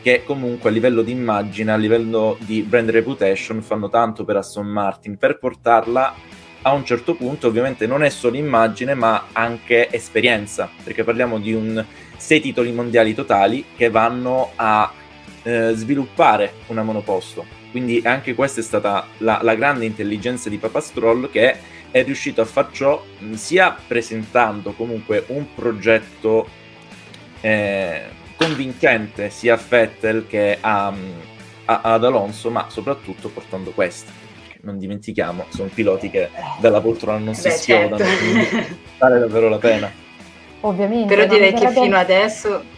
che 0.00 0.22
comunque 0.24 0.70
a 0.70 0.72
livello 0.72 1.02
di 1.02 1.12
immagine, 1.12 1.72
a 1.72 1.76
livello 1.76 2.38
di 2.40 2.62
brand 2.62 2.88
reputation 2.88 3.60
fanno 3.60 3.90
tanto 3.90 4.24
per 4.24 4.36
Aston 4.36 4.66
Martin. 4.66 5.18
Per 5.18 5.38
portarla 5.38 6.14
a 6.62 6.72
un 6.72 6.84
certo 6.84 7.14
punto 7.14 7.46
ovviamente 7.46 7.86
non 7.86 8.02
è 8.02 8.08
solo 8.08 8.36
immagine 8.36 8.94
ma 8.94 9.28
anche 9.32 9.90
esperienza, 9.90 10.68
perché 10.82 11.04
parliamo 11.04 11.38
di 11.38 11.52
un 11.52 11.84
sei 12.16 12.40
titoli 12.40 12.72
mondiali 12.72 13.14
totali 13.14 13.64
che 13.76 13.90
vanno 13.90 14.52
a 14.56 14.92
eh, 15.42 15.72
sviluppare 15.74 16.54
una 16.66 16.82
monoposto. 16.82 17.46
Quindi 17.70 18.00
anche 18.04 18.34
questa 18.34 18.60
è 18.60 18.64
stata 18.64 19.06
la, 19.18 19.40
la 19.42 19.54
grande 19.54 19.84
intelligenza 19.84 20.48
di 20.48 20.58
Papastrol 20.58 21.30
che 21.30 21.56
è 21.90 22.02
riuscito 22.02 22.40
a 22.40 22.44
far 22.44 22.70
ciò 22.72 23.02
sia 23.32 23.76
presentando 23.86 24.72
comunque 24.72 25.24
un 25.28 25.46
progetto 25.54 26.48
eh, 27.40 28.02
convincente 28.36 29.30
sia 29.30 29.54
a 29.54 29.60
Vettel 29.68 30.26
che 30.26 30.58
a, 30.60 30.92
a, 31.64 31.80
ad 31.82 32.04
Alonso, 32.04 32.50
ma 32.50 32.66
soprattutto 32.68 33.28
portando 33.28 33.70
questo 33.70 34.17
non 34.62 34.78
dimentichiamo, 34.78 35.46
sono 35.48 35.70
piloti 35.72 36.10
che 36.10 36.28
dalla 36.60 36.80
poltrona 36.80 37.18
non 37.18 37.34
si 37.34 37.48
Beh, 37.48 37.54
schiodano, 37.54 37.98
certo. 37.98 38.24
quindi 38.24 38.76
vale 38.98 39.18
davvero 39.18 39.48
la 39.48 39.58
pena. 39.58 39.92
Ovviamente. 40.60 41.14
Però 41.14 41.26
direi 41.26 41.52
che 41.52 41.70
fino 41.70 41.96
adesso... 41.96 42.76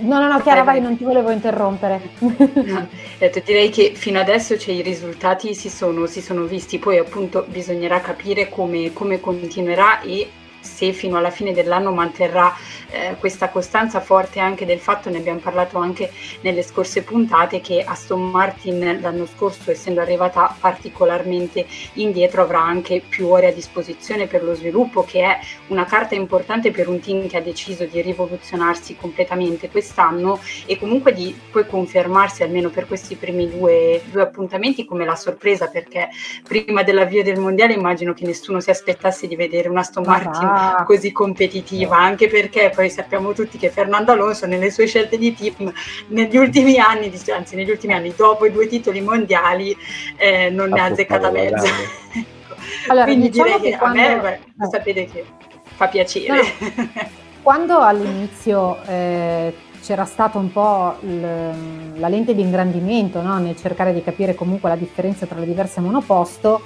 No, 0.00 0.20
no, 0.20 0.28
no, 0.28 0.40
Chiara, 0.42 0.62
vai, 0.62 0.78
vai, 0.78 0.82
non 0.82 0.96
ti 0.96 1.02
volevo 1.02 1.30
interrompere. 1.30 2.00
No, 2.68 2.88
detto, 3.18 3.40
direi 3.44 3.70
che 3.70 3.92
fino 3.94 4.20
adesso 4.20 4.56
cioè, 4.56 4.74
i 4.74 4.82
risultati 4.82 5.54
si 5.54 5.68
sono, 5.68 6.06
si 6.06 6.20
sono, 6.20 6.44
visti, 6.44 6.78
poi 6.78 6.98
appunto 6.98 7.44
bisognerà 7.48 8.00
capire 8.00 8.48
come, 8.48 8.92
come 8.92 9.20
continuerà 9.20 10.00
e 10.02 10.30
se 10.60 10.92
fino 10.92 11.16
alla 11.16 11.30
fine 11.30 11.52
dell'anno 11.52 11.92
manterrà 11.92 12.54
eh, 12.90 13.16
questa 13.18 13.48
costanza 13.48 14.00
forte 14.00 14.40
anche 14.40 14.66
del 14.66 14.78
fatto, 14.78 15.10
ne 15.10 15.18
abbiamo 15.18 15.40
parlato 15.40 15.78
anche 15.78 16.10
nelle 16.42 16.62
scorse 16.62 17.02
puntate, 17.02 17.60
che 17.60 17.82
Aston 17.82 18.30
Martin 18.30 18.98
l'anno 19.00 19.26
scorso, 19.26 19.70
essendo 19.70 20.00
arrivata 20.00 20.54
particolarmente 20.58 21.66
indietro, 21.94 22.42
avrà 22.42 22.60
anche 22.60 23.02
più 23.06 23.28
ore 23.28 23.48
a 23.48 23.52
disposizione 23.52 24.26
per 24.26 24.42
lo 24.42 24.54
sviluppo, 24.54 25.04
che 25.04 25.22
è 25.22 25.38
una 25.68 25.84
carta 25.84 26.14
importante 26.14 26.70
per 26.70 26.88
un 26.88 27.00
team 27.00 27.26
che 27.26 27.36
ha 27.36 27.42
deciso 27.42 27.84
di 27.84 28.00
rivoluzionarsi 28.00 28.96
completamente 28.96 29.68
quest'anno 29.68 30.40
e 30.66 30.78
comunque 30.78 31.12
di 31.12 31.38
poi 31.50 31.66
confermarsi 31.66 32.42
almeno 32.42 32.70
per 32.70 32.86
questi 32.86 33.16
primi 33.16 33.48
due, 33.48 34.02
due 34.10 34.22
appuntamenti 34.22 34.84
come 34.84 35.04
la 35.04 35.16
sorpresa, 35.16 35.68
perché 35.68 36.08
prima 36.46 36.82
dell'avvio 36.82 37.22
del 37.22 37.38
mondiale 37.38 37.74
immagino 37.74 38.12
che 38.14 38.24
nessuno 38.24 38.60
si 38.60 38.70
aspettasse 38.70 39.26
di 39.26 39.36
vedere 39.36 39.68
una 39.68 39.80
Aston 39.80 40.04
Martin 40.06 40.48
ah, 40.48 40.84
così 40.84 41.12
competitiva, 41.12 41.96
anche 41.96 42.28
perché 42.28 42.70
poi 42.78 42.90
sappiamo 42.90 43.32
tutti 43.32 43.58
che 43.58 43.70
Fernando 43.70 44.12
Alonso 44.12 44.46
nelle 44.46 44.70
sue 44.70 44.86
scelte 44.86 45.18
di 45.18 45.34
team 45.34 45.72
negli 46.10 46.36
ultimi 46.36 46.78
anni, 46.78 47.12
anzi 47.34 47.56
negli 47.56 47.70
ultimi 47.70 47.92
anni, 47.92 48.14
dopo 48.16 48.46
i 48.46 48.52
due 48.52 48.68
titoli 48.68 49.00
mondiali, 49.00 49.76
eh, 50.16 50.48
non 50.50 50.68
ne 50.68 50.80
ha 50.80 50.84
azzeccata 50.84 51.28
mezza. 51.32 51.66
ecco. 52.14 52.54
allora, 52.86 53.06
Quindi 53.06 53.30
diciamo 53.30 53.56
direi 53.56 53.62
che, 53.62 53.70
che 53.70 53.78
quando... 53.78 54.00
a 54.00 54.06
me 54.06 54.20
beh, 54.20 54.64
eh. 54.64 54.68
sapete 54.70 55.06
che 55.06 55.24
fa 55.64 55.88
piacere. 55.88 56.36
No, 56.36 56.88
quando 57.42 57.78
all'inizio 57.80 58.78
eh, 58.86 59.52
c'era 59.82 60.04
stata 60.04 60.38
un 60.38 60.52
po' 60.52 60.98
l- 61.00 61.98
la 61.98 62.08
lente 62.08 62.32
di 62.32 62.42
ingrandimento 62.42 63.20
no? 63.22 63.40
nel 63.40 63.56
cercare 63.56 63.92
di 63.92 64.04
capire 64.04 64.36
comunque 64.36 64.68
la 64.68 64.76
differenza 64.76 65.26
tra 65.26 65.40
le 65.40 65.46
diverse 65.46 65.80
monoposto, 65.80 66.62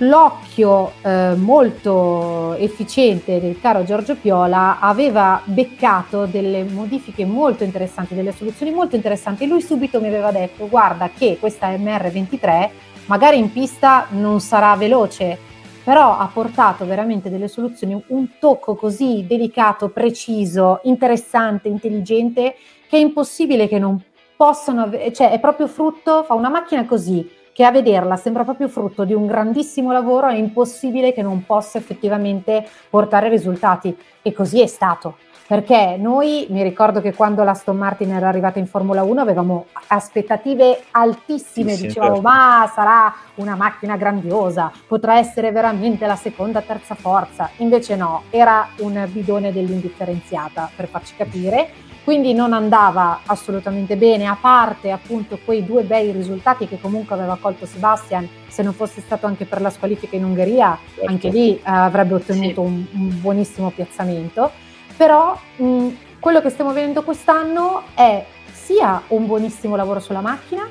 l'occhio 0.00 0.92
eh, 1.02 1.34
molto 1.34 2.54
efficiente 2.54 3.40
del 3.40 3.58
caro 3.60 3.84
Giorgio 3.84 4.16
Piola 4.16 4.78
aveva 4.80 5.40
beccato 5.44 6.26
delle 6.26 6.62
modifiche 6.62 7.24
molto 7.24 7.64
interessanti, 7.64 8.14
delle 8.14 8.32
soluzioni 8.32 8.72
molto 8.72 8.96
interessanti. 8.96 9.46
Lui 9.46 9.60
subito 9.60 10.00
mi 10.00 10.08
aveva 10.08 10.30
detto: 10.30 10.68
Guarda, 10.68 11.10
che 11.14 11.36
questa 11.38 11.70
MR23 11.70 12.70
magari 13.06 13.38
in 13.38 13.52
pista 13.52 14.06
non 14.10 14.40
sarà 14.40 14.74
veloce, 14.76 15.36
però 15.82 16.16
ha 16.16 16.30
portato 16.32 16.86
veramente 16.86 17.28
delle 17.28 17.48
soluzioni, 17.48 18.00
un 18.08 18.38
tocco 18.38 18.76
così 18.76 19.24
delicato, 19.26 19.88
preciso, 19.88 20.80
interessante, 20.84 21.68
intelligente, 21.68 22.54
che 22.88 22.96
è 22.96 23.00
impossibile 23.00 23.68
che 23.68 23.78
non 23.78 24.00
possano, 24.36 24.88
cioè 25.12 25.30
è 25.30 25.38
proprio 25.40 25.66
frutto, 25.66 26.22
fa 26.22 26.34
una 26.34 26.48
macchina 26.48 26.86
così 26.86 27.38
che 27.60 27.66
a 27.66 27.70
vederla 27.70 28.16
sembra 28.16 28.42
proprio 28.42 28.68
frutto 28.68 29.04
di 29.04 29.12
un 29.12 29.26
grandissimo 29.26 29.92
lavoro, 29.92 30.28
è 30.28 30.34
impossibile 30.34 31.12
che 31.12 31.20
non 31.20 31.44
possa 31.44 31.76
effettivamente 31.76 32.66
portare 32.88 33.28
risultati. 33.28 33.94
E 34.22 34.32
così 34.32 34.62
è 34.62 34.66
stato. 34.66 35.16
Perché 35.46 35.98
noi, 35.98 36.46
mi 36.48 36.62
ricordo 36.62 37.02
che 37.02 37.12
quando 37.12 37.44
l'Aston 37.44 37.76
Martin 37.76 38.12
era 38.12 38.28
arrivata 38.28 38.58
in 38.58 38.66
Formula 38.66 39.02
1 39.02 39.20
avevamo 39.20 39.66
aspettative 39.88 40.84
altissime, 40.92 41.74
sì, 41.74 41.88
dicevamo 41.88 42.14
certo. 42.14 42.28
ma 42.28 42.70
sarà 42.72 43.14
una 43.34 43.56
macchina 43.56 43.98
grandiosa, 43.98 44.72
potrà 44.86 45.18
essere 45.18 45.52
veramente 45.52 46.06
la 46.06 46.16
seconda, 46.16 46.62
terza 46.62 46.94
forza. 46.94 47.50
Invece 47.58 47.94
no, 47.94 48.22
era 48.30 48.68
un 48.78 49.06
bidone 49.12 49.52
dell'indifferenziata, 49.52 50.70
per 50.74 50.88
farci 50.88 51.14
capire 51.14 51.89
quindi 52.04 52.32
non 52.32 52.52
andava 52.52 53.20
assolutamente 53.26 53.96
bene, 53.96 54.26
a 54.26 54.36
parte 54.40 54.90
appunto 54.90 55.38
quei 55.44 55.64
due 55.64 55.82
bei 55.82 56.10
risultati 56.12 56.66
che 56.66 56.80
comunque 56.80 57.14
aveva 57.14 57.36
colto 57.40 57.66
Sebastian, 57.66 58.28
se 58.48 58.62
non 58.62 58.72
fosse 58.72 59.00
stato 59.00 59.26
anche 59.26 59.44
per 59.44 59.60
la 59.60 59.70
squalifica 59.70 60.16
in 60.16 60.24
Ungheria, 60.24 60.78
certo. 60.94 61.10
anche 61.10 61.28
lì 61.28 61.56
eh, 61.56 61.60
avrebbe 61.64 62.14
ottenuto 62.14 62.62
sì. 62.62 62.68
un, 62.68 62.84
un, 62.92 63.20
buonissimo 63.20 63.70
piazzamento, 63.70 64.50
però 64.96 65.38
mh, 65.56 65.88
quello 66.18 66.40
che 66.40 66.50
stiamo 66.50 66.72
vedendo 66.72 67.02
quest'anno 67.02 67.82
è 67.94 68.24
sia 68.50 69.02
un 69.08 69.26
buonissimo 69.26 69.76
lavoro 69.76 70.00
sulla 70.00 70.20
macchina, 70.20 70.68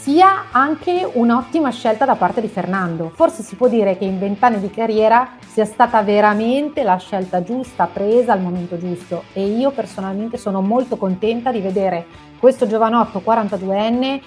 sia 0.00 0.46
anche 0.50 1.06
un'ottima 1.12 1.68
scelta 1.70 2.06
da 2.06 2.14
parte 2.14 2.40
di 2.40 2.48
Fernando. 2.48 3.10
Forse 3.14 3.42
si 3.42 3.54
può 3.54 3.68
dire 3.68 3.98
che 3.98 4.06
in 4.06 4.18
vent'anni 4.18 4.58
di 4.58 4.70
carriera 4.70 5.32
sia 5.46 5.66
stata 5.66 6.00
veramente 6.00 6.82
la 6.82 6.96
scelta 6.96 7.42
giusta, 7.42 7.86
presa 7.86 8.32
al 8.32 8.40
momento 8.40 8.78
giusto 8.78 9.24
e 9.34 9.44
io 9.44 9.70
personalmente 9.72 10.38
sono 10.38 10.62
molto 10.62 10.96
contenta 10.96 11.52
di 11.52 11.60
vedere 11.60 12.06
questo 12.38 12.66
giovanotto 12.66 13.22
42enne 13.22 14.20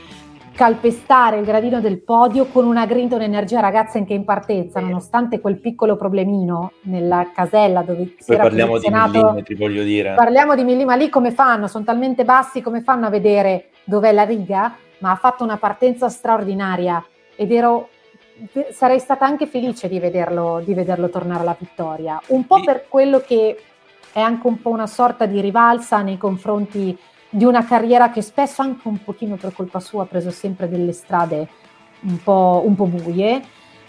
calpestare 0.54 1.40
il 1.40 1.46
gradino 1.46 1.82
del 1.82 2.04
podio 2.04 2.46
con 2.46 2.68
una 2.68 2.86
grinta, 2.86 3.16
un'energia 3.16 3.60
ragazza 3.60 3.98
anche 3.98 4.14
in 4.14 4.26
partenza, 4.26 4.80
nonostante 4.80 5.42
quel 5.42 5.60
piccolo 5.60 5.96
problemino 5.96 6.74
nella 6.82 7.32
casella 7.34 7.82
dove 7.82 8.14
si 8.20 8.26
Poi 8.28 8.36
era 8.36 8.44
parliamo 8.44 8.78
di 8.78 8.90
millimetri, 8.92 9.56
voglio 9.56 9.82
dire. 9.82 10.14
Parliamo 10.14 10.54
di 10.54 10.64
millimetri, 10.64 10.86
ma 10.86 10.96
lì 10.96 11.10
come 11.10 11.32
fanno? 11.32 11.66
Sono 11.66 11.84
talmente 11.84 12.24
bassi, 12.24 12.62
come 12.62 12.82
fanno 12.82 13.08
a 13.08 13.10
vedere 13.10 13.70
dov'è 13.86 14.12
la 14.12 14.24
riga? 14.24 14.76
Ma 15.00 15.12
ha 15.12 15.16
fatto 15.16 15.44
una 15.44 15.58
partenza 15.58 16.10
straordinaria 16.10 17.04
ed 17.36 17.52
ero 17.52 17.90
sarei 18.72 19.00
stata 19.00 19.26
anche 19.26 19.46
felice 19.46 19.88
di 19.88 20.00
vederlo, 20.00 20.62
di 20.64 20.74
vederlo 20.74 21.10
tornare 21.10 21.42
alla 21.42 21.56
vittoria, 21.58 22.20
un 22.28 22.46
po' 22.46 22.62
per 22.64 22.88
quello 22.88 23.22
che 23.22 23.58
è 24.12 24.20
anche 24.20 24.48
un 24.48 24.62
po' 24.62 24.70
una 24.70 24.88
sorta 24.88 25.26
di 25.26 25.40
rivalsa 25.40 26.02
nei 26.02 26.18
confronti 26.18 26.98
di 27.30 27.46
una 27.46 27.66
carriera 27.66 28.12
che 28.12 28.22
spesso 28.22 28.62
anche 28.62 28.88
un 28.88 29.04
pochino 29.04 29.36
per 29.36 29.54
colpa 29.54 29.80
sua 29.80 30.04
ha 30.04 30.06
preso 30.06 30.30
sempre 30.30 30.70
delle 30.70 30.92
strade 30.92 31.48
un 32.02 32.22
po', 32.22 32.62
un 32.64 32.76
po 32.76 32.86
buie. 32.86 33.42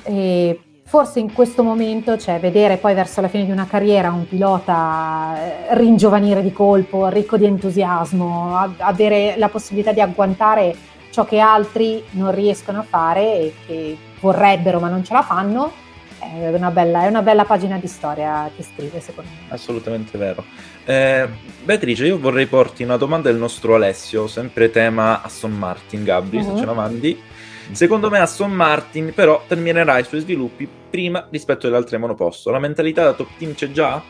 E 0.03 0.61
forse 0.85 1.19
in 1.19 1.33
questo 1.33 1.63
momento, 1.63 2.17
cioè 2.17 2.39
vedere 2.41 2.79
poi 2.79 2.95
verso 2.95 3.21
la 3.21 3.29
fine 3.29 3.45
di 3.45 3.51
una 3.51 3.67
carriera 3.67 4.13
un 4.13 4.27
pilota 4.27 5.35
eh, 5.37 5.75
ringiovanire 5.75 6.43
di 6.43 6.53
colpo, 6.53 7.09
ricco 7.09 7.37
di 7.37 7.45
entusiasmo, 7.45 8.75
avere 8.79 9.35
la 9.37 9.49
possibilità 9.49 9.93
di 9.93 10.01
agguantare 10.01 10.75
ciò 11.15 11.25
che 11.25 11.39
altri 11.39 12.03
non 12.11 12.35
riescono 12.35 12.81
a 12.81 12.83
fare 12.83 13.23
e 13.23 13.55
che 13.65 13.97
vorrebbero 14.19 14.81
ma 14.81 14.89
non 14.89 15.05
ce 15.05 15.13
la 15.13 15.23
fanno, 15.23 15.73
è 16.19 16.49
una, 16.49 16.73
bella, 16.73 17.05
è 17.05 17.07
una 17.07 17.23
bella 17.23 17.45
pagina 17.45 17.79
di 17.79 17.87
storia 17.87 18.51
che 18.57 18.65
scrive, 18.65 19.01
secondo 19.01 19.31
me. 19.31 19.55
Assolutamente 19.55 20.19
vero. 20.19 20.45
Eh, 20.85 21.29
Beatrice, 21.63 22.07
io 22.07 22.19
vorrei 22.19 22.47
porti 22.47 22.83
una 22.83 22.97
domanda 22.97 23.31
del 23.31 23.39
nostro 23.39 23.77
Alessio, 23.77 24.27
sempre 24.27 24.71
tema 24.71 25.23
Aston 25.23 25.53
Martin, 25.53 26.03
Gabri, 26.03 26.39
uh-huh. 26.39 26.43
se 26.43 26.51
mhm. 26.51 26.59
ce 26.59 26.65
la 26.65 26.73
mandi. 26.73 27.23
Secondo 27.71 28.11
me 28.11 28.19
Aston 28.19 28.51
Martin 28.51 29.13
però 29.15 29.45
terminerà 29.47 29.99
i 29.99 30.05
suoi 30.05 30.21
sviluppi 30.21 30.69
prima 30.91 31.27
rispetto 31.31 31.69
alle 31.69 31.77
altre 31.77 31.97
monoposto. 31.97 32.51
La 32.51 32.59
mentalità 32.59 33.05
da 33.05 33.13
top 33.13 33.29
team 33.39 33.55
c'è 33.55 33.71
già? 33.71 34.03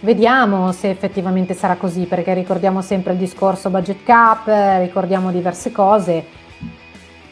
Vediamo 0.00 0.72
se 0.72 0.90
effettivamente 0.90 1.54
sarà 1.54 1.76
così, 1.76 2.04
perché 2.04 2.34
ricordiamo 2.34 2.82
sempre 2.82 3.12
il 3.12 3.18
discorso 3.18 3.70
budget 3.70 4.02
cap, 4.04 4.48
ricordiamo 4.80 5.30
diverse 5.30 5.70
cose. 5.70 6.46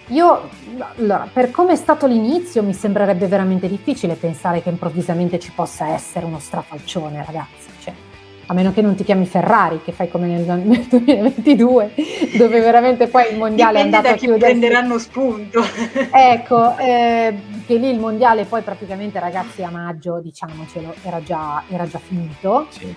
Io, 0.09 0.49
allora, 0.99 1.29
per 1.33 1.51
come 1.51 1.73
è 1.73 1.77
stato 1.77 2.07
l'inizio, 2.07 2.63
mi 2.63 2.73
sembrerebbe 2.73 3.27
veramente 3.27 3.69
difficile 3.69 4.15
pensare 4.15 4.63
che 4.63 4.69
improvvisamente 4.69 5.41
ci 5.41 5.51
possa 5.53 5.89
essere 5.89 6.25
uno 6.27 6.39
strafalcione, 6.39 7.25
ragazzi. 7.25 7.69
Cioè, 7.81 7.93
a 8.47 8.55
meno 8.55 8.73
che 8.73 8.83
non 8.83 8.95
ti 8.95 9.03
chiami 9.03 9.27
Ferrari, 9.27 9.81
che 9.83 9.91
fai 9.91 10.09
come 10.09 10.29
nel, 10.29 10.45
2022, 10.45 11.95
dove 12.39 12.61
veramente 12.61 13.09
poi 13.09 13.33
il 13.33 13.37
mondiale 13.37 13.83
Dipende 13.83 13.97
è 13.97 13.99
andato 13.99 14.03
da 14.03 14.19
chi 14.19 14.25
a 14.27 14.29
chiudersi. 14.29 14.59
prenderanno 14.59 14.99
spunto. 14.99 15.65
ecco, 16.13 16.79
eh, 16.79 17.37
che 17.67 17.75
lì 17.75 17.91
il 17.91 17.99
mondiale 17.99 18.45
poi 18.45 18.63
praticamente, 18.63 19.19
ragazzi, 19.19 19.65
a 19.65 19.71
maggio, 19.71 20.21
diciamocelo, 20.21 20.95
era 21.03 21.21
già, 21.21 21.65
era 21.69 21.89
già 21.89 21.99
finito. 21.99 22.69
Sì. 22.71 22.95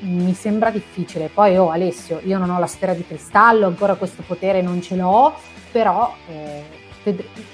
Mi 0.00 0.34
sembra 0.34 0.68
difficile. 0.70 1.30
Poi, 1.32 1.56
oh 1.56 1.70
Alessio, 1.70 2.20
io 2.24 2.36
non 2.36 2.50
ho 2.50 2.58
la 2.58 2.66
sfera 2.66 2.92
di 2.92 3.06
cristallo, 3.06 3.66
ancora 3.66 3.94
questo 3.94 4.22
potere 4.26 4.60
non 4.60 4.82
ce 4.82 4.96
l'ho, 4.96 5.34
però... 5.70 6.14
Eh, 6.28 6.78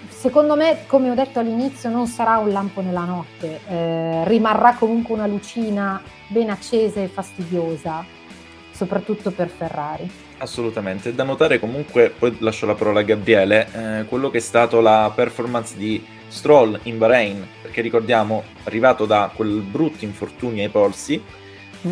secondo 0.08 0.56
me, 0.56 0.84
come 0.86 1.08
ho 1.08 1.14
detto 1.14 1.38
all'inizio, 1.38 1.88
non 1.88 2.08
sarà 2.08 2.38
un 2.38 2.50
lampo 2.50 2.80
nella 2.80 3.04
notte, 3.04 3.60
eh, 3.68 4.24
rimarrà 4.26 4.74
comunque 4.74 5.14
una 5.14 5.26
lucina 5.26 6.02
ben 6.26 6.50
accesa 6.50 7.00
e 7.00 7.06
fastidiosa, 7.06 8.04
soprattutto 8.72 9.30
per 9.30 9.48
Ferrari. 9.48 10.10
Assolutamente, 10.38 11.14
da 11.14 11.22
notare 11.22 11.60
comunque, 11.60 12.10
poi 12.10 12.36
lascio 12.40 12.66
la 12.66 12.74
parola 12.74 13.00
a 13.00 13.02
Gabriele, 13.04 13.68
eh, 13.72 14.04
quello 14.06 14.30
che 14.30 14.38
è 14.38 14.40
stato 14.40 14.80
la 14.80 15.12
performance 15.14 15.76
di 15.76 16.04
Stroll 16.26 16.80
in 16.82 16.98
Bahrain, 16.98 17.46
perché 17.62 17.80
ricordiamo, 17.80 18.42
arrivato 18.64 19.06
da 19.06 19.30
quel 19.32 19.60
brutto 19.60 20.04
infortunio 20.04 20.62
ai 20.62 20.70
polsi, 20.70 21.22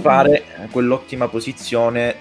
fare 0.01 0.43
quell'ottima 0.73 1.29
posizione 1.29 2.17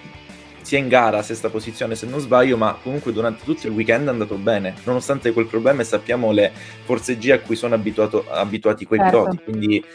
sia 0.63 0.80
in 0.80 0.88
gara, 0.88 1.21
sesta 1.21 1.49
posizione 1.49 1.95
se 1.95 2.06
non 2.06 2.19
sbaglio, 2.19 2.58
ma 2.58 2.78
comunque 2.82 3.13
durante 3.13 3.43
tutto 3.43 3.67
il 3.67 3.73
weekend 3.73 4.08
è 4.08 4.12
andato 4.12 4.36
bene, 4.36 4.76
nonostante 4.84 5.32
quel 5.34 5.45
problema 5.45 5.82
e 5.82 5.86
sappiamo 5.86 6.32
le 6.32 6.52
forze 6.84 7.17
G 7.17 7.30
a 7.30 7.39
cui 7.39 7.56
sono 7.56 7.76
abituato, 7.76 8.26
abituati 8.30 8.86
quei 8.86 8.99
certo. 8.99 9.21
piloti, 9.21 9.43
quindi 9.43 9.86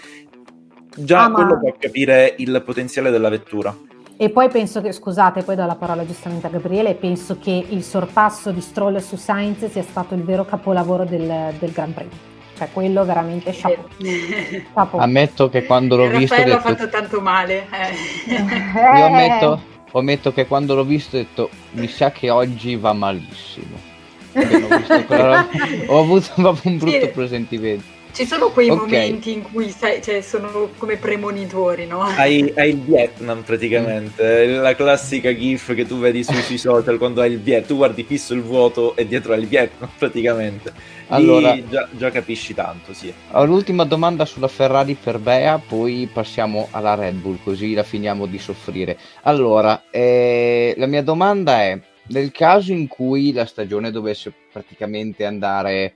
già 0.96 1.24
ah, 1.24 1.30
quello 1.30 1.54
ma... 1.54 1.58
può 1.58 1.74
capire 1.78 2.34
il 2.38 2.62
potenziale 2.64 3.10
della 3.10 3.28
vettura. 3.28 3.76
E 4.20 4.30
poi 4.30 4.48
penso 4.48 4.80
che, 4.80 4.90
scusate, 4.90 5.44
poi 5.44 5.54
do 5.54 5.64
la 5.64 5.76
parola 5.76 6.04
giustamente 6.04 6.48
a 6.48 6.50
Gabriele, 6.50 6.96
penso 6.96 7.38
che 7.38 7.64
il 7.68 7.84
sorpasso 7.84 8.50
di 8.50 8.60
Stroll 8.60 8.98
su 8.98 9.14
Sainz 9.14 9.70
sia 9.70 9.82
stato 9.82 10.14
il 10.14 10.24
vero 10.24 10.44
capolavoro 10.44 11.04
del, 11.04 11.54
del 11.56 11.70
Gran 11.70 11.94
Premio. 11.94 12.36
Cioè, 12.56 12.68
quello 12.72 13.04
veramente 13.04 13.52
chapeau. 13.52 13.86
chapeau. 14.74 15.00
Ammetto 15.00 15.48
che 15.48 15.64
quando 15.64 15.96
l'ho 15.96 16.08
visto... 16.08 16.34
Raffaello 16.34 16.56
ha 16.56 16.60
fatto 16.60 16.88
tanto 16.88 17.20
male. 17.20 17.68
Eh. 17.70 18.98
Io 18.98 19.04
ammetto, 19.04 19.62
ammetto 19.92 20.32
che 20.32 20.46
quando 20.46 20.74
l'ho 20.74 20.84
visto 20.84 21.16
ho 21.16 21.20
detto, 21.20 21.50
mi 21.72 21.88
sa 21.88 22.10
che 22.10 22.30
oggi 22.30 22.76
va 22.76 22.92
malissimo. 22.92 23.86
ho, 25.88 26.00
avuto 26.00 26.30
proprio 26.34 26.70
un 26.70 26.78
brutto 26.78 27.06
sì. 27.06 27.08
presentimento. 27.08 27.97
Ci 28.18 28.26
sono 28.26 28.50
quei 28.50 28.68
okay. 28.68 28.84
momenti 28.84 29.32
in 29.32 29.42
cui 29.42 29.70
sai, 29.70 30.02
cioè, 30.02 30.22
sono 30.22 30.70
come 30.76 30.96
premonitori, 30.96 31.86
no? 31.86 32.00
Hai, 32.00 32.52
hai 32.58 32.70
il 32.70 32.80
Vietnam 32.80 33.42
praticamente, 33.42 34.44
mm. 34.44 34.60
la 34.60 34.74
classica 34.74 35.32
gif 35.32 35.72
che 35.72 35.86
tu 35.86 36.00
vedi 36.00 36.24
sui, 36.24 36.42
sui 36.42 36.58
social 36.58 36.98
quando 36.98 37.20
hai 37.20 37.30
il 37.30 37.38
Vietnam, 37.38 37.68
tu 37.68 37.76
guardi 37.76 38.02
fisso 38.02 38.34
il 38.34 38.42
vuoto 38.42 38.96
e 38.96 39.06
dietro 39.06 39.34
hai 39.34 39.42
il 39.42 39.46
Vietnam 39.46 39.88
praticamente. 39.96 40.72
Allora, 41.06 41.56
già, 41.68 41.86
già, 41.92 42.10
capisci 42.10 42.54
tanto, 42.54 42.92
sì. 42.92 43.14
L'ultima 43.44 43.84
domanda 43.84 44.24
sulla 44.24 44.48
Ferrari 44.48 44.94
per 45.00 45.20
Bea, 45.20 45.58
poi 45.58 46.10
passiamo 46.12 46.66
alla 46.72 46.96
Red 46.96 47.14
Bull, 47.14 47.38
così 47.44 47.72
la 47.72 47.84
finiamo 47.84 48.26
di 48.26 48.38
soffrire. 48.40 48.98
Allora, 49.22 49.84
eh, 49.92 50.74
la 50.76 50.86
mia 50.86 51.04
domanda 51.04 51.60
è, 51.60 51.78
nel 52.08 52.32
caso 52.32 52.72
in 52.72 52.88
cui 52.88 53.32
la 53.32 53.46
stagione 53.46 53.92
dovesse 53.92 54.32
praticamente 54.50 55.24
andare 55.24 55.94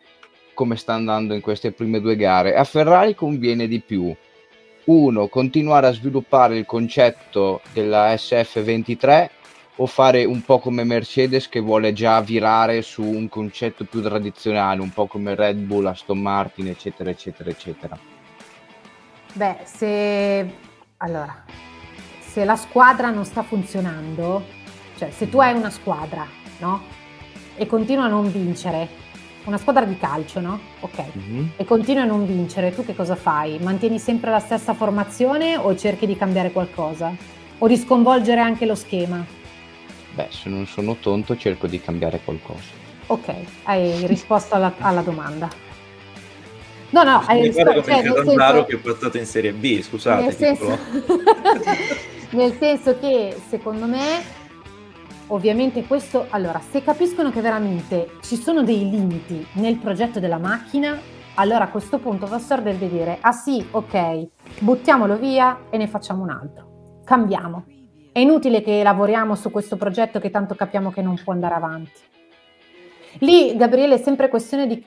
come 0.63 0.77
sta 0.77 0.95
andando 0.95 1.35
in 1.35 1.41
queste 1.41 1.73
prime 1.73 2.01
due 2.01 2.15
gare. 2.15 2.55
A 2.55 2.63
Ferrari 2.63 3.17
conviene 3.17 3.67
di 3.67 3.81
più, 3.81 4.15
uno, 4.85 5.27
continuare 5.27 5.89
a 5.89 5.93
sviluppare 5.93 6.57
il 6.57 6.67
concetto 6.67 7.61
della 7.73 8.15
SF23 8.15 9.29
o 9.77 9.87
fare 9.87 10.25
un 10.25 10.41
po' 10.43 10.61
come 10.61 10.85
Mercedes 10.85 11.49
che 11.49 11.59
vuole 11.59 11.93
già 11.93 12.21
virare 12.21 12.81
su 12.83 13.03
un 13.03 13.29
concetto 13.29 13.85
più 13.85 14.03
tradizionale, 14.03 14.81
un 14.81 14.91
po' 14.91 15.09
come 15.09 15.35
Red 15.35 15.59
Bull, 15.59 15.87
Aston 15.87 16.21
Martin, 16.21 16.69
eccetera, 16.69 17.11
eccetera, 17.11 17.51
eccetera. 17.51 17.99
Beh, 19.33 19.57
se 19.65 20.55
allora, 20.99 21.43
se 22.21 22.45
la 22.45 22.55
squadra 22.55 23.11
non 23.11 23.25
sta 23.25 23.43
funzionando, 23.43 24.45
cioè 24.97 25.11
se 25.11 25.29
tu 25.29 25.41
hai 25.41 25.55
una 25.55 25.71
squadra, 25.71 26.25
no? 26.61 26.83
E 27.57 27.67
continua 27.67 28.05
a 28.05 28.09
non 28.09 28.31
vincere, 28.31 29.11
una 29.45 29.59
squadra 29.59 29.85
di 29.85 29.99
calcio, 29.99 30.41
no? 30.41 30.61
Ok. 30.81 31.05
Mm-hmm. 31.17 31.47
E 31.57 31.65
continua 31.65 32.03
a 32.03 32.07
non 32.07 32.27
vincere, 32.27 32.75
tu 32.75 32.85
che 32.85 32.95
cosa 32.95 33.17
fai? 33.17 33.59
Mantieni 33.59 33.99
sempre 33.99 34.31
la 34.31 34.39
stessa 34.39 34.75
formazione 34.75 35.57
o 35.57 35.75
cerchi 35.77 36.07
di 36.07 36.17
cambiare 36.17 36.53
qualcosa? 36.53 37.15
O 37.59 37.67
di 37.67 37.77
sconvolgere 37.77 38.41
anche 38.41 38.67
lo 38.67 38.75
schema? 38.75 39.25
Beh, 40.15 40.29
se 40.31 40.49
non 40.49 40.67
sono 40.67 40.97
tonto 40.97 41.37
cerco 41.37 41.67
di 41.67 41.81
cambiare 41.81 42.21
qualcosa. 42.23 42.81
Ok, 43.07 43.35
hai 43.65 44.07
risposto 44.07 44.55
alla, 44.55 44.73
alla 44.79 45.03
domanda. 45.03 45.49
No, 46.91 47.03
no, 47.03 47.23
hai 47.27 47.43
risposto. 47.43 47.83
Cioè, 47.83 48.03
nel 48.03 48.15
senso... 48.15 48.65
che 48.65 48.77
è 48.77 48.79
passato 48.79 49.19
in 49.19 49.27
Serie 49.27 49.53
B, 49.53 49.81
scusate. 49.81 50.23
Nel 50.23 50.35
senso... 50.35 50.79
nel 52.31 52.57
senso 52.59 52.99
che, 52.99 53.37
secondo 53.49 53.87
me, 53.87 54.23
Ovviamente 55.33 55.87
questo, 55.87 56.27
allora, 56.29 56.61
se 56.61 56.83
capiscono 56.83 57.31
che 57.31 57.41
veramente 57.41 58.19
ci 58.21 58.37
sono 58.37 58.63
dei 58.63 58.91
limiti 58.91 59.47
nel 59.55 59.79
progetto 59.79 60.21
della 60.21 60.37
macchina, 60.37 61.01
allora 61.37 61.65
a 61.65 61.69
questo 61.69 61.99
punto 61.99 62.27
va 62.27 62.37
a 62.37 62.39
sorgere 62.39 62.77
di 62.77 62.87
dire, 62.87 63.17
ah 63.19 63.33
sì, 63.33 63.67
ok, 63.71 64.27
buttiamolo 64.61 65.17
via 65.17 65.61
e 65.71 65.79
ne 65.79 65.87
facciamo 65.87 66.23
un 66.23 66.29
altro, 66.29 67.01
cambiamo. 67.05 67.65
È 68.13 68.19
inutile 68.19 68.61
che 68.61 68.83
lavoriamo 68.83 69.35
su 69.35 69.51
questo 69.51 69.77
progetto 69.77 70.21
che 70.21 70.29
tanto 70.29 70.55
capiamo 70.55 70.91
che 70.91 71.01
non 71.01 71.19
può 71.25 71.33
andare 71.33 71.55
avanti. 71.55 72.01
Lì, 73.21 73.57
Gabriele, 73.57 73.95
è 73.95 73.99
sempre 73.99 74.29
questione 74.29 74.67
di... 74.67 74.85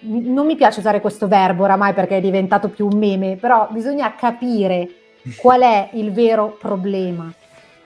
Non 0.00 0.46
mi 0.46 0.56
piace 0.56 0.80
usare 0.80 1.02
questo 1.02 1.28
verbo 1.28 1.64
oramai 1.64 1.92
perché 1.92 2.16
è 2.16 2.20
diventato 2.22 2.70
più 2.70 2.86
un 2.86 2.96
meme, 2.96 3.36
però 3.36 3.68
bisogna 3.70 4.14
capire 4.14 4.88
qual 5.36 5.60
è 5.60 5.90
il 5.92 6.10
vero 6.10 6.56
problema 6.58 7.30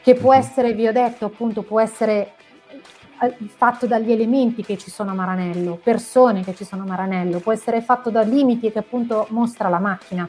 che 0.09 0.15
può 0.15 0.33
mhm. 0.33 0.39
essere, 0.39 0.73
vi 0.73 0.87
ho 0.87 0.93
detto, 0.93 1.27
appunto, 1.27 1.61
può 1.61 1.81
essere 1.81 2.33
eh, 3.21 3.37
fatto 3.55 3.87
dagli 3.87 4.11
elementi 4.11 4.65
che 4.65 4.79
ci 4.79 4.91
sono 4.91 5.11
a 5.11 5.15
Maranello, 5.15 5.79
persone 5.83 6.43
che 6.43 6.55
ci 6.55 6.65
sono 6.65 6.85
a 6.85 6.87
Maranello, 6.87 7.41
può 7.41 7.53
essere 7.53 7.83
fatto 7.83 8.09
da 8.09 8.23
limiti 8.23 8.73
che 8.73 8.79
appunto 8.79 9.27
mostra 9.31 9.69
la 9.69 9.79
macchina. 9.79 10.27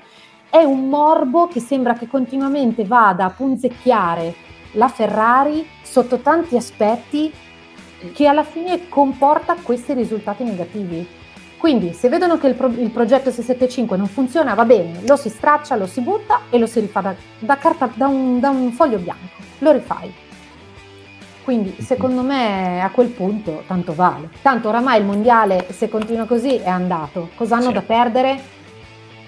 È 0.49 0.61
un 0.61 0.89
morbo 0.89 1.47
che 1.47 1.61
sembra 1.61 1.93
che 1.93 2.09
continuamente 2.09 2.83
vada 2.83 3.23
a 3.23 3.29
punzecchiare 3.29 4.35
la 4.73 4.89
Ferrari 4.89 5.65
sotto 5.81 6.17
tanti 6.17 6.57
aspetti 6.57 7.31
che 8.13 8.27
alla 8.27 8.43
fine 8.43 8.89
comporta 8.89 9.55
questi 9.63 9.93
risultati 9.93 10.43
negativi. 10.43 11.07
Quindi 11.59 11.93
se 11.93 12.09
vedono 12.09 12.37
che 12.37 12.47
il, 12.47 12.55
pro- 12.55 12.73
il, 12.73 12.89
progetto 12.89 13.29
675 13.29 13.97
non 13.97 14.07
funziona, 14.07 14.53
va 14.53 14.63
bene, 14.65 15.01
lo 15.05 15.17
si 15.17 15.29
straccia, 15.29 15.75
lo 15.75 15.87
si 15.87 15.99
butta 15.99 16.41
e 16.49 16.57
lo 16.57 16.65
si 16.65 16.79
rifà 16.79 17.01
da, 17.01 17.13
da, 17.37 17.57
carta, 17.57 17.91
da, 17.93 18.07
un, 18.07 18.39
da 18.39 18.49
un 18.49 18.71
foglio 18.71 18.97
bianco 18.97 19.39
lo 19.59 19.71
rifai. 19.71 20.13
Quindi 21.43 21.75
secondo 21.81 22.21
me 22.21 22.81
a 22.81 22.89
quel 22.91 23.07
punto 23.07 23.63
tanto 23.65 23.93
vale. 23.93 24.29
Tanto 24.41 24.69
oramai 24.69 24.99
il 24.99 25.05
mondiale, 25.05 25.67
se 25.71 25.89
continua 25.89 26.25
così, 26.25 26.55
è 26.57 26.69
andato. 26.69 27.29
Cosa 27.35 27.55
hanno 27.55 27.67
sì. 27.67 27.73
da 27.73 27.81
perdere? 27.81 28.57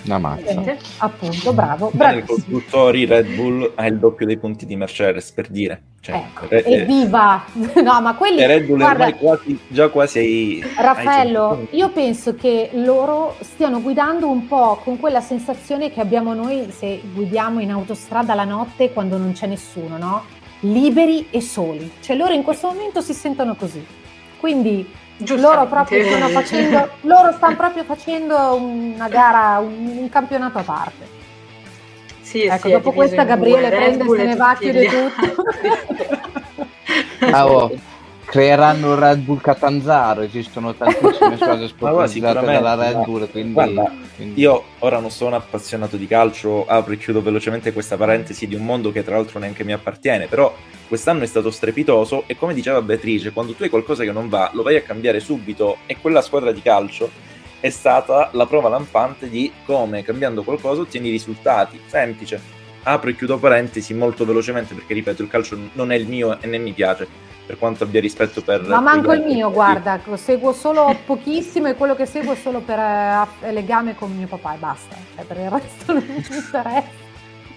Una 0.05 0.17
mazza. 0.17 0.63
Eh, 0.63 0.77
appunto, 0.97 1.53
bravo. 1.53 1.91
I 1.93 2.23
costruttori 2.25 3.05
Red 3.05 3.35
Bull 3.35 3.71
ha 3.75 3.85
il 3.85 3.97
doppio 3.97 4.25
dei 4.25 4.37
punti 4.37 4.65
di 4.65 4.75
Mercedes, 4.75 5.31
per 5.31 5.47
dire. 5.49 5.81
Cioè, 6.01 6.15
ecco, 6.15 6.47
re- 6.49 6.63
evviva! 6.63 7.43
no, 7.83 8.01
ma 8.01 8.15
quelli... 8.15 8.43
Red 8.45 8.65
Bull 8.65 8.77
guarda, 8.77 9.05
ormai 9.05 9.19
quasi, 9.19 9.59
già 9.67 9.89
quasi 9.89 10.17
ai... 10.17 10.63
Raffaello, 10.77 11.49
ai 11.49 11.67
io 11.77 11.89
penso 11.89 12.33
che 12.33 12.71
loro 12.73 13.35
stiano 13.41 13.81
guidando 13.81 14.27
un 14.27 14.47
po' 14.47 14.81
con 14.83 14.99
quella 14.99 15.21
sensazione 15.21 15.91
che 15.91 16.01
abbiamo 16.01 16.33
noi 16.33 16.71
se 16.71 17.01
guidiamo 17.13 17.59
in 17.59 17.69
autostrada 17.69 18.33
la 18.33 18.45
notte 18.45 18.91
quando 18.91 19.17
non 19.17 19.33
c'è 19.33 19.45
nessuno, 19.45 19.97
no? 19.97 20.23
Liberi 20.61 21.27
e 21.29 21.39
soli. 21.39 21.91
Cioè 21.99 22.15
loro 22.15 22.33
in 22.33 22.41
questo 22.41 22.67
momento 22.67 23.01
si 23.01 23.13
sentono 23.13 23.55
così. 23.55 23.85
Quindi 24.39 24.87
loro 25.38 25.65
proprio 25.67 26.03
stanno 26.05 26.27
facendo, 26.29 26.89
loro 27.01 27.31
stanno 27.34 27.55
proprio 27.55 27.84
facendo 27.84 28.55
una 28.55 29.07
gara, 29.07 29.60
un, 29.60 29.97
un 29.97 30.10
campionato 30.10 30.57
a 30.60 30.63
parte. 30.63 31.19
Sì, 32.21 32.43
ecco, 32.43 32.67
sì, 32.67 32.71
dopo 32.73 32.91
questa 32.91 33.23
Gabriele 33.23 33.69
prende 33.69 34.03
e 34.03 34.17
se 34.17 34.23
ne 34.23 34.36
va, 34.36 34.55
chiude 34.57 34.86
tutto. 34.88 35.43
ah, 37.31 37.69
creeranno 38.31 38.97
Red 38.97 39.19
Bull 39.19 39.41
Catanzaro, 39.41 40.21
esistono 40.21 40.73
tantissime 40.73 41.35
cose 41.37 41.67
sponsorizzate 41.67 42.45
dalla 42.45 42.75
Red 42.75 43.03
Bull, 43.03 43.29
quindi, 43.29 43.51
guarda, 43.51 43.91
quindi, 44.15 44.39
io 44.39 44.63
ora 44.79 44.99
non 44.99 45.11
sono 45.11 45.35
appassionato 45.35 45.97
di 45.97 46.07
calcio, 46.07 46.65
apro 46.65 46.93
e 46.93 46.97
chiudo 46.97 47.21
velocemente 47.21 47.73
questa 47.73 47.97
parentesi 47.97 48.47
di 48.47 48.55
un 48.55 48.63
mondo 48.63 48.93
che 48.93 49.03
tra 49.03 49.17
l'altro 49.17 49.37
neanche 49.37 49.65
mi 49.65 49.73
appartiene, 49.73 50.27
però 50.27 50.55
quest'anno 50.87 51.23
è 51.23 51.25
stato 51.25 51.51
strepitoso 51.51 52.23
e 52.25 52.37
come 52.37 52.53
diceva 52.53 52.81
Beatrice, 52.81 53.33
quando 53.33 53.51
tu 53.51 53.63
hai 53.63 53.69
qualcosa 53.69 54.05
che 54.05 54.13
non 54.13 54.29
va, 54.29 54.49
lo 54.53 54.63
vai 54.63 54.77
a 54.77 54.81
cambiare 54.81 55.19
subito 55.19 55.79
e 55.85 55.97
quella 55.99 56.21
squadra 56.21 56.53
di 56.53 56.61
calcio 56.61 57.11
è 57.59 57.69
stata 57.69 58.29
la 58.31 58.45
prova 58.45 58.69
lampante 58.69 59.27
di 59.27 59.51
come 59.65 60.03
cambiando 60.03 60.43
qualcosa 60.43 60.79
ottieni 60.79 61.09
risultati, 61.09 61.81
semplice. 61.85 62.61
Apro 62.83 63.09
e 63.09 63.15
chiudo 63.15 63.37
parentesi 63.37 63.93
molto 63.93 64.25
velocemente 64.25 64.73
perché 64.73 64.93
ripeto 64.93 65.21
il 65.21 65.29
calcio 65.29 65.57
non 65.73 65.91
è 65.91 65.95
il 65.95 66.07
mio 66.07 66.39
e 66.41 66.47
né 66.47 66.57
mi 66.57 66.73
piace 66.73 67.29
per 67.51 67.59
quanto 67.59 67.83
abbia 67.83 67.99
rispetto 67.99 68.41
per... 68.41 68.61
Ma 68.61 68.79
manco 68.79 69.11
il 69.11 69.23
mio, 69.23 69.51
guarda, 69.51 69.99
seguo 70.15 70.53
solo 70.53 70.95
pochissimo 71.05 71.67
e 71.67 71.75
quello 71.75 71.95
che 71.95 72.05
seguo 72.05 72.31
è 72.31 72.35
solo 72.35 72.61
per 72.61 72.79
eh, 72.79 73.51
legame 73.51 73.93
con 73.95 74.15
mio 74.15 74.27
papà 74.27 74.55
e 74.55 74.57
basta, 74.57 74.95
cioè, 75.15 75.25
per 75.25 75.37
il 75.37 75.49
resto 75.49 75.93
non 75.93 76.05
mi 76.07 76.15
interessa. 76.15 77.09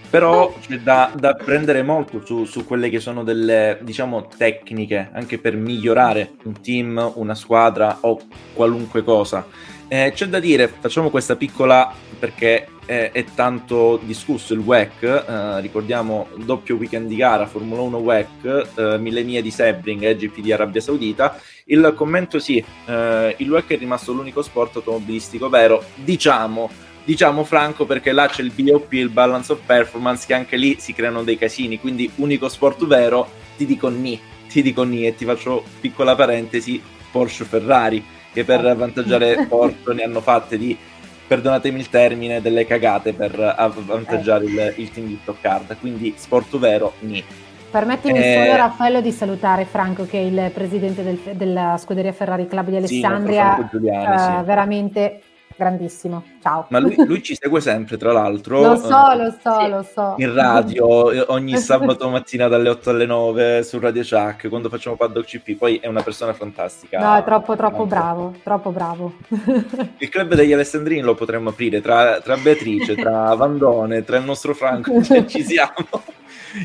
Però 0.09 0.53
c'è 0.59 0.79
da, 0.79 1.11
da 1.15 1.33
prendere 1.33 1.81
molto 1.81 2.25
su, 2.25 2.45
su, 2.45 2.65
quelle 2.65 2.89
che 2.89 2.99
sono 2.99 3.23
delle, 3.23 3.79
diciamo, 3.81 4.27
tecniche, 4.27 5.09
anche 5.13 5.39
per 5.39 5.55
migliorare 5.55 6.33
un 6.43 6.59
team, 6.61 7.13
una 7.15 7.35
squadra 7.35 7.97
o 8.01 8.19
qualunque 8.53 9.03
cosa. 9.03 9.45
Eh, 9.87 10.11
c'è 10.15 10.25
da 10.25 10.39
dire, 10.39 10.67
facciamo 10.67 11.11
questa 11.11 11.35
piccola 11.35 11.93
perché 12.17 12.67
è, 12.85 13.11
è 13.13 13.23
tanto 13.35 13.99
discusso 14.03 14.53
il 14.53 14.59
WEC, 14.59 15.03
eh, 15.03 15.61
ricordiamo 15.61 16.27
doppio 16.37 16.75
weekend 16.75 17.07
di 17.07 17.15
gara, 17.15 17.45
Formula 17.45 17.81
1 17.81 17.97
WEC, 17.97 18.67
eh, 18.75 18.97
mille 18.97 19.21
mie 19.21 19.43
di 19.43 19.51
Sebring 19.51 20.01
e 20.03 20.15
GP 20.15 20.39
di 20.39 20.51
Arabia 20.51 20.81
Saudita. 20.81 21.39
Il 21.65 21.93
commento 21.95 22.39
sì, 22.39 22.63
eh, 22.85 23.35
il 23.37 23.51
WEC 23.51 23.73
è 23.73 23.77
rimasto 23.77 24.11
l'unico 24.11 24.41
sport 24.41 24.77
automobilistico 24.77 25.49
vero, 25.49 25.83
diciamo, 25.93 26.67
diciamo 27.03 27.43
franco 27.43 27.85
perché 27.85 28.11
là 28.11 28.27
c'è 28.27 28.41
il 28.41 28.51
BOP, 28.51 28.91
il 28.93 29.09
Balance 29.09 29.51
of 29.51 29.59
Performance, 29.63 30.25
che 30.25 30.33
anche 30.33 30.57
lì 30.57 30.77
si 30.79 30.93
creano 30.93 31.23
dei 31.23 31.37
casini, 31.37 31.79
quindi 31.79 32.09
unico 32.15 32.49
sport 32.49 32.87
vero, 32.87 33.29
ti 33.55 33.67
dico 33.67 33.89
ni, 33.89 34.19
ti 34.49 34.63
dico 34.63 34.81
ni 34.81 35.05
e 35.05 35.13
ti 35.13 35.25
faccio 35.25 35.63
piccola 35.79 36.15
parentesi, 36.15 36.81
Porsche 37.11 37.45
Ferrari, 37.45 38.03
che 38.35 38.43
per 38.43 38.65
avvantaggiare 38.65 39.45
Porsche 39.47 39.93
ne 39.93 40.03
hanno 40.03 40.19
fatte 40.19 40.57
di 40.57 40.77
perdonatemi 41.25 41.79
il 41.79 41.89
termine, 41.89 42.41
delle 42.41 42.67
cagate 42.67 43.13
per 43.13 43.39
avvantaggiare 43.57 44.43
il, 44.43 44.73
il 44.75 44.91
team 44.91 45.07
di 45.07 45.19
Stoccard. 45.21 45.77
Quindi 45.79 46.13
sport 46.17 46.57
vero, 46.57 46.93
ni. 46.99 47.23
Permettimi 47.71 48.19
eh, 48.19 48.43
solo 48.43 48.57
Raffaello 48.57 49.01
di 49.01 49.11
salutare 49.11 49.65
Franco 49.65 50.05
che 50.05 50.17
è 50.17 50.21
il 50.21 50.51
presidente 50.53 51.03
del, 51.03 51.19
della 51.33 51.77
scuderia 51.77 52.11
Ferrari 52.11 52.47
Club 52.47 52.69
di 52.69 52.75
Alessandria, 52.75 53.55
sì, 53.59 53.67
Giuliani, 53.71 54.15
uh, 54.15 54.19
sì. 54.19 54.45
veramente 54.45 55.21
grandissimo. 55.55 56.23
Ciao. 56.41 56.65
Ma 56.69 56.79
lui, 56.79 56.95
lui, 57.05 57.23
ci 57.23 57.35
segue 57.39 57.61
sempre, 57.61 57.97
tra 57.97 58.11
l'altro. 58.11 58.61
lo 58.67 58.75
so, 58.75 59.13
lo 59.15 59.35
so, 59.41 59.59
sì. 59.59 59.69
lo 59.69 59.83
so. 59.83 60.15
In 60.17 60.33
radio, 60.33 61.31
ogni 61.31 61.57
sabato 61.57 62.09
mattina 62.09 62.47
dalle 62.47 62.69
8 62.69 62.89
alle 62.89 63.05
9 63.05 63.63
su 63.63 63.79
Radio 63.79 64.03
Chuck, 64.03 64.49
quando 64.49 64.69
facciamo 64.69 64.95
Paddock 64.95 65.25
CP. 65.27 65.57
Poi 65.57 65.77
è 65.77 65.87
una 65.87 66.01
persona 66.01 66.33
fantastica. 66.33 66.99
No, 66.99 67.15
è 67.15 67.23
troppo, 67.23 67.55
troppo 67.55 67.85
bravo, 67.85 68.35
troppo 68.43 68.71
bravo. 68.71 69.13
Il 69.97 70.09
club 70.09 70.33
degli 70.35 70.53
Alessandrini 70.53 71.01
lo 71.01 71.15
potremmo 71.15 71.49
aprire 71.49 71.81
tra, 71.81 72.19
tra 72.21 72.37
Beatrice, 72.37 72.95
tra 72.95 73.33
Vandone, 73.35 74.03
tra 74.03 74.17
il 74.17 74.23
nostro 74.23 74.53
Franco, 74.53 75.01
se 75.03 75.27
ci 75.27 75.43
siamo. 75.43 76.03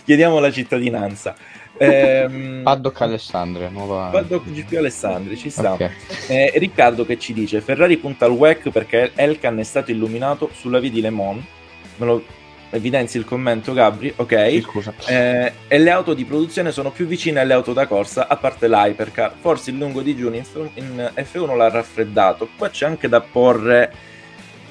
Chiediamo 0.04 0.38
la 0.38 0.50
cittadinanza. 0.50 1.34
Ehm, 1.82 2.60
Paddock 2.62 3.00
Alessandria, 3.00 3.70
nuova... 3.70 4.08
Paddock 4.10 4.50
GP 4.50 4.76
Alessandria, 4.76 5.34
ci 5.36 5.48
sta. 5.48 5.72
Okay. 5.72 5.90
Eh, 6.28 6.52
Riccardo 6.56 7.06
che 7.06 7.18
ci 7.18 7.32
dice, 7.32 7.62
Ferrari 7.62 7.96
punta 7.96 8.26
al 8.26 8.32
WEC 8.32 8.68
perché 8.68 9.12
Elkan 9.14 9.58
è 9.58 9.62
stato 9.62 9.90
illuminato 9.90 10.50
sulla 10.52 10.78
via 10.78 10.90
di 10.90 11.00
Le 11.00 11.10
Mans, 11.10 11.42
me 11.96 12.06
lo 12.06 12.24
evidenzi 12.70 13.16
il 13.16 13.24
commento 13.24 13.72
Gabri, 13.72 14.12
ok. 14.14 14.60
Scusa. 14.60 14.92
Eh, 15.06 15.52
e 15.66 15.78
le 15.78 15.90
auto 15.90 16.12
di 16.12 16.24
produzione 16.24 16.70
sono 16.70 16.90
più 16.90 17.06
vicine 17.06 17.40
alle 17.40 17.54
auto 17.54 17.72
da 17.72 17.86
corsa, 17.86 18.28
a 18.28 18.36
parte 18.36 18.68
l'Hypercar. 18.68 19.32
Forse 19.40 19.70
il 19.70 19.78
lungo 19.78 20.02
di 20.02 20.14
giugno 20.14 20.36
in, 20.36 20.68
in 20.74 21.12
F1 21.16 21.56
l'ha 21.56 21.70
raffreddato. 21.70 22.48
Qua 22.56 22.68
c'è 22.68 22.86
anche 22.86 23.08
da 23.08 23.20
porre 23.22 23.92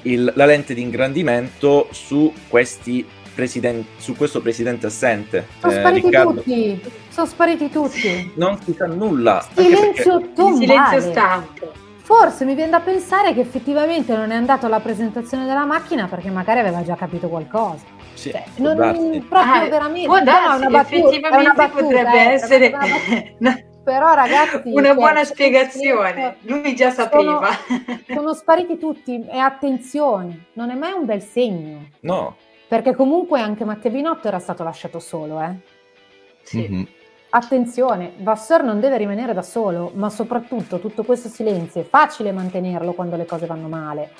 il, 0.03 0.31
la 0.35 0.45
lente 0.45 0.73
di 0.73 0.81
ingrandimento 0.81 1.89
su 1.91 2.31
questi 2.47 3.05
su 3.47 4.15
questo 4.15 4.41
presidente 4.41 4.87
assente. 4.87 5.47
Sono 5.59 5.73
eh, 5.73 5.79
spariti 5.79 6.05
Riccardo. 6.07 6.33
tutti, 6.33 6.81
sono 7.09 7.27
spariti 7.27 7.69
tutti. 7.69 8.31
Non 8.35 8.59
si 8.61 8.73
sa 8.73 8.85
nulla. 8.87 9.45
Silenzio 9.53 10.19
perché... 10.19 10.55
Silenzio 10.55 11.01
stampo. 11.01 11.71
Forse 11.97 12.43
mi 12.43 12.55
viene 12.55 12.71
da 12.71 12.79
pensare 12.79 13.33
che 13.33 13.41
effettivamente 13.41 14.15
non 14.15 14.31
è 14.31 14.35
andato 14.35 14.65
alla 14.65 14.79
presentazione 14.79 15.45
della 15.45 15.65
macchina 15.65 16.07
perché 16.07 16.31
magari 16.31 16.59
aveva 16.59 16.83
già 16.83 16.95
capito 16.95 17.27
qualcosa. 17.27 17.83
Sì, 18.13 18.31
cioè, 18.31 18.43
non, 18.57 18.75
proprio 18.75 19.53
ah, 19.53 19.67
veramente 19.69 20.07
può 20.07 20.21
darsi, 20.21 20.63
no, 20.63 20.69
battuta, 20.69 20.95
effettivamente 20.97 21.53
battuta, 21.55 21.81
potrebbe 21.81 22.11
eh, 22.11 22.31
essere 22.33 22.73
però 23.89 24.13
ragazzi 24.13 24.61
una 24.65 24.87
cioè, 24.87 24.95
buona 24.95 25.23
spiegazione 25.23 26.35
lui 26.41 26.75
già 26.75 26.91
sapeva 26.91 27.49
sono, 27.65 27.99
sono 28.07 28.33
spariti 28.33 28.77
tutti 28.77 29.25
e 29.25 29.37
attenzione 29.37 30.47
non 30.53 30.69
è 30.69 30.75
mai 30.75 30.91
un 30.91 31.05
bel 31.05 31.21
segno 31.21 31.87
no 32.01 32.35
perché 32.69 32.93
comunque 32.93 33.41
anche 33.41 33.65
Matteo 33.65 33.89
Binotto 33.89 34.27
era 34.27 34.37
stato 34.37 34.63
lasciato 34.63 34.99
solo, 34.99 35.41
eh? 35.41 35.55
Sì. 36.43 36.59
Mm-hmm. 36.59 36.83
Attenzione, 37.31 38.13
Vasseur 38.17 38.63
non 38.63 38.79
deve 38.79 38.97
rimanere 38.97 39.33
da 39.33 39.41
solo, 39.41 39.91
ma 39.95 40.09
soprattutto 40.11 40.79
tutto 40.79 41.03
questo 41.03 41.29
silenzio 41.29 41.81
è 41.81 41.83
facile 41.83 42.31
mantenerlo 42.31 42.93
quando 42.93 43.15
le 43.15 43.25
cose 43.25 43.47
vanno 43.47 43.67
male. 43.67 44.11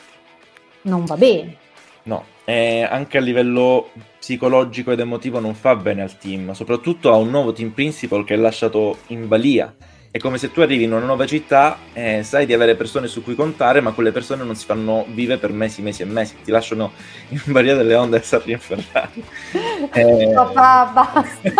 Non 0.81 1.05
va 1.05 1.15
bene. 1.15 1.57
No, 2.03 2.25
eh, 2.43 2.81
anche 2.81 3.19
a 3.19 3.21
livello 3.21 3.89
psicologico 4.17 4.91
ed 4.91 4.99
emotivo 4.99 5.39
non 5.39 5.53
fa 5.53 5.75
bene 5.75 6.01
al 6.01 6.17
team, 6.17 6.53
soprattutto 6.53 7.11
a 7.11 7.17
un 7.17 7.29
nuovo 7.29 7.53
team 7.53 7.69
principal 7.69 8.23
che 8.23 8.33
è 8.33 8.37
lasciato 8.37 8.97
in 9.07 9.27
balia 9.27 9.71
è 10.11 10.17
come 10.17 10.39
se 10.39 10.51
tu 10.51 10.61
arrivi 10.61 10.85
in 10.85 10.91
una 10.91 11.05
nuova 11.05 11.27
città 11.27 11.77
e 11.93 12.23
sai 12.23 12.47
di 12.47 12.53
avere 12.53 12.73
persone 12.75 13.05
su 13.07 13.21
cui 13.21 13.35
contare, 13.35 13.79
ma 13.79 13.91
quelle 13.91 14.11
persone 14.11 14.43
non 14.43 14.55
si 14.55 14.65
fanno 14.65 15.05
vive 15.09 15.37
per 15.37 15.51
mesi, 15.51 15.83
mesi 15.83 16.01
e 16.01 16.05
mesi, 16.05 16.35
ti 16.43 16.49
lasciano 16.49 16.93
in 17.29 17.39
Maria 17.45 17.75
delle 17.75 17.93
Onde 17.93 18.17
e 18.17 18.21
Sarri 18.23 18.53
in 18.53 18.59
Ferrari. 18.59 19.23
eh... 19.93 20.31
Papà, 20.33 20.91
basta! 20.93 21.53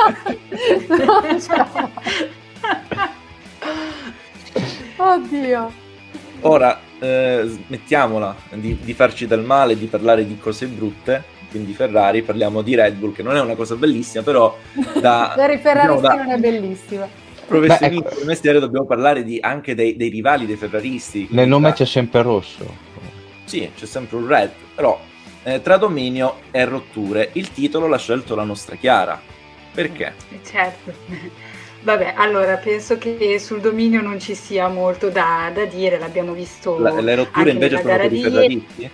Oddio! 4.97 5.71
Ora, 6.41 6.79
eh, 6.97 7.43
smettiamola 7.45 8.35
di, 8.53 8.79
di 8.81 8.93
farci 8.95 9.27
del 9.27 9.41
male, 9.41 9.77
di 9.77 9.85
parlare 9.85 10.25
di 10.25 10.39
cose 10.39 10.65
brutte, 10.65 11.23
quindi 11.51 11.73
Ferrari, 11.73 12.23
parliamo 12.23 12.63
di 12.63 12.73
Red 12.73 12.95
Bull, 12.95 13.13
che 13.13 13.21
non 13.21 13.35
è 13.35 13.41
una 13.41 13.55
cosa 13.55 13.75
bellissima, 13.75 14.23
però 14.23 14.57
da... 14.99 15.33
Ferrari 15.61 15.95
diciamo, 15.95 15.99
da... 15.99 16.13
non 16.15 16.31
è 16.31 16.37
bellissima 16.37 17.27
professionisti 17.49 18.07
ecco. 18.07 18.15
del 18.15 18.25
mestiere 18.25 18.59
dobbiamo 18.59 18.85
parlare 18.85 19.23
di, 19.23 19.39
anche 19.41 19.75
dei, 19.75 19.95
dei, 19.97 20.09
rivali, 20.09 20.45
dei 20.45 20.55
ferraristi. 20.55 21.27
Nel 21.31 21.47
nome 21.47 21.73
c'è 21.73 21.85
sempre 21.85 22.21
rosso. 22.21 22.87
Sì, 23.43 23.69
c'è 23.75 23.85
sempre 23.85 24.17
un 24.17 24.27
red, 24.27 24.51
però 24.75 24.99
eh, 25.43 25.61
tra 25.61 25.77
dominio 25.77 26.37
e 26.51 26.63
rotture 26.65 27.31
il 27.33 27.51
titolo 27.51 27.87
l'ha 27.87 27.97
scelto 27.97 28.35
la 28.35 28.43
nostra 28.43 28.75
Chiara. 28.75 29.19
Perché? 29.73 30.13
Eh, 30.31 30.39
certo. 30.45 30.93
Vabbè, 31.81 32.13
allora 32.17 32.57
penso 32.57 32.97
che 32.97 33.39
sul 33.39 33.61
dominio 33.61 34.01
non 34.01 34.19
ci 34.19 34.35
sia 34.35 34.67
molto 34.67 35.09
da, 35.09 35.49
da 35.53 35.65
dire, 35.65 35.97
l'abbiamo 35.97 36.33
visto. 36.33 36.77
La, 36.77 36.99
le 36.99 37.15
rotture 37.15 37.51
invece 37.51 37.77
sono 37.77 37.95
per 37.95 38.11
i 38.13 38.21
ferraristi? 38.21 38.89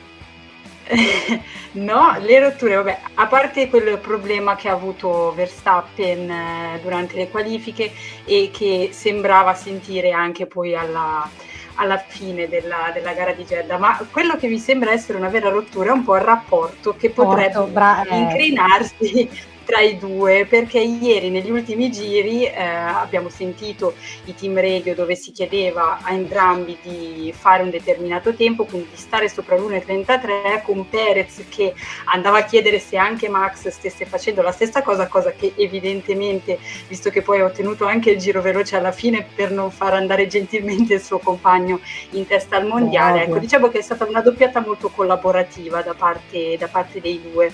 No, 1.74 2.18
le 2.20 2.40
rotture, 2.40 2.76
vabbè, 2.76 3.00
a 3.16 3.28
parte 3.28 3.70
quel 3.70 3.98
problema 3.98 4.56
che 4.56 4.70
ha 4.70 4.74
avuto 4.74 5.34
Verstappen 5.36 6.30
eh, 6.30 6.80
durante 6.82 7.16
le 7.16 7.30
qualifiche 7.30 7.92
e 8.24 8.50
che 8.54 8.90
sembrava 8.92 9.54
sentire 9.56 10.12
anche 10.12 10.46
poi 10.46 10.76
alla, 10.76 11.28
alla 11.76 11.98
fine 11.98 12.48
della, 12.48 12.92
della, 12.94 13.14
gara 13.14 13.32
di 13.32 13.44
Jeddah, 13.44 13.78
ma 13.78 14.06
quello 14.12 14.36
che 14.36 14.48
mi 14.48 14.60
sembra 14.60 14.92
essere 14.92 15.18
una 15.18 15.30
vera 15.30 15.50
rottura 15.50 15.90
è 15.90 15.94
un 15.94 16.04
po' 16.04 16.16
il 16.16 16.22
rapporto 16.22 16.96
che 16.96 17.10
potrebbe 17.10 17.54
Porto, 17.54 17.72
bra- 17.72 18.04
eh. 18.04 18.18
incrinarsi 18.18 19.30
tra 19.66 19.82
i 19.82 19.98
due 19.98 20.46
perché 20.48 20.80
ieri 20.80 21.30
negli 21.30 21.50
ultimi 21.50 21.92
giri 21.92 22.46
eh, 22.46 22.62
abbiamo 22.62 23.30
sentito 23.30 23.96
i 24.26 24.36
team 24.36 24.60
radio 24.60 24.94
dove 24.94 25.16
si 25.16 25.32
chiedeva 25.32 26.00
a 26.02 26.14
entrambi 26.14 26.78
di 26.82 27.34
fare 27.36 27.64
un 27.64 27.72
determinato 27.72 28.34
tempo, 28.34 28.66
quindi 28.66 28.90
di 28.92 28.98
stare 28.98 29.28
sopra 29.28 29.58
l'1.33 29.58 30.62
con 30.64 30.88
Perez 30.88 31.46
che 31.50 31.74
andava 32.06 32.40
a 32.40 32.44
chiedere 32.44 32.80
se 32.80 32.96
anche 32.96 33.28
Max 33.28 33.68
stesse 33.70 34.06
facendo 34.06 34.42
la 34.42 34.52
stessa 34.52 34.84
cosa, 34.84 35.08
cosa 35.08 35.32
che 35.32 35.54
evidentemente, 35.56 36.60
visto 36.88 37.10
che 37.10 37.24
poi 37.24 37.42
ha 37.42 37.46
ottenuto 37.46 37.86
anche 37.86 38.12
il 38.12 38.20
giro 38.20 38.42
veloce 38.42 38.76
alla 38.76 38.92
fine 38.92 39.26
per 39.36 39.52
non 39.52 39.72
far 39.72 39.94
andare 39.94 40.28
gentilmente 40.28 40.94
il 40.94 41.02
suo 41.02 41.18
compagno 41.18 41.80
in 42.12 42.28
testa 42.28 42.58
al 42.58 42.68
mondiale, 42.68 43.24
ecco 43.24 43.40
diciamo 43.40 43.70
che 43.70 43.80
è 43.80 43.82
stata 43.82 44.06
una 44.06 44.22
doppiata 44.22 44.62
molto 44.62 44.90
collaborativa 44.90 45.82
da 45.82 45.96
parte, 45.96 46.56
da 46.58 46.68
parte 46.68 47.02
dei 47.02 47.20
due. 47.22 47.52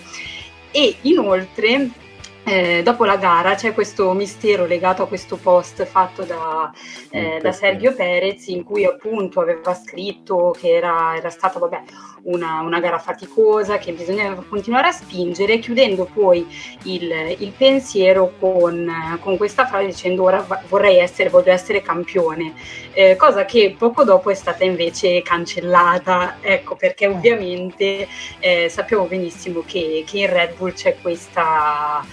E 0.71 0.95
inoltre 1.01 1.89
eh, 2.43 2.81
dopo 2.83 3.05
la 3.05 3.17
gara 3.17 3.53
c'è 3.53 3.73
questo 3.73 4.11
mistero 4.13 4.65
legato 4.65 5.03
a 5.03 5.07
questo 5.07 5.37
post 5.37 5.85
fatto 5.85 6.23
da, 6.23 6.71
eh, 7.11 7.39
da 7.39 7.51
Sergio 7.51 7.93
Perez 7.93 8.47
in 8.47 8.63
cui 8.63 8.83
appunto 8.83 9.41
aveva 9.41 9.75
scritto 9.75 10.55
che 10.57 10.75
era, 10.75 11.15
era 11.15 11.29
stata 11.29 11.59
vabbè, 11.59 11.81
una, 12.23 12.61
una, 12.61 12.79
gara 12.79 12.97
faticosa, 12.97 13.77
che 13.77 13.93
bisognava 13.93 14.43
continuare 14.47 14.87
a 14.87 14.91
spingere, 14.91 15.59
chiudendo 15.59 16.09
poi 16.11 16.47
il, 16.83 17.35
il 17.37 17.51
pensiero 17.55 18.33
con, 18.39 18.91
con, 19.19 19.37
questa 19.37 19.67
frase 19.67 19.85
dicendo 19.85 20.23
ora 20.23 20.45
vorrei 20.67 20.97
essere, 20.97 21.29
voglio 21.29 21.51
essere 21.51 21.81
campione, 21.81 22.53
eh, 22.93 23.15
cosa 23.15 23.45
che 23.45 23.75
poco 23.77 24.03
dopo 24.03 24.31
è 24.31 24.35
stata 24.35 24.63
invece 24.63 25.21
cancellata, 25.21 26.37
ecco 26.41 26.75
perché 26.75 27.07
ovviamente 27.07 28.07
eh, 28.39 28.67
sappiamo 28.67 29.05
benissimo 29.05 29.63
che, 29.65 30.03
che 30.07 30.19
in 30.19 30.27
Red 30.27 30.55
Bull 30.55 30.73
c'è 30.73 30.97
questa 31.01 32.03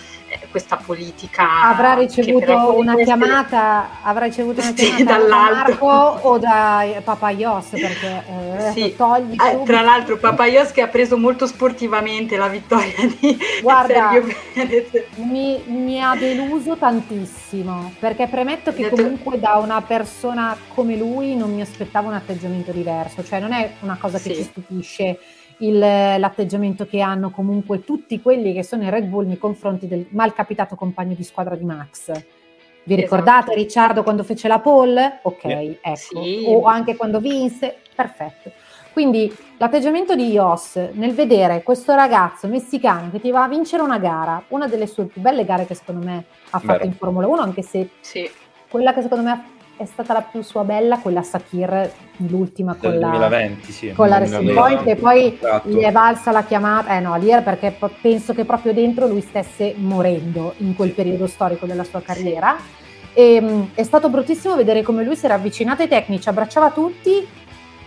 questa 0.50 0.76
politica. 0.76 1.62
Avrà 1.62 1.94
ricevuto 1.94 2.76
una 2.76 2.94
chiamata, 2.96 3.88
avrà 4.02 4.26
ricevuto 4.26 4.60
una 4.60 4.72
chiamata 4.74 4.96
sì, 4.96 5.04
da 5.04 5.18
Marco 5.28 5.86
o 5.86 6.38
da 6.38 6.84
Papayos 7.02 7.66
perché 7.70 8.24
eh, 8.26 8.70
sì. 8.72 8.94
togli 8.96 9.34
eh, 9.34 9.62
tra 9.64 9.80
l'altro 9.80 10.18
Papayos 10.18 10.72
che 10.72 10.82
ha 10.82 10.88
preso 10.88 11.16
molto 11.16 11.46
sportivamente 11.46 12.36
la 12.36 12.48
vittoria 12.48 12.94
di 13.18 13.38
Guarda, 13.62 14.10
Sergio 14.10 14.34
Perez. 14.54 15.04
Mi, 15.16 15.62
mi, 15.66 16.02
ha 16.02 16.14
deluso 16.14 16.76
tantissimo 16.76 17.94
perché 17.98 18.26
premetto 18.26 18.72
che 18.72 18.88
comunque 18.88 19.38
da 19.38 19.56
una 19.56 19.80
persona 19.82 20.56
come 20.74 20.96
lui 20.96 21.36
non 21.36 21.52
mi 21.54 21.60
aspettavo 21.60 22.08
un 22.08 22.14
atteggiamento 22.14 22.72
diverso, 22.72 23.24
cioè 23.24 23.40
non 23.40 23.52
è 23.52 23.72
una 23.80 23.96
cosa 23.98 24.18
che 24.18 24.30
sì. 24.30 24.34
ci 24.36 24.42
stupisce 24.42 25.18
il, 25.58 25.78
l'atteggiamento 25.78 26.86
che 26.86 27.00
hanno 27.00 27.30
comunque 27.30 27.84
tutti 27.84 28.20
quelli 28.20 28.52
che 28.52 28.62
sono 28.62 28.82
in 28.82 28.90
Red 28.90 29.06
Bull 29.06 29.26
nei 29.26 29.38
confronti 29.38 29.86
del 29.86 30.06
malcapitato 30.10 30.74
compagno 30.74 31.14
di 31.14 31.22
squadra 31.24 31.56
di 31.56 31.64
Max. 31.64 32.12
Vi 32.84 32.94
esatto. 32.94 33.16
ricordate 33.16 33.54
Ricciardo 33.54 34.02
quando 34.02 34.22
fece 34.22 34.48
la 34.48 34.60
pole? 34.60 35.18
Ok, 35.22 35.44
eh, 35.44 35.78
ecco. 35.80 36.22
Sì. 36.22 36.44
O 36.46 36.64
anche 36.64 36.96
quando 36.96 37.20
vinse? 37.20 37.78
Perfetto. 37.94 38.50
Quindi 38.92 39.32
l'atteggiamento 39.58 40.16
di 40.16 40.32
Ios 40.32 40.76
nel 40.92 41.12
vedere 41.12 41.62
questo 41.62 41.94
ragazzo 41.94 42.48
messicano 42.48 43.10
che 43.10 43.20
ti 43.20 43.30
va 43.30 43.44
a 43.44 43.48
vincere 43.48 43.82
una 43.82 43.98
gara, 43.98 44.42
una 44.48 44.66
delle 44.66 44.86
sue 44.86 45.04
più 45.04 45.20
belle 45.20 45.44
gare 45.44 45.66
che 45.66 45.74
secondo 45.74 46.04
me 46.04 46.24
ha 46.50 46.58
fatto 46.58 46.80
Beh. 46.80 46.86
in 46.86 46.92
Formula 46.94 47.26
1, 47.28 47.40
anche 47.40 47.62
se 47.62 47.90
sì. 48.00 48.28
quella 48.68 48.92
che 48.92 49.02
secondo 49.02 49.22
me 49.22 49.30
ha 49.30 49.44
è 49.78 49.84
stata 49.84 50.12
la 50.12 50.22
più 50.22 50.42
sua 50.42 50.64
bella 50.64 50.98
quella 50.98 51.22
Sakir, 51.22 51.90
l'ultima 52.16 52.74
con 52.74 52.90
Del 52.90 52.98
la, 52.98 53.08
2020, 53.10 53.72
sì, 53.72 53.92
con 53.92 54.08
la 54.08 54.18
Racing 54.18 54.52
Point 54.52 54.86
e 54.88 54.96
poi 54.96 55.38
esatto. 55.40 55.68
gli 55.68 55.78
è 55.78 55.92
valsa 55.92 56.32
la 56.32 56.42
chiamata, 56.42 56.96
eh 56.96 57.00
no, 57.00 57.16
lì 57.16 57.30
era 57.30 57.42
perché 57.42 57.78
penso 58.02 58.34
che 58.34 58.44
proprio 58.44 58.74
dentro 58.74 59.06
lui 59.06 59.20
stesse 59.20 59.74
morendo 59.76 60.54
in 60.58 60.74
quel 60.74 60.90
periodo 60.90 61.28
storico 61.28 61.64
della 61.64 61.84
sua 61.84 62.02
carriera 62.02 62.56
e, 63.12 63.34
ehm, 63.34 63.70
è 63.74 63.84
stato 63.84 64.08
bruttissimo 64.08 64.56
vedere 64.56 64.82
come 64.82 65.04
lui 65.04 65.14
si 65.14 65.26
era 65.26 65.34
avvicinato 65.34 65.82
ai 65.82 65.88
tecnici, 65.88 66.28
abbracciava 66.28 66.70
tutti 66.72 67.26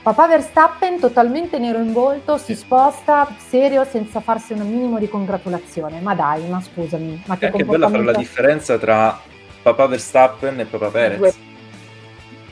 Papà 0.01 0.27
Verstappen 0.27 0.99
totalmente 0.99 1.59
nero 1.59 1.77
in 1.77 1.93
volto, 1.93 2.37
si 2.37 2.55
sposta 2.55 3.27
serio 3.37 3.85
senza 3.85 4.19
farsi 4.19 4.53
un 4.53 4.67
minimo 4.67 4.97
di 4.97 5.07
congratulazione. 5.07 5.99
Ma 5.99 6.15
dai, 6.15 6.47
ma 6.47 6.59
scusami. 6.59 7.21
Ma 7.27 7.37
che 7.37 7.49
è 7.49 7.51
anche 7.51 7.63
bella 7.63 7.87
fare 7.87 8.03
la 8.03 8.13
differenza 8.13 8.79
tra 8.79 9.19
papà 9.61 9.85
Verstappen 9.85 10.59
e 10.59 10.65
papà 10.65 10.87
Perez. 10.87 11.17
Due 11.19 11.33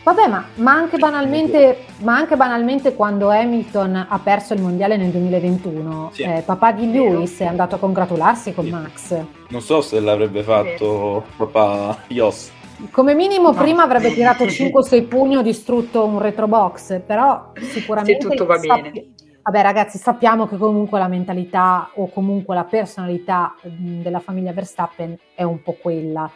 Vabbè, 0.10 0.28
ma, 0.28 0.44
ma, 0.56 0.72
anche 0.72 0.98
ma, 0.98 2.16
anche 2.16 2.36
banalmente, 2.36 2.96
quando 2.96 3.30
Hamilton 3.30 4.08
ha 4.10 4.20
perso 4.24 4.56
il 4.56 4.62
mondiale 4.62 4.98
nel 4.98 5.12
2021, 5.12 6.10
sì. 6.14 6.24
eh, 6.24 6.42
papà 6.44 6.72
di 6.72 6.92
Lewis 6.92 7.38
è 7.38 7.46
andato 7.46 7.76
a 7.76 7.78
congratularsi 7.78 8.56
con 8.56 8.66
sì. 8.66 8.72
Max. 8.72 9.24
Non 9.50 9.62
so 9.62 9.82
se 9.82 10.00
l'avrebbe 10.00 10.42
fatto 10.42 11.26
papà 11.38 12.06
Jos. 12.08 12.52
Come 12.90 13.14
minimo, 13.14 13.52
no. 13.52 13.62
prima 13.62 13.84
avrebbe 13.84 14.12
tirato 14.12 14.46
5-6 14.46 15.08
pugni 15.08 15.38
o 15.38 15.44
distrutto 15.44 16.04
un 16.04 16.18
retrobox, 16.18 17.02
però 17.06 17.52
sicuramente. 17.60 18.20
Sì, 18.20 18.30
tutto 18.30 18.48
va 18.48 18.58
bene. 18.58 18.92
Vabbè, 19.44 19.62
ragazzi, 19.62 20.00
sappiamo 20.00 20.48
che 20.48 20.58
comunque 20.58 20.98
la 20.98 21.08
mentalità 21.08 21.92
o 21.94 22.10
comunque 22.10 22.56
la 22.56 22.64
personalità 22.64 23.54
della 23.62 24.20
famiglia 24.20 24.54
Verstappen 24.54 25.16
è 25.36 25.44
un 25.44 25.62
po' 25.62 25.78
quella 25.80 26.28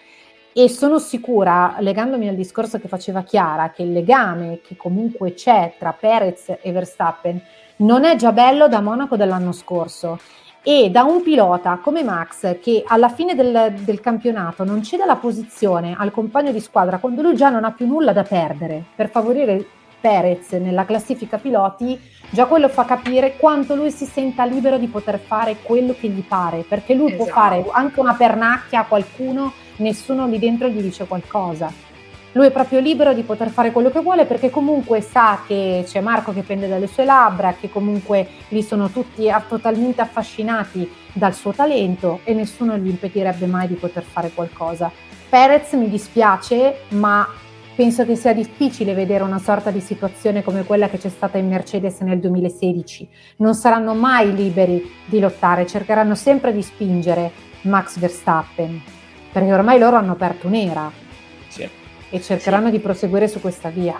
e 0.54 0.70
sono 0.70 1.00
sicura, 1.00 1.76
legandomi 1.80 2.28
al 2.28 2.36
discorso 2.36 2.80
che 2.80 2.88
faceva 2.88 3.24
Chiara, 3.24 3.72
che 3.72 3.82
il 3.82 3.92
legame 3.92 4.60
che 4.62 4.76
comunque 4.78 5.34
c'è 5.34 5.74
tra 5.80 5.94
Perez 5.94 6.58
e 6.62 6.72
Verstappen 6.72 7.42
non 7.78 8.06
è 8.06 8.16
già 8.16 8.32
bello 8.32 8.68
da 8.68 8.80
Monaco 8.80 9.18
dell'anno 9.18 9.52
scorso. 9.52 10.20
E 10.66 10.90
da 10.90 11.04
un 11.04 11.22
pilota 11.24 11.80
come 11.84 12.04
Max 12.04 12.60
che 12.62 12.84
alla 12.88 13.10
fine 13.10 13.36
del, 13.36 13.74
del 13.80 14.00
campionato 14.00 14.64
non 14.64 14.82
cede 14.82 15.06
la 15.06 15.18
posizione 15.18 15.94
al 15.98 16.12
compagno 16.12 16.54
di 16.54 16.62
squadra 16.62 17.00
quando 17.00 17.22
lui 17.22 17.36
già 17.36 17.50
non 17.50 17.66
ha 17.66 17.72
più 17.72 17.86
nulla 17.86 18.14
da 18.14 18.24
perdere 18.24 18.82
per 18.96 19.10
favorire 19.10 19.66
Perez 20.00 20.52
nella 20.52 20.86
classifica 20.86 21.38
piloti, 21.38 22.00
già 22.30 22.46
quello 22.46 22.70
fa 22.70 22.86
capire 22.86 23.36
quanto 23.38 23.76
lui 23.76 23.90
si 23.90 24.06
senta 24.06 24.46
libero 24.46 24.78
di 24.78 24.88
poter 24.88 25.18
fare 25.18 25.58
quello 25.62 25.96
che 25.98 26.10
gli 26.10 26.24
pare, 26.24 26.66
perché 26.68 26.94
lui 26.94 27.08
esatto. 27.08 27.24
può 27.24 27.34
fare 27.34 27.66
anche 27.72 28.00
una 28.02 28.14
pernacchia 28.14 28.82
a 28.82 28.86
qualcuno 28.86 29.52
nessuno 29.78 30.28
lì 30.28 30.40
dentro 30.40 30.68
gli 30.68 30.82
dice 30.82 31.06
qualcosa. 31.06 31.92
Lui 32.36 32.48
è 32.48 32.52
proprio 32.52 32.80
libero 32.80 33.14
di 33.14 33.22
poter 33.22 33.50
fare 33.50 33.72
quello 33.72 33.92
che 33.92 34.02
vuole 34.02 34.26
perché 34.26 34.50
comunque 34.50 35.02
sa 35.02 35.44
che 35.46 35.84
c'è 35.86 36.02
Marco 36.02 36.34
che 36.34 36.42
pende 36.42 36.68
dalle 36.68 36.88
sue 36.88 37.06
labbra, 37.06 37.54
che 37.60 37.70
comunque 37.70 38.28
lì 38.50 38.64
sono 38.64 38.90
tutti 38.90 39.28
totalmente 39.48 40.02
affascinati 40.02 40.90
dal 41.14 41.36
suo 41.36 41.52
talento 41.52 42.22
e 42.24 42.34
nessuno 42.34 42.76
gli 42.78 42.88
impedirebbe 42.88 43.46
mai 43.46 43.68
di 43.68 43.76
poter 43.76 44.02
fare 44.02 44.32
qualcosa. 44.34 44.92
Perez 45.30 45.74
mi 45.74 45.88
dispiace, 45.90 46.82
ma 46.90 47.28
penso 47.76 48.04
che 48.04 48.16
sia 48.16 48.34
difficile 48.34 48.96
vedere 48.96 49.24
una 49.24 49.40
sorta 49.40 49.70
di 49.70 49.80
situazione 49.80 50.42
come 50.42 50.64
quella 50.64 50.90
che 50.90 50.98
c'è 50.98 51.10
stata 51.10 51.38
in 51.38 51.48
Mercedes 51.48 52.00
nel 52.00 52.20
2016. 52.20 53.10
Non 53.38 53.54
saranno 53.54 53.94
mai 53.94 54.34
liberi 54.34 54.92
di 55.06 55.20
lottare, 55.20 55.68
cercheranno 55.68 56.16
sempre 56.16 56.52
di 56.52 56.64
spingere 56.64 57.32
Max 57.62 58.00
Verstappen 58.00 59.02
perché 59.34 59.52
ormai 59.52 59.80
loro 59.80 59.98
hanno 59.98 60.14
aperto 60.14 60.48
un'era 60.48 60.90
sì. 61.50 61.68
e 62.10 62.22
cercheranno 62.22 62.68
sì. 62.68 62.72
di 62.72 62.80
proseguire 62.80 63.28
su 63.28 63.42
questa 63.42 63.70
via. 63.70 64.00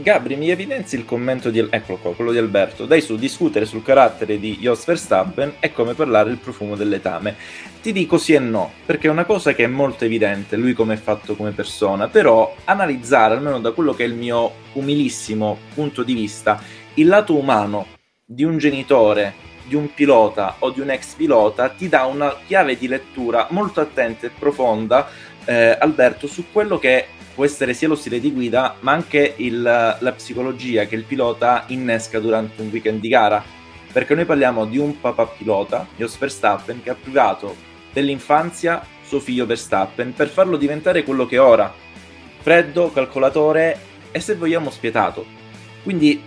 Gabri, 0.00 0.36
mi 0.36 0.48
evidenzi 0.50 0.94
il 0.94 1.04
commento 1.04 1.50
di, 1.50 1.66
eccolo 1.70 1.98
qua, 1.98 2.14
quello 2.14 2.30
di 2.30 2.38
Alberto. 2.38 2.86
Dai 2.86 3.00
su, 3.00 3.16
discutere 3.16 3.64
sul 3.64 3.82
carattere 3.82 4.38
di 4.38 4.58
Jos 4.58 4.84
Verstappen 4.84 5.54
è 5.58 5.72
come 5.72 5.94
parlare 5.94 6.30
il 6.30 6.36
profumo 6.36 6.76
del 6.76 6.88
letame. 6.88 7.34
Ti 7.82 7.90
dico 7.90 8.16
sì 8.16 8.34
e 8.34 8.38
no, 8.38 8.70
perché 8.86 9.08
è 9.08 9.10
una 9.10 9.24
cosa 9.24 9.54
che 9.54 9.64
è 9.64 9.66
molto 9.66 10.04
evidente, 10.04 10.56
lui 10.56 10.72
come 10.72 10.94
è 10.94 10.98
fatto 10.98 11.34
come 11.34 11.50
persona, 11.50 12.06
però 12.06 12.54
analizzare, 12.64 13.34
almeno 13.34 13.58
da 13.58 13.72
quello 13.72 13.92
che 13.92 14.04
è 14.04 14.06
il 14.06 14.14
mio 14.14 14.52
umilissimo 14.74 15.58
punto 15.74 16.04
di 16.04 16.14
vista, 16.14 16.62
il 16.94 17.06
lato 17.08 17.36
umano 17.36 17.86
di 18.24 18.44
un 18.44 18.58
genitore 18.58 19.46
di 19.68 19.74
un 19.74 19.92
pilota 19.92 20.56
o 20.60 20.70
di 20.70 20.80
un 20.80 20.90
ex 20.90 21.14
pilota 21.14 21.68
ti 21.68 21.88
dà 21.88 22.06
una 22.06 22.34
chiave 22.46 22.76
di 22.76 22.88
lettura 22.88 23.46
molto 23.50 23.80
attenta 23.80 24.26
e 24.26 24.30
profonda, 24.30 25.08
eh, 25.44 25.76
Alberto, 25.78 26.26
su 26.26 26.46
quello 26.50 26.78
che 26.78 27.06
può 27.34 27.44
essere 27.44 27.74
sia 27.74 27.86
lo 27.86 27.94
stile 27.94 28.18
di 28.18 28.32
guida, 28.32 28.76
ma 28.80 28.92
anche 28.92 29.34
il, 29.36 29.62
la 29.62 30.12
psicologia 30.16 30.86
che 30.86 30.96
il 30.96 31.04
pilota 31.04 31.64
innesca 31.68 32.18
durante 32.18 32.62
un 32.62 32.68
weekend 32.68 33.00
di 33.00 33.08
gara. 33.08 33.44
Perché 33.92 34.14
noi 34.14 34.24
parliamo 34.24 34.66
di 34.66 34.76
un 34.78 35.00
papà 35.00 35.26
pilota, 35.26 35.86
Jos 35.96 36.18
Verstappen, 36.18 36.82
che 36.82 36.90
ha 36.90 36.96
privato 37.00 37.54
dell'infanzia 37.92 38.84
suo 39.02 39.20
figlio 39.20 39.46
Verstappen 39.46 40.12
per 40.12 40.28
farlo 40.28 40.56
diventare 40.56 41.04
quello 41.04 41.26
che 41.26 41.36
è 41.36 41.40
ora. 41.40 41.72
Freddo, 42.40 42.92
calcolatore 42.92 43.80
e 44.10 44.20
se 44.20 44.34
vogliamo 44.34 44.70
spietato. 44.70 45.24
Quindi 45.82 46.22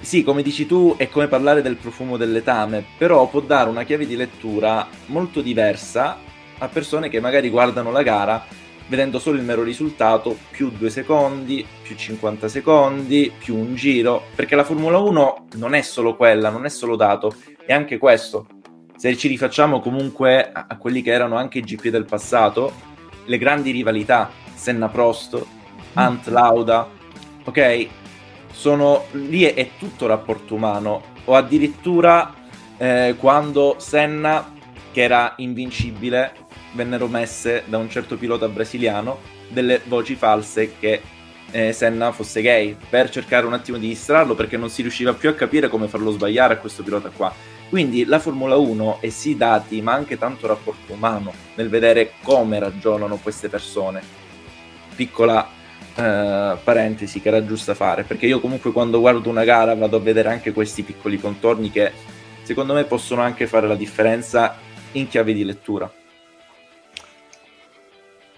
sì, 0.00 0.22
come 0.22 0.42
dici 0.42 0.66
tu, 0.66 0.94
è 0.96 1.08
come 1.08 1.28
parlare 1.28 1.62
del 1.62 1.76
profumo 1.76 2.16
del 2.16 2.32
letame, 2.32 2.84
però 2.96 3.28
può 3.28 3.40
dare 3.40 3.68
una 3.68 3.84
chiave 3.84 4.06
di 4.06 4.16
lettura 4.16 4.88
molto 5.06 5.40
diversa 5.40 6.18
a 6.58 6.68
persone 6.68 7.08
che 7.08 7.20
magari 7.20 7.48
guardano 7.50 7.90
la 7.90 8.02
gara 8.02 8.44
vedendo 8.90 9.20
solo 9.20 9.36
il 9.36 9.44
mero 9.44 9.62
risultato, 9.62 10.36
più 10.50 10.70
2 10.70 10.90
secondi, 10.90 11.64
più 11.80 11.94
50 11.94 12.48
secondi, 12.48 13.32
più 13.38 13.56
un 13.56 13.76
giro, 13.76 14.24
perché 14.34 14.56
la 14.56 14.64
Formula 14.64 14.98
1 14.98 15.46
non 15.54 15.74
è 15.74 15.80
solo 15.80 16.16
quella, 16.16 16.50
non 16.50 16.64
è 16.64 16.68
solo 16.68 16.96
dato, 16.96 17.32
è 17.64 17.72
anche 17.72 17.98
questo. 17.98 18.46
se 18.96 19.16
ci 19.16 19.28
rifacciamo 19.28 19.80
comunque 19.80 20.50
a, 20.52 20.76
quelli 20.76 21.02
che 21.02 21.12
erano 21.12 21.36
anche 21.36 21.58
i 21.58 21.62
GP 21.62 21.88
del 21.88 22.04
passato, 22.04 22.72
le 23.26 23.38
grandi 23.38 23.70
rivalità, 23.70 24.28
Senna 24.54 24.88
Prost, 24.88 25.40
Ant 25.94 26.26
Lauda, 26.26 26.88
ok? 27.44 27.88
Sono 28.52 29.06
lì 29.12 29.42
è, 29.42 29.70
tutto 29.78 30.06
rapporto 30.06 30.54
umano, 30.54 31.02
o 31.24 31.34
addirittura 31.34 32.34
eh, 32.76 33.14
quando 33.18 33.76
Senna, 33.78 34.52
che 34.92 35.02
era 35.02 35.34
invincibile, 35.36 36.34
vennero 36.72 37.06
messe 37.06 37.64
da 37.66 37.78
un 37.78 37.88
certo 37.90 38.16
pilota 38.16 38.48
brasiliano 38.48 39.18
delle 39.48 39.80
voci 39.84 40.14
false 40.14 40.74
che 40.78 41.00
eh, 41.50 41.72
Senna 41.72 42.12
fosse 42.12 42.42
gay 42.42 42.76
per 42.88 43.10
cercare 43.10 43.46
un 43.46 43.52
attimo 43.52 43.76
di 43.76 43.88
distrarlo 43.88 44.34
perché 44.34 44.56
non 44.56 44.70
si 44.70 44.82
riusciva 44.82 45.12
più 45.14 45.28
a 45.28 45.34
capire 45.34 45.68
come 45.68 45.88
farlo 45.88 46.10
sbagliare 46.10 46.54
a 46.54 46.58
questo 46.58 46.82
pilota 46.82 47.10
qua. 47.10 47.32
Quindi 47.68 48.04
la 48.04 48.18
Formula 48.18 48.56
1 48.56 48.98
è 49.00 49.10
sì 49.10 49.36
dati, 49.36 49.80
ma 49.80 49.92
anche 49.92 50.18
tanto 50.18 50.48
rapporto 50.48 50.92
umano 50.92 51.32
nel 51.54 51.68
vedere 51.68 52.12
come 52.22 52.58
ragionano 52.58 53.16
queste 53.16 53.48
persone. 53.48 54.02
Piccola 54.96 55.48
eh, 55.96 56.56
parentesi 56.62 57.20
che 57.20 57.28
era 57.28 57.44
giusta 57.44 57.74
fare, 57.74 58.04
perché 58.04 58.26
io 58.26 58.40
comunque 58.40 58.72
quando 58.72 59.00
guardo 59.00 59.28
una 59.28 59.44
gara 59.44 59.74
vado 59.74 59.96
a 59.96 60.00
vedere 60.00 60.28
anche 60.28 60.52
questi 60.52 60.82
piccoli 60.82 61.18
contorni 61.18 61.70
che 61.70 61.92
secondo 62.42 62.74
me 62.74 62.84
possono 62.84 63.22
anche 63.22 63.46
fare 63.46 63.66
la 63.66 63.76
differenza 63.76 64.56
in 64.92 65.08
chiave 65.08 65.32
di 65.32 65.44
lettura. 65.44 65.90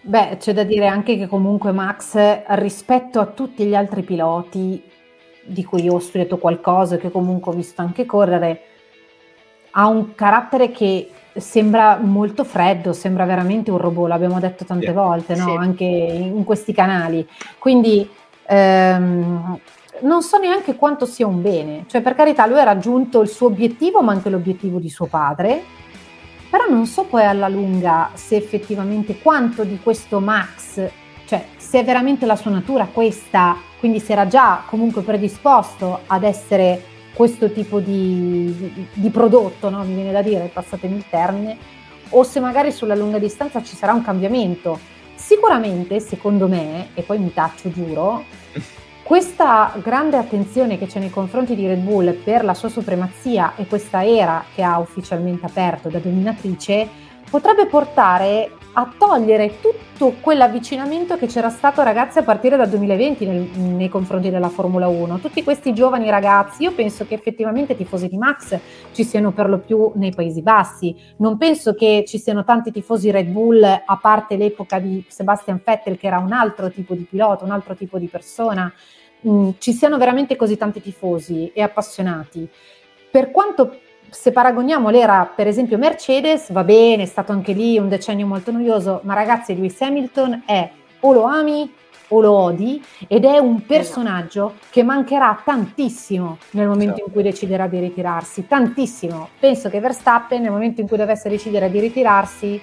Beh, 0.05 0.37
c'è 0.39 0.53
da 0.53 0.65
dire 0.65 0.89
anche 0.89 1.17
che 1.17 1.29
comunque 1.29 1.71
Max, 1.71 2.43
rispetto 2.57 3.21
a 3.21 3.27
tutti 3.27 3.65
gli 3.65 3.75
altri 3.75 4.03
piloti 4.03 4.83
di 5.45 5.65
cui 5.65 5.89
ho 5.89 6.01
studiato 6.01 6.39
qualcosa, 6.39 6.97
che 6.97 7.11
comunque 7.11 7.53
ho 7.53 7.55
visto 7.55 7.83
anche 7.83 8.05
correre, 8.05 8.63
ha 9.71 9.87
un 9.87 10.15
carattere 10.15 10.73
che 10.73 11.09
sembra 11.35 11.99
molto 12.01 12.45
freddo, 12.45 12.93
sembra 12.93 13.25
veramente 13.25 13.71
un 13.71 13.79
robot, 13.79 14.09
l'abbiamo 14.09 14.41
detto 14.41 14.65
tante 14.65 14.87
sì. 14.87 14.93
volte, 14.93 15.35
no? 15.35 15.45
sì. 15.45 15.57
anche 15.57 15.85
in 15.85 16.45
questi 16.45 16.73
canali. 16.73 17.27
Quindi 17.59 18.09
ehm, 18.47 19.59
non 20.01 20.23
so 20.23 20.39
neanche 20.39 20.77
quanto 20.77 21.07
sia 21.07 21.27
un 21.27 21.41
bene, 21.43 21.85
cioè 21.87 22.01
per 22.01 22.15
carità 22.15 22.47
lui 22.47 22.59
ha 22.59 22.65
raggiunto 22.65 23.21
il 23.21 23.29
suo 23.29 23.47
obiettivo, 23.47 24.03
ma 24.03 24.13
anche 24.13 24.31
l'obiettivo 24.31 24.79
di 24.79 24.91
suo 24.91 25.07
padre 25.07 25.81
però 26.53 26.67
non 26.69 26.85
so 26.85 27.05
poi 27.05 27.25
alla 27.25 27.49
lunga 27.49 28.11
se 28.13 28.37
effettivamente 28.37 29.19
quanto 29.21 29.65
di 29.65 29.81
questo 29.83 30.21
Max, 30.21 30.87
cioè 31.25 31.47
se 31.57 31.81
è 31.81 31.85
veramente 31.85 32.27
la 32.27 32.37
sua 32.37 32.51
natura 32.51 32.89
questa, 32.93 33.57
quindi 33.79 34.01
se 34.01 34.13
era 34.13 34.27
già 34.27 34.63
comunque 34.67 35.01
predisposto 35.01 36.01
ad 36.07 36.25
essere 36.25 36.92
questo 37.15 37.51
tipo 37.51 37.81
di, 37.81 38.55
di, 38.57 38.87
di 38.93 39.11
prodotto, 39.11 39.69
no? 39.71 39.83
mi 39.85 39.95
viene 39.95 40.13
da 40.13 40.23
dire, 40.23 40.51
passatemi 40.53 40.97
il 40.97 41.05
termine, 41.09 41.57
o 42.11 42.23
se 42.23 42.41
magari 42.41 42.73
sulla 42.73 42.95
lunga 42.95 43.19
distanza 43.19 43.63
ci 43.63 43.77
sarà 43.77 43.93
un 43.93 44.03
cambiamento. 44.03 44.79
Sicuramente, 45.15 46.01
secondo 46.01 46.49
me, 46.49 46.89
e 46.95 47.03
poi 47.03 47.19
mi 47.19 47.33
taccio, 47.33 47.71
giuro, 47.71 48.25
questa 49.03 49.75
grande 49.83 50.17
attenzione 50.17 50.79
che 50.79 50.87
c'è 50.87 50.99
nei 50.99 51.11
confronti 51.11 51.55
di 51.55 51.67
Red 51.67 51.81
Bull 51.81 52.15
per 52.15 52.45
la 52.45 52.55
sua 52.55 52.69
supremazia 52.69 53.55
e 53.57 53.67
questa 53.67 54.05
era 54.05 54.45
che 54.55 54.63
ha 54.63 54.79
ufficialmente 54.79 55.47
aperto 55.47 55.89
da 55.89 55.99
dominatrice 55.99 56.89
potrebbe 57.29 57.67
portare 57.67 58.51
a 58.75 58.91
togliere 58.97 59.61
tutto 59.61 60.15
quell'avvicinamento 60.21 61.17
che 61.19 61.27
c'era 61.27 61.51
stato 61.51 61.83
ragazzi 61.83 62.19
a 62.19 62.23
partire 62.23 62.57
dal 62.57 62.69
2020 62.69 63.27
nel, 63.27 63.41
nei 63.41 63.89
confronti 63.91 64.31
della 64.31 64.49
Formula 64.49 64.89
1. 64.89 65.19
Tutti 65.19 65.43
questi 65.43 65.75
giovani 65.75 66.09
ragazzi, 66.09 66.63
io 66.63 66.73
penso 66.73 67.07
che 67.07 67.15
effettivamente 67.15 67.77
tifosi 67.77 68.09
di 68.09 68.17
Max 68.17 68.59
ci 68.93 69.05
siano 69.05 69.33
per 69.33 69.49
lo 69.51 69.59
più 69.59 69.93
nei 69.97 70.13
Paesi 70.15 70.41
Bassi, 70.41 70.97
non 71.19 71.37
penso 71.37 71.75
che 71.75 72.05
ci 72.07 72.19
siano 72.19 72.45
tanti 72.45 72.71
tifosi 72.71 73.11
Red 73.11 73.29
Bull 73.29 73.63
a 73.63 73.99
parte 74.01 74.37
l'epoca 74.37 74.79
di 74.79 75.05
Sebastian 75.07 75.61
Vettel 75.63 75.99
che 75.99 76.07
era 76.07 76.19
un 76.19 76.33
altro 76.33 76.71
tipo 76.71 76.95
di 76.95 77.07
pilota, 77.09 77.45
un 77.45 77.51
altro 77.51 77.75
tipo 77.75 77.99
di 77.99 78.07
persona 78.07 78.73
mm, 79.29 79.51
ci 79.59 79.73
siano 79.73 79.99
veramente 79.99 80.35
così 80.35 80.57
tanti 80.57 80.81
tifosi 80.81 81.53
e 81.53 81.61
appassionati. 81.61 82.49
Per 83.11 83.31
quanto 83.31 83.82
se 84.13 84.31
paragoniamo 84.31 84.91
l'era, 84.91 85.31
per 85.35 85.47
esempio, 85.47 85.79
Mercedes, 85.79 86.53
va 86.53 86.65
bene, 86.65 87.05
è 87.05 87.07
stato 87.07 87.33
anche 87.33 87.53
lì 87.53 87.79
un 87.79 87.89
decennio 87.89 88.27
molto 88.27 88.51
noioso, 88.53 89.01
ma 89.05 89.15
ragazzi, 89.15 89.55
Lewis 89.55 89.81
Hamilton 89.81 90.43
è 90.45 90.71
o 91.01 91.13
lo 91.13 91.23
ami 91.23 91.73
o 92.09 92.21
lo 92.21 92.33
odi 92.33 92.83
ed 93.09 93.25
è 93.25 93.39
un 93.39 93.65
personaggio 93.65 94.57
che 94.69 94.83
mancherà 94.83 95.41
tantissimo 95.43 96.37
nel 96.51 96.69
momento 96.69 97.03
in 97.05 97.11
cui 97.11 97.23
deciderà 97.23 97.67
di 97.67 97.81
ritirarsi, 97.81 98.47
tantissimo. 98.47 99.31
Penso 99.41 99.71
che 99.71 99.81
Verstappen 99.81 100.43
nel 100.43 100.51
momento 100.51 100.83
in 100.83 100.89
cui 100.89 100.99
dovesse 100.99 101.31
decidere 101.31 101.71
di 101.71 101.81
ritirarsi 101.81 102.61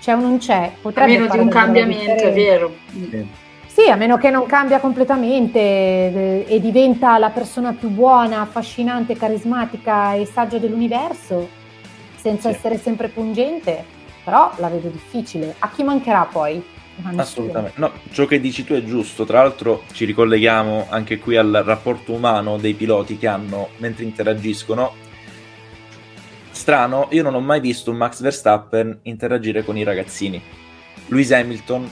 c'è 0.00 0.12
o 0.12 0.20
non 0.20 0.38
c'è, 0.38 0.72
potrebbe 0.82 1.14
a 1.14 1.20
meno 1.20 1.32
di 1.32 1.38
un 1.38 1.48
cambiamento, 1.48 2.24
è 2.24 2.32
vero. 2.32 2.72
Sì. 2.90 3.43
Sì, 3.74 3.90
a 3.90 3.96
meno 3.96 4.18
che 4.18 4.30
non 4.30 4.46
cambia 4.46 4.78
completamente 4.78 5.58
eh, 5.58 6.44
e 6.46 6.60
diventa 6.60 7.18
la 7.18 7.30
persona 7.30 7.72
più 7.72 7.88
buona, 7.88 8.40
affascinante, 8.40 9.16
carismatica 9.16 10.14
e 10.14 10.26
saggia 10.26 10.58
dell'universo, 10.58 11.48
senza 12.14 12.50
sì. 12.50 12.54
essere 12.54 12.78
sempre 12.78 13.08
pungente, 13.08 13.84
però 14.22 14.52
la 14.58 14.68
vedo 14.68 14.86
difficile. 14.86 15.56
A 15.58 15.70
chi 15.70 15.82
mancherà 15.82 16.24
poi? 16.30 16.62
Assolutamente, 17.16 17.80
no, 17.80 17.90
ciò 18.12 18.26
che 18.26 18.40
dici 18.40 18.62
tu 18.62 18.74
è 18.74 18.84
giusto, 18.84 19.24
tra 19.24 19.42
l'altro 19.42 19.82
ci 19.90 20.04
ricolleghiamo 20.04 20.86
anche 20.88 21.18
qui 21.18 21.36
al 21.36 21.62
rapporto 21.64 22.12
umano 22.12 22.58
dei 22.58 22.74
piloti 22.74 23.18
che 23.18 23.26
hanno 23.26 23.70
mentre 23.78 24.04
interagiscono. 24.04 24.92
Strano, 26.52 27.08
io 27.10 27.24
non 27.24 27.34
ho 27.34 27.40
mai 27.40 27.58
visto 27.58 27.90
un 27.90 27.96
Max 27.96 28.20
Verstappen 28.20 29.00
interagire 29.02 29.64
con 29.64 29.76
i 29.76 29.82
ragazzini. 29.82 30.40
Lewis 31.08 31.32
Hamilton 31.32 31.90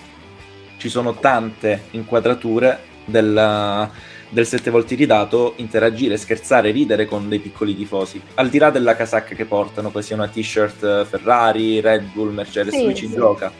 ci 0.82 0.88
sono 0.88 1.14
tante 1.14 1.84
inquadrature 1.92 2.76
della, 3.04 3.88
del 4.28 4.44
7 4.44 4.68
volte 4.68 4.96
ridato, 4.96 5.52
interagire, 5.58 6.16
scherzare, 6.16 6.72
ridere 6.72 7.06
con 7.06 7.28
dei 7.28 7.38
piccoli 7.38 7.76
tifosi. 7.76 8.20
Al 8.34 8.48
di 8.48 8.58
là 8.58 8.70
della 8.70 8.96
casacca 8.96 9.36
che 9.36 9.44
portano, 9.44 9.90
poi 9.90 10.02
sia 10.02 10.16
una 10.16 10.26
t-shirt 10.26 11.04
Ferrari, 11.04 11.80
Red 11.80 12.06
Bull, 12.12 12.32
Mercedes, 12.32 12.74
sì, 12.74 12.82
lui 12.82 12.96
ci 12.96 13.06
sì. 13.06 13.14
gioca. 13.14 13.52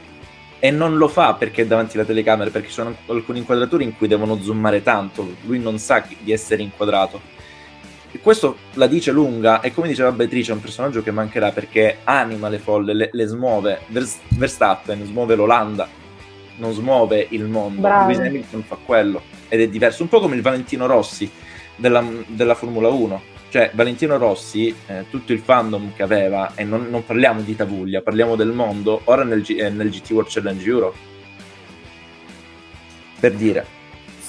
E 0.59 0.71
non 0.73 0.97
lo 0.97 1.07
fa 1.07 1.35
perché 1.35 1.63
è 1.63 1.67
davanti 1.67 1.97
alle 1.97 2.07
telecamere, 2.07 2.51
perché 2.51 2.67
ci 2.67 2.75
sono 2.75 2.97
alcune 3.07 3.39
inquadrature 3.39 3.85
in 3.85 3.97
cui 3.97 4.09
devono 4.09 4.43
zoomare 4.43 4.83
tanto, 4.83 5.37
lui 5.45 5.61
non 5.61 5.79
sa 5.79 6.05
di 6.19 6.33
essere 6.33 6.63
inquadrato. 6.63 7.21
E 8.11 8.19
questo 8.19 8.57
la 8.73 8.89
dice 8.89 9.13
lunga, 9.13 9.61
e 9.61 9.73
come 9.73 9.87
diceva 9.87 10.11
Beatrice, 10.11 10.51
è 10.51 10.55
un 10.57 10.61
personaggio 10.61 11.05
che 11.05 11.13
mancherà 11.13 11.53
perché 11.53 11.99
anima 12.03 12.49
le 12.49 12.59
folle, 12.59 12.95
le, 12.95 13.11
le 13.13 13.27
smuove. 13.27 13.83
Verstappen 13.87 15.05
smuove 15.05 15.37
l'Olanda, 15.37 16.01
non 16.57 16.73
smuove 16.73 17.27
il 17.31 17.45
mondo. 17.45 17.81
Bravo. 17.81 18.11
Lewis 18.11 18.27
Hamilton 18.27 18.63
fa 18.63 18.77
quello 18.85 19.23
ed 19.49 19.61
è 19.61 19.69
diverso, 19.69 20.03
un 20.03 20.09
po' 20.09 20.21
come 20.21 20.37
il 20.37 20.43
Valentino 20.43 20.87
Rossi 20.87 21.31
della, 21.77 22.05
della 22.27 22.55
Formula 22.55 22.89
1. 22.89 23.31
Cioè, 23.51 23.71
Valentino 23.75 24.17
Rossi, 24.17 24.75
eh, 24.87 25.05
tutto 25.11 25.33
il 25.33 25.41
fandom 25.41 25.93
che 25.95 26.03
aveva, 26.03 26.55
e 26.55 26.65
non, 26.65 26.89
non, 26.89 27.05
parliamo 27.05 27.43
di 27.43 27.55
Tavuglia, 27.55 28.01
parliamo 28.01 28.35
del 28.35 28.53
mondo, 28.53 29.03
ora 29.05 29.25
nel, 29.25 29.43
G, 29.43 29.57
eh, 29.59 29.69
nel 29.69 29.91
GT 29.91 30.11
World 30.13 30.31
Challenge 30.31 30.67
Europe. 30.67 30.97
Per 33.21 33.33
dire. 33.33 33.81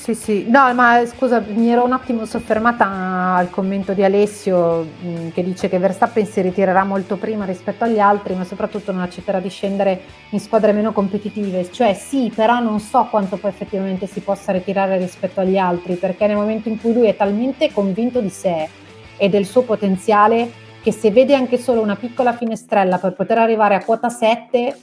Sì, 0.03 0.15
sì, 0.15 0.49
no, 0.49 0.73
ma 0.73 1.05
scusa, 1.05 1.41
mi 1.47 1.69
ero 1.71 1.85
un 1.85 1.93
attimo 1.93 2.25
soffermata 2.25 3.35
al 3.35 3.49
commento 3.49 3.93
di 3.93 4.03
Alessio 4.03 4.81
mh, 4.81 5.07
mm, 5.07 5.29
che 5.29 5.41
dice 5.45 5.69
che 5.69 5.79
Verstappen 5.79 6.25
si 6.25 6.41
ritirerà 6.41 6.83
molto 6.83 7.15
prima 7.15 7.45
rispetto 7.45 7.85
agli 7.85 7.99
altri, 7.99 8.35
ma 8.35 8.43
soprattutto 8.43 8.91
non 8.91 8.99
accetterà 8.99 9.39
di 9.39 9.47
scendere 9.47 10.01
in 10.31 10.41
squadre 10.41 10.73
meno 10.73 10.91
competitive. 10.91 11.71
Cioè 11.71 11.93
sì, 11.93 12.29
però 12.35 12.59
non 12.59 12.81
so 12.81 13.07
quanto 13.09 13.37
poi 13.37 13.51
effettivamente 13.51 14.05
si 14.05 14.19
possa 14.19 14.51
ritirare 14.51 14.97
rispetto 14.97 15.39
agli 15.39 15.55
altri, 15.55 15.95
perché 15.95 16.27
nel 16.27 16.35
momento 16.35 16.67
in 16.67 16.81
cui 16.81 16.91
lui 16.91 17.07
è 17.07 17.15
talmente 17.15 17.71
convinto 17.71 18.19
di 18.19 18.29
sé 18.29 18.67
e 19.15 19.29
del 19.29 19.45
suo 19.45 19.61
potenziale 19.61 20.51
che 20.81 20.91
se 20.91 21.11
vede 21.11 21.33
anche 21.33 21.57
solo 21.57 21.79
una 21.79 21.95
piccola 21.95 22.33
finestrella 22.33 22.97
per 22.97 23.13
poter 23.13 23.37
arrivare 23.37 23.75
a 23.75 23.85
quota 23.85 24.09
7, 24.09 24.77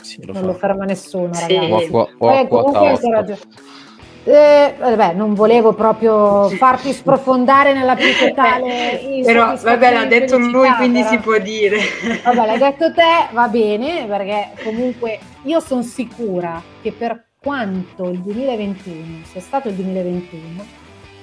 sì, 0.00 0.26
lo 0.26 0.32
non 0.32 0.42
fa. 0.42 0.48
lo 0.48 0.54
ferma 0.54 0.84
nessuno, 0.84 1.30
ragazzi. 1.32 1.84
Sì. 1.84 1.92
O, 1.92 2.08
o, 2.18 2.28
o, 2.28 2.48
comunque, 2.48 3.38
eh, 4.24 4.74
vabbè, 4.78 5.14
non 5.14 5.34
volevo 5.34 5.72
proprio 5.72 6.48
farti 6.50 6.92
sprofondare 6.92 7.72
nella 7.72 7.96
più 7.96 8.14
totale 8.18 9.22
però 9.24 9.56
vabbè 9.56 9.92
l'ha 9.92 10.04
detto 10.04 10.38
lui 10.38 10.68
quindi 10.76 11.00
però. 11.00 11.10
si 11.10 11.18
può 11.18 11.38
dire 11.38 11.78
vabbè 12.22 12.46
l'hai 12.46 12.58
detto 12.58 12.92
te 12.92 13.28
va 13.32 13.48
bene 13.48 14.06
perché 14.06 14.50
comunque 14.62 15.18
io 15.42 15.58
sono 15.60 15.82
sicura 15.82 16.62
che 16.80 16.92
per 16.92 17.30
quanto 17.42 18.08
il 18.10 18.20
2021 18.20 19.24
sia 19.24 19.40
stato 19.40 19.68
il 19.68 19.74
2021 19.74 20.64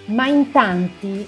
ma 0.08 0.28
in 0.28 0.52
tanti 0.52 1.28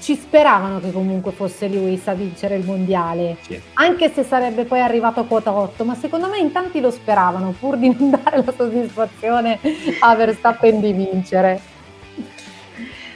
ci 0.00 0.14
speravano 0.16 0.80
che 0.80 0.92
comunque 0.92 1.32
fosse 1.32 1.66
Lewis 1.68 2.06
a 2.08 2.14
vincere 2.14 2.56
il 2.56 2.64
mondiale, 2.64 3.36
sì. 3.40 3.60
anche 3.74 4.12
se 4.12 4.22
sarebbe 4.24 4.64
poi 4.64 4.80
arrivato 4.80 5.20
a 5.20 5.24
quota 5.24 5.52
8, 5.52 5.84
ma 5.84 5.94
secondo 5.94 6.28
me 6.28 6.38
in 6.38 6.52
tanti 6.52 6.80
lo 6.80 6.90
speravano 6.90 7.54
pur 7.58 7.76
di 7.76 7.94
non 7.98 8.10
dare 8.22 8.42
la 8.44 8.52
soddisfazione 8.56 9.58
a 10.00 10.14
Verstappen 10.14 10.80
di 10.80 10.92
vincere. 10.92 11.60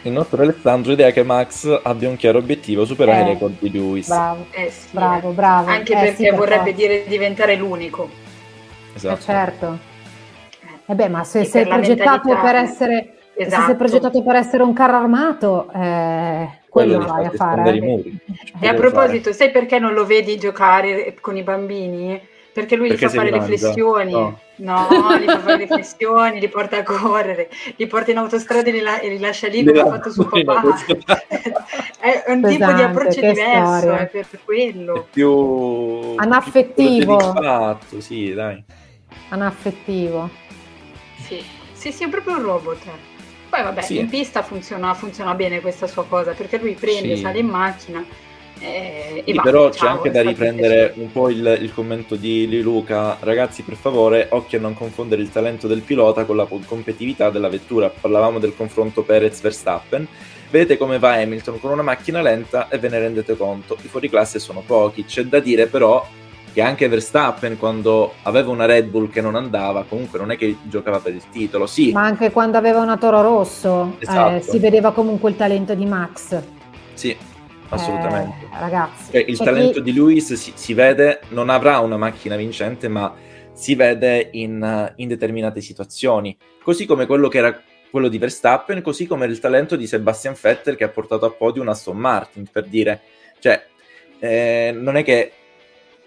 Il 0.04 0.10
nostro 0.10 0.42
Alessandro 0.42 0.90
idea 0.92 1.12
che 1.12 1.22
Max 1.22 1.80
abbia 1.84 2.08
un 2.08 2.16
chiaro 2.16 2.38
obiettivo, 2.38 2.84
superare 2.84 3.20
Eh, 3.20 3.22
i 3.22 3.28
record 3.34 3.54
di 3.60 3.70
Lewis. 3.70 4.08
Bravo, 4.08 4.46
Eh 4.50 4.68
sì, 4.70 4.88
bravo, 4.90 5.30
eh. 5.30 5.34
bravo. 5.34 5.70
Anche 5.70 5.92
Eh, 5.92 5.96
perché 5.96 6.14
sì, 6.16 6.22
per 6.24 6.34
vorrebbe 6.34 6.70
forza. 6.72 6.76
dire 6.76 7.04
diventare 7.06 7.54
l'unico. 7.54 8.10
Esatto. 8.94 9.20
Eh, 9.20 9.22
certo. 9.22 9.78
E 10.86 10.94
beh, 10.94 11.08
ma 11.08 11.22
se 11.22 11.40
E 11.40 11.44
sei 11.44 11.66
progettato 11.68 12.28
mentalità. 12.28 12.40
per 12.42 12.54
essere 12.56 13.14
se 13.36 13.42
Esatto. 13.44 13.64
sei 13.66 13.76
progettato 13.76 14.22
per 14.22 14.36
essere 14.36 14.62
un 14.62 14.72
carro 14.72 14.96
armato, 14.96 15.70
eh, 15.74 16.48
quello 16.68 16.98
di 16.98 17.04
vai 17.06 17.24
a 17.26 17.30
fare. 17.30 17.70
eh. 17.70 17.76
i 17.76 17.80
muri. 17.80 18.18
E 18.60 18.68
a 18.68 18.74
proposito, 18.74 19.32
sai 19.32 19.50
perché 19.50 19.78
non 19.78 19.92
lo 19.94 20.04
vedi 20.04 20.38
giocare 20.38 21.14
con 21.20 21.36
i 21.36 21.42
bambini? 21.42 22.20
Perché 22.52 22.76
lui 22.76 22.88
Perché 22.88 23.06
gli 23.06 23.08
fa 23.08 23.12
se 23.12 23.16
fare 23.16 23.30
li 23.30 23.38
mangia? 23.38 23.50
riflessioni. 23.54 24.12
No. 24.12 24.38
No, 24.56 24.86
gli 25.18 25.24
fa 25.24 25.38
fare 25.38 25.56
riflessioni, 25.56 26.38
li 26.38 26.48
porta 26.48 26.76
a 26.76 26.82
correre, 26.82 27.48
li 27.76 27.86
porta 27.86 28.10
in 28.10 28.18
autostrada 28.18 28.68
e 28.68 28.72
li, 28.72 28.80
la- 28.80 29.00
e 29.00 29.08
li 29.08 29.18
lascia 29.18 29.48
lì 29.48 29.64
come 29.64 29.80
ha 29.80 29.86
fatto 29.86 30.10
suo 30.12 30.24
papà. 30.28 30.62
È 31.98 32.24
un 32.26 32.34
tipo 32.42 32.48
di 32.48 32.56
Pesante, 32.58 32.82
approccio 32.82 33.20
diverso, 33.20 33.92
è 33.94 34.06
per 34.06 34.26
quello. 34.44 35.06
più 35.10 36.14
Anaffettivo. 36.16 37.16
più 37.16 37.26
fatto, 37.42 38.00
sì, 38.00 38.34
dai. 38.34 38.62
Anaffettivo. 39.30 40.28
Sì, 41.16 41.42
sì, 41.72 41.90
sì, 41.90 42.04
è 42.04 42.08
proprio 42.08 42.36
un 42.36 42.42
robot. 42.42 42.78
Poi 43.52 43.62
vabbè, 43.64 43.82
Sì. 43.82 43.98
in 43.98 44.08
pista 44.08 44.40
funziona, 44.42 44.94
funziona 44.94 45.34
bene 45.34 45.60
questa 45.60 45.86
sua 45.86 46.06
cosa, 46.06 46.32
perché 46.32 46.56
lui 46.56 46.72
prende, 46.72 47.16
Sì. 47.16 47.20
sale 47.20 47.40
in 47.40 47.48
macchina 47.48 48.02
eh, 48.58 49.18
e 49.18 49.22
Sì, 49.26 49.32
va. 49.34 49.42
però 49.42 49.68
c'è 49.68 49.76
Ciao, 49.80 49.88
anche 49.96 50.08
è 50.08 50.10
da 50.10 50.22
riprendere 50.22 50.94
un 50.96 51.12
po' 51.12 51.28
il, 51.28 51.58
il 51.60 51.70
commento 51.74 52.14
di, 52.16 52.62
Luca. 52.62 53.18
Ragazzi, 53.20 53.60
per 53.60 53.74
favore, 53.74 54.28
occhio 54.30 54.56
a 54.56 54.62
non 54.62 54.72
confondere 54.72 55.20
il 55.20 55.30
talento 55.30 55.66
del 55.66 55.82
pilota 55.82 56.24
con 56.24 56.36
la 56.36 56.46
competitività 56.46 57.28
della 57.28 57.50
vettura. 57.50 57.90
Parlavamo 57.90 58.38
del 58.38 58.54
confronto 58.56 59.02
Perez-Verstappen. 59.02 60.08
Vedete 60.48 60.78
come 60.78 60.98
va 60.98 61.12
Hamilton 61.16 61.60
con 61.60 61.72
una 61.72 61.82
macchina 61.82 62.22
lenta 62.22 62.68
e 62.70 62.78
ve 62.78 62.88
ne 62.88 63.00
rendete 63.00 63.36
conto. 63.36 63.76
I 63.82 63.88
fuoriclasse 63.88 64.38
sono 64.38 64.62
pochi. 64.64 65.04
C'è 65.04 65.24
da 65.24 65.40
dire 65.40 65.66
però 65.66 66.06
che 66.52 66.60
anche 66.60 66.86
Verstappen, 66.88 67.56
quando 67.58 68.14
aveva 68.22 68.50
una 68.50 68.66
Red 68.66 68.86
Bull 68.88 69.08
che 69.10 69.20
non 69.20 69.34
andava, 69.34 69.84
comunque 69.88 70.18
non 70.18 70.30
è 70.30 70.36
che 70.36 70.56
giocava 70.64 70.98
per 71.00 71.14
il 71.14 71.22
titolo. 71.30 71.66
Sì, 71.66 71.92
Ma 71.92 72.02
anche 72.04 72.30
quando 72.30 72.58
aveva 72.58 72.80
una 72.80 72.96
Toro 72.98 73.22
Rosso 73.22 73.96
eh, 73.98 74.02
Esatto. 74.02 74.50
si 74.50 74.58
vedeva 74.58 74.92
comunque 74.92 75.30
il 75.30 75.36
talento 75.36 75.74
di 75.74 75.86
Max. 75.86 76.40
sì, 76.94 77.16
assolutamente. 77.70 78.44
Eh, 78.44 78.58
ragazzi, 78.60 79.12
Cioè, 79.12 79.24
il 79.26 79.36
c'è 79.38 79.44
talento 79.44 79.82
chi- 79.82 79.82
di 79.82 79.92
Lewis 79.94 80.34
si, 80.34 80.52
si 80.54 80.74
vede, 80.74 81.20
non 81.30 81.48
avrà 81.48 81.78
una 81.78 81.96
macchina 81.96 82.36
vincente, 82.36 82.86
ma 82.88 83.14
si 83.54 83.74
vede 83.74 84.28
in, 84.32 84.62
eh, 84.62 84.92
in 84.96 85.08
determinate 85.08 85.60
situazioni. 85.62 86.36
Così 86.62 86.84
come 86.86 87.06
quello 87.06 87.28
che 87.28 87.38
era 87.38 87.60
quello 87.90 88.08
di 88.08 88.18
Verstappen, 88.18 88.80
così 88.82 89.06
come 89.06 89.26
il 89.26 89.38
talento 89.38 89.76
di 89.76 89.86
Sebastian 89.86 90.34
Vettel 90.40 90.76
che 90.76 90.84
ha 90.84 90.88
portato 90.88 91.26
a 91.26 91.30
podio 91.30 91.60
una 91.62 91.72
Aston 91.72 91.96
Martin, 91.96 92.46
per 92.50 92.64
dire, 92.64 93.00
cioè, 93.38 93.62
eh, 94.18 94.74
non 94.74 94.96
è 94.96 95.02
che 95.02 95.32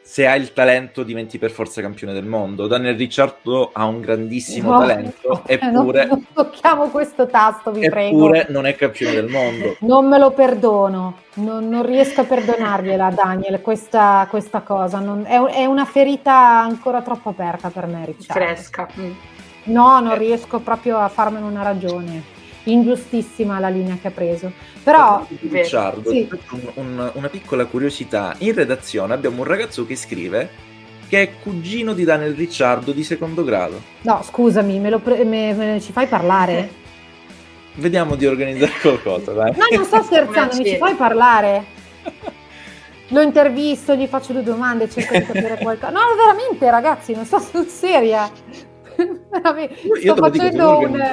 se 0.07 0.27
hai 0.27 0.39
il 0.39 0.53
talento 0.53 1.01
diventi 1.01 1.39
per 1.39 1.49
forza 1.49 1.81
campione 1.81 2.13
del 2.13 2.25
mondo. 2.25 2.67
Daniel 2.67 2.95
Ricciardo 2.95 3.71
ha 3.73 3.85
un 3.85 4.01
grandissimo 4.01 4.71
No, 4.71 4.79
talento, 4.79 5.41
eppure, 5.47 6.05
non 6.05 6.27
tocchiamo 6.31 6.89
questo 6.89 7.25
tasto, 7.25 7.71
vi 7.71 7.89
prego. 7.89 8.15
eppure 8.15 8.45
non 8.49 8.67
è 8.67 8.75
campione 8.75 9.13
del 9.15 9.27
mondo. 9.27 9.75
Non 9.81 10.07
me 10.07 10.19
lo 10.19 10.29
perdono, 10.31 11.17
non, 11.35 11.67
non 11.69 11.83
riesco 11.83 12.21
a 12.21 12.25
perdonargliela, 12.25 13.09
Daniel, 13.11 13.61
questa, 13.61 14.27
questa 14.29 14.61
cosa. 14.61 14.99
Non- 14.99 15.25
è, 15.25 15.41
è 15.41 15.65
una 15.65 15.85
ferita 15.85 16.33
ancora 16.61 17.01
troppo 17.01 17.29
aperta 17.29 17.69
per 17.69 17.87
me, 17.87 18.05
Ricciardo. 18.05 18.43
Fresca. 18.45 18.87
mm. 18.99 19.11
No, 19.65 19.99
non 19.99 20.11
Eh. 20.11 20.17
riesco 20.19 20.59
proprio 20.59 20.99
a 20.99 21.07
farmene 21.09 21.45
una 21.47 21.63
ragione. 21.63 22.21
Ingiustissima 22.65 23.59
la 23.59 23.69
linea 23.69 23.97
che 24.01 24.07
ha 24.07 24.11
preso. 24.11 24.51
Però, 24.83 25.25
Ricciardo, 25.49 26.09
Sì. 26.09 26.27
un- 26.51 26.71
un- 26.75 27.11
una 27.13 27.29
piccola 27.29 27.65
curiosità. 27.65 28.35
In 28.39 28.53
redazione 28.53 29.13
abbiamo 29.13 29.37
un 29.41 29.43
ragazzo 29.47 29.85
che 29.85 29.95
scrive 29.95 30.49
che 31.07 31.21
è 31.21 31.31
cugino 31.41 31.93
di 31.93 32.03
Daniel 32.03 32.33
Ricciardo 32.33 32.91
di 32.91 33.03
secondo 33.03 33.43
grado. 33.43 33.79
no, 34.01 34.21
scusami, 34.23 34.79
me 34.79 34.89
lo 34.89 34.99
pre- 34.99 35.23
me- 35.23 35.53
me- 35.53 35.79
ci 35.81 35.91
fai 35.91 36.07
parlare? 36.07 36.69
Vediamo 37.77 38.15
di 38.15 38.25
organizzare 38.25 38.71
qualcosa, 38.81 39.31
dai. 39.33 39.51
No, 39.51 39.65
non 39.75 39.85
sto 39.85 40.01
scherzando, 40.03 40.55
mi 40.57 40.65
ci 40.65 40.77
fai 40.77 40.95
parlare? 40.95 41.63
Lo 43.09 43.21
intervisto, 43.21 43.93
gli 43.93 44.07
faccio 44.07 44.33
due 44.33 44.41
domande, 44.41 44.89
cerco 44.89 45.13
di 45.13 45.23
capire 45.25 45.59
qualcosa. 45.61 45.91
No, 45.91 45.99
veramente, 46.17 46.71
ragazzi, 46.71 47.13
non 47.13 47.25
sto 47.25 47.37
sul 47.39 47.67
seria. 47.67 48.27
Sto 48.95 50.15
facendo 50.15 50.79
un. 50.79 51.03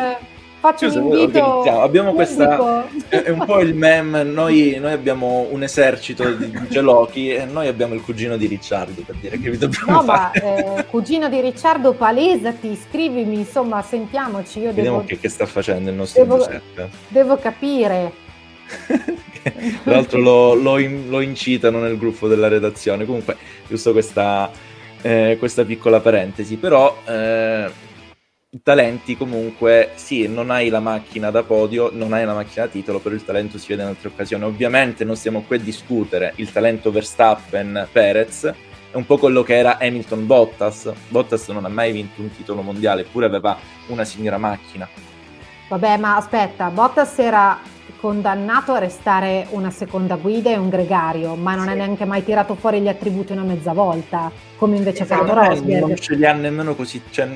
Faccio 0.63 0.87
Scusa, 0.87 1.01
un 1.01 1.19
invito. 1.19 1.63
Abbiamo 1.81 2.13
questa-. 2.13 2.87
È 3.09 3.31
un 3.31 3.45
po' 3.45 3.59
il 3.59 3.75
meme, 3.75 4.23
noi, 4.23 4.77
noi 4.81 4.93
abbiamo 4.93 5.49
un 5.51 5.65
esercito 5.65 6.33
di 6.35 6.53
gelochi 6.69 7.31
e 7.31 7.45
noi 7.47 7.67
abbiamo 7.67 7.95
il 7.95 8.01
cugino 8.01 8.37
di 8.37 8.47
Ricciardo, 8.47 9.03
per 9.05 9.17
dire 9.17 9.41
che 9.41 9.51
vi 9.51 9.59
dobbiamo 9.59 9.91
No, 9.91 10.03
ma 10.05 10.31
fare. 10.33 10.77
eh, 10.79 10.87
cugino 10.87 11.29
di 11.29 11.41
Ricciardo, 11.41 11.95
palesati, 11.95 12.79
scrivimi, 12.89 13.35
insomma, 13.39 13.83
sentiamoci. 13.83 14.61
Io 14.61 14.73
Vediamo 14.73 14.99
devo, 14.99 15.09
che, 15.09 15.19
che 15.19 15.29
sta 15.29 15.47
facendo 15.47 15.91
il 15.91 15.97
nostro 15.97 16.23
devo- 16.23 16.37
Giuseppe. 16.37 16.91
devo 17.09 17.37
capire. 17.39 18.13
Tra 18.87 19.01
l'altro 19.93 20.21
lo, 20.21 20.55
lo 20.55 20.79
in- 20.79 21.07
lo 21.09 21.21
incitano 21.21 21.81
nel 21.81 21.99
gruppo 21.99 22.29
della 22.29 22.47
redazione. 22.47 23.05
Comunque, 23.05 23.37
giusto 23.67 23.91
questa, 23.91 24.49
eh, 25.03 25.35
questa 25.41 25.65
piccola 25.65 25.99
parentesi. 25.99 26.55
Però, 26.55 26.97
eh, 27.05 27.69
talenti 28.63 29.17
comunque, 29.17 29.93
sì, 29.95 30.29
non 30.29 30.51
hai 30.51 30.69
la 30.69 30.81
macchina 30.81 31.31
da 31.31 31.43
podio, 31.43 31.91
non 31.93 32.13
hai 32.13 32.25
la 32.27 32.35
macchina 32.35 32.67
da 32.67 32.71
titolo, 32.71 32.99
però 32.99 33.15
il 33.15 33.25
talento 33.25 33.57
si 33.57 33.69
vede 33.69 33.83
in 33.83 33.89
altre 33.89 34.09
occasioni. 34.09 34.45
Ovviamente 34.45 35.05
non 35.05 35.17
stiamo 35.17 35.43
qui 35.43 35.57
a 35.57 35.61
discutere 35.61 36.33
il 36.37 36.53
talento 36.53 36.91
Verstappen-Perez, 36.91 38.45
è 38.93 38.97
un 38.97 39.07
po' 39.07 39.17
quello 39.17 39.43
che 39.43 39.57
era 39.57 39.79
Hamilton-Bottas. 39.81 40.93
Bottas 41.09 41.49
non 41.49 41.65
ha 41.65 41.69
mai 41.69 41.93
vinto 41.93 42.21
un 42.21 42.31
titolo 42.31 42.61
mondiale, 42.61 43.03
eppure 43.03 43.25
aveva 43.25 43.57
una 43.87 44.05
signora 44.05 44.37
macchina. 44.37 44.87
Vabbè, 45.69 45.97
ma 45.97 46.17
aspetta, 46.17 46.69
Bottas 46.69 47.19
era 47.21 47.59
condannato 47.99 48.73
a 48.73 48.79
restare 48.79 49.47
una 49.51 49.71
seconda 49.71 50.17
guida 50.17 50.51
e 50.51 50.59
un 50.59 50.69
gregario, 50.69 51.37
ma 51.37 51.55
non 51.55 51.65
Sì. 51.65 51.71
ha 51.71 51.75
neanche 51.75 52.05
mai 52.05 52.23
tirato 52.23 52.55
fuori 52.55 52.81
gli 52.83 52.89
attributi 52.89 53.33
una 53.33 53.45
mezza 53.45 53.73
volta, 53.73 54.31
come 54.59 54.77
invece 54.77 55.05
ha 55.05 55.07
fatto 55.07 55.31
Eh, 55.31 55.35
non 55.35 55.49
Rosberg. 55.49 55.95
ce 55.99 56.15
li 56.17 56.27
ha 56.27 56.33
nemmeno 56.35 56.75
così. 56.75 57.01
Cioè, 57.09 57.29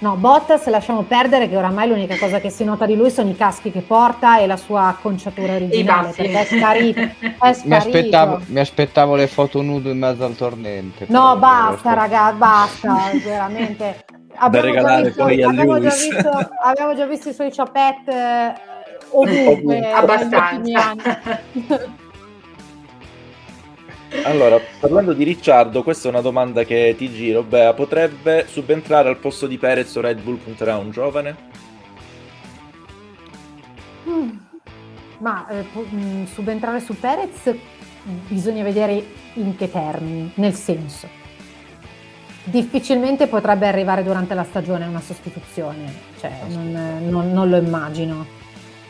No, 0.00 0.14
Bottas 0.14 0.64
lasciamo 0.68 1.02
perdere 1.02 1.48
che 1.48 1.56
oramai 1.56 1.88
l'unica 1.88 2.16
cosa 2.16 2.38
che 2.38 2.50
si 2.50 2.62
nota 2.62 2.86
di 2.86 2.94
lui 2.94 3.10
sono 3.10 3.30
i 3.30 3.36
caschi 3.36 3.72
che 3.72 3.80
porta 3.80 4.38
e 4.38 4.46
la 4.46 4.56
sua 4.56 4.86
acconciatura 4.86 5.54
originale, 5.54 6.12
perché 6.14 6.40
è 6.40 6.44
sparito. 6.44 7.00
È 7.00 7.10
Mi 7.20 7.54
sparito. 7.54 7.74
aspettavo, 7.74 8.40
mi 8.46 8.60
aspettavo 8.60 9.14
le 9.16 9.26
foto 9.26 9.60
nudo 9.60 9.90
in 9.90 9.98
mezzo 9.98 10.24
al 10.24 10.36
tornente. 10.36 11.06
No, 11.08 11.36
basta, 11.36 11.94
raga, 11.94 12.32
basta, 12.32 13.10
veramente. 13.24 14.04
Abbiamo 14.40 14.72
già, 14.72 15.00
visto, 15.00 15.22
abbiamo, 15.24 15.80
già 15.80 15.88
visto, 15.90 16.30
abbiamo 16.62 16.94
già 16.94 17.06
visto 17.06 17.28
i 17.30 17.32
suoi 17.34 17.52
ciapette 17.52 18.12
eh, 18.12 18.54
ovunque. 19.10 19.90
Abbastanza. 19.90 20.94
Allora, 24.24 24.58
parlando 24.80 25.12
di 25.12 25.22
Ricciardo, 25.22 25.82
questa 25.82 26.08
è 26.08 26.10
una 26.10 26.22
domanda 26.22 26.64
che 26.64 26.94
ti 26.96 27.10
giro. 27.12 27.42
Bea, 27.42 27.74
potrebbe 27.74 28.46
subentrare 28.48 29.08
al 29.08 29.18
posto 29.18 29.46
di 29.46 29.58
Perez 29.58 29.94
o 29.96 30.00
Red 30.00 30.20
Bull 30.22 30.36
punterà 30.36 30.78
un 30.78 30.90
giovane? 30.90 31.36
Mm. 34.08 34.30
Ma 35.18 35.46
eh, 35.48 35.64
mm, 35.78 36.24
subentrare 36.24 36.80
su 36.80 36.98
Perez 36.98 37.54
bisogna 38.28 38.62
vedere 38.62 39.04
in 39.34 39.56
che 39.56 39.70
termini, 39.70 40.32
nel 40.36 40.54
senso. 40.54 41.08
Difficilmente 42.44 43.26
potrebbe 43.26 43.66
arrivare 43.66 44.02
durante 44.02 44.32
la 44.32 44.44
stagione 44.44 44.86
una 44.86 45.00
sostituzione, 45.02 45.92
cioè 46.18 46.32
non, 46.48 47.02
non- 47.08 47.32
non 47.32 47.48
lo 47.50 47.56
immagino. 47.58 48.37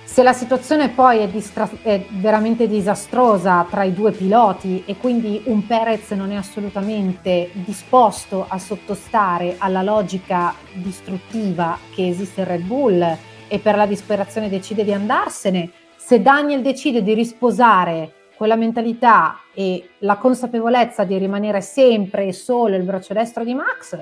Se 0.08 0.22
la 0.22 0.32
situazione 0.32 0.88
poi 0.88 1.18
è, 1.18 1.28
distra- 1.28 1.68
è 1.82 2.02
veramente 2.08 2.66
disastrosa 2.66 3.64
tra 3.68 3.84
i 3.84 3.92
due 3.92 4.10
piloti 4.10 4.82
e 4.86 4.96
quindi 4.96 5.42
un 5.44 5.66
Perez 5.66 6.10
non 6.12 6.32
è 6.32 6.34
assolutamente 6.34 7.50
disposto 7.52 8.46
a 8.48 8.58
sottostare 8.58 9.56
alla 9.58 9.82
logica 9.82 10.54
distruttiva 10.72 11.78
che 11.94 12.08
esiste 12.08 12.40
in 12.40 12.46
Red 12.48 12.62
Bull 12.62 13.16
e 13.46 13.58
per 13.58 13.76
la 13.76 13.84
disperazione 13.84 14.48
decide 14.48 14.82
di 14.82 14.94
andarsene, 14.94 15.70
se 15.94 16.22
Daniel 16.22 16.62
decide 16.62 17.02
di 17.02 17.12
risposare 17.12 18.30
quella 18.34 18.56
mentalità 18.56 19.40
e 19.52 19.90
la 19.98 20.16
consapevolezza 20.16 21.04
di 21.04 21.18
rimanere 21.18 21.60
sempre 21.60 22.24
e 22.24 22.32
solo 22.32 22.76
il 22.76 22.82
braccio 22.82 23.12
destro 23.12 23.44
di 23.44 23.52
Max, 23.52 23.96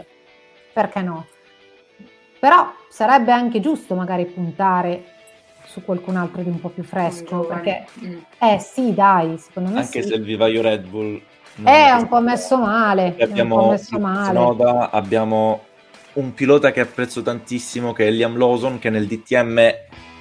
perché 0.72 1.02
no? 1.02 1.26
Però 2.38 2.72
sarebbe 2.88 3.32
anche 3.32 3.58
giusto 3.60 3.96
magari 3.96 4.24
puntare 4.26 5.15
su 5.76 5.84
qualcun 5.84 6.16
altro 6.16 6.42
di 6.42 6.48
un 6.48 6.58
po' 6.58 6.70
più 6.70 6.82
fresco, 6.82 7.40
perché 7.40 7.84
Mm. 8.02 8.16
eh 8.38 8.58
sì, 8.58 8.94
dai, 8.94 9.36
secondo 9.36 9.70
me 9.70 9.80
Anche 9.80 10.02
sì. 10.02 10.08
se 10.08 10.14
il 10.14 10.22
vivaio 10.22 10.62
Red 10.62 10.86
Bull... 10.86 11.20
non 11.56 11.72
è 11.74 11.90
un 11.90 12.08
po' 12.08 12.20
messo 12.20 12.56
male, 12.56 13.02
è 13.04 13.08
un 13.08 13.16
po' 13.16 13.24
Abbiamo 13.24 13.70
messo 13.70 13.98
male. 13.98 14.38
Tsunoda, 14.38 14.90
abbiamo 14.90 15.64
un 16.14 16.32
pilota 16.32 16.72
che 16.72 16.80
apprezzo 16.80 17.20
tantissimo 17.20 17.92
che 17.92 18.06
è 18.06 18.10
Liam 18.10 18.38
Lawson, 18.38 18.78
che 18.78 18.88
nel 18.88 19.06
DTM 19.06 19.58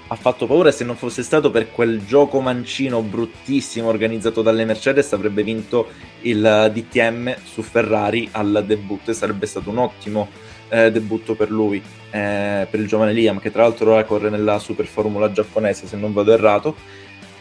ha 0.08 0.16
fatto 0.16 0.46
paura 0.46 0.70
e 0.70 0.72
se 0.72 0.84
non 0.84 0.98
fosse 0.98 1.24
stato 1.24 1.50
per 1.50 1.72
quel 1.72 2.06
gioco 2.06 2.40
mancino 2.42 3.02
bruttissimo 3.02 3.88
organizzato 3.88 4.42
dalle 4.42 4.66
Mercedes 4.66 5.14
avrebbe 5.14 5.42
vinto 5.42 5.88
il 6.22 6.70
DTM 6.72 7.34
su 7.44 7.62
Ferrari 7.64 8.28
al 8.34 8.64
debutto 8.68 9.10
e 9.10 9.14
sarebbe 9.16 9.48
stato 9.48 9.72
un 9.72 9.78
ottimo 9.80 10.28
eh, 10.70 10.92
debutto 10.92 11.36
per 11.36 11.52
lui, 11.52 11.82
eh, 12.12 12.68
per 12.70 12.80
il 12.80 12.88
giovane 12.88 13.14
Liam 13.14 13.40
che 13.40 13.52
tra 13.52 13.64
l'altro 13.64 13.92
ora 13.92 14.04
corre 14.04 14.30
nella 14.30 14.60
Super 14.60 14.86
Formula 14.86 15.32
giapponese 15.32 15.88
se 15.88 15.98
non 15.98 16.14
vado 16.14 16.34
errato. 16.34 16.76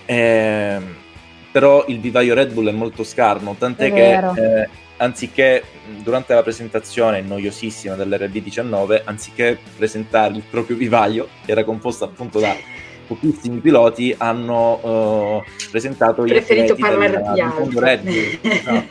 Eh, 0.07 0.79
però 1.51 1.85
il 1.87 2.01
vivaio 2.01 2.35
Red 2.35 2.53
Bull 2.53 2.69
è 2.69 2.73
molto 2.73 3.05
scarno, 3.05 3.55
tant'è 3.57 3.93
che 3.93 4.15
eh, 4.15 4.69
anziché 4.97 5.63
durante 6.03 6.35
la 6.35 6.43
presentazione 6.43 7.21
noiosissima 7.21 7.95
dell'RB19, 7.95 9.03
anziché 9.05 9.59
presentare 9.77 10.35
il 10.35 10.43
proprio 10.49 10.77
vivaio, 10.77 11.29
che 11.45 11.53
era 11.53 11.63
composto 11.63 12.05
appunto 12.05 12.41
da 12.41 12.55
pochissimi 13.07 13.61
piloti, 13.61 14.15
hanno 14.17 15.37
uh, 15.37 15.43
presentato 15.71 16.23
Preferito 16.23 16.73
i 16.73 16.77
parlare 16.77 17.23
di 17.33 17.41
altro. 17.41 17.81
Red 17.81 18.03
Bull. 18.03 18.63
No. 18.65 18.85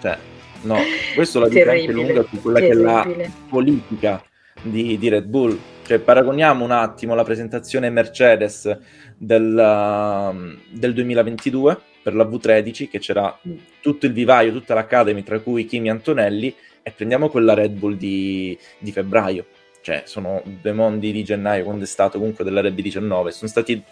cioè, 0.00 0.18
no, 0.62 0.76
questo 1.14 1.40
la 1.40 1.48
dice 1.48 1.68
anche 1.68 1.92
lunga 1.92 2.24
su 2.28 2.40
quella 2.40 2.58
terribile. 2.58 2.84
che 2.84 3.22
è 3.22 3.26
la 3.26 3.32
politica 3.48 4.24
di, 4.62 4.98
di 4.98 5.08
Red 5.08 5.24
Bull. 5.24 5.58
Cioè, 5.86 5.98
paragoniamo 5.98 6.64
un 6.64 6.70
attimo 6.70 7.14
la 7.14 7.24
presentazione 7.24 7.90
Mercedes 7.90 8.78
del, 9.16 9.54
uh, 9.54 10.58
del 10.70 10.94
2022 10.94 11.78
per 12.02 12.14
la 12.14 12.24
V13 12.24 12.88
che 12.88 12.98
c'era 12.98 13.36
mm. 13.46 13.56
tutto 13.80 14.06
il 14.06 14.12
vivaio, 14.12 14.52
tutta 14.52 14.74
l'Academy, 14.74 15.22
tra 15.22 15.40
cui 15.40 15.64
Kimi 15.66 15.90
Antonelli, 15.90 16.54
e 16.82 16.90
prendiamo 16.92 17.28
quella 17.28 17.54
Red 17.54 17.72
Bull 17.72 17.96
di, 17.96 18.56
di 18.78 18.92
febbraio. 18.92 19.46
Cioè, 19.82 20.02
sono 20.04 20.42
due 20.44 20.72
mondi 20.72 21.10
di 21.10 21.24
gennaio, 21.24 21.64
quando 21.64 21.84
è 21.84 21.88
stato 21.88 22.18
comunque 22.18 22.44
della 22.44 22.60
RB19. 22.60 23.28
Sono 23.28 23.50
stati 23.50 23.82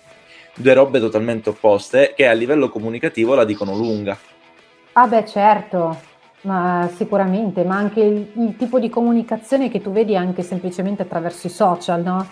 due 0.55 0.73
robe 0.75 1.01
totalmente 1.01 1.49
opposte 1.49 2.13
che 2.15 2.27
a 2.27 2.33
livello 2.33 2.69
comunicativo 2.69 3.35
la 3.35 3.45
dicono 3.45 3.75
lunga. 3.75 4.17
Ah 4.93 5.07
beh, 5.07 5.27
certo, 5.27 6.01
ma 6.43 6.89
sicuramente, 6.95 7.65
ma 7.65 7.77
anche 7.77 8.01
il, 8.01 8.31
il 8.35 8.57
tipo 8.57 8.79
di 8.79 8.89
comunicazione 8.89 9.69
che 9.69 9.81
tu 9.81 9.91
vedi 9.91 10.17
anche 10.17 10.43
semplicemente 10.43 11.03
attraverso 11.03 11.47
i 11.47 11.51
social, 11.51 12.03
no? 12.03 12.27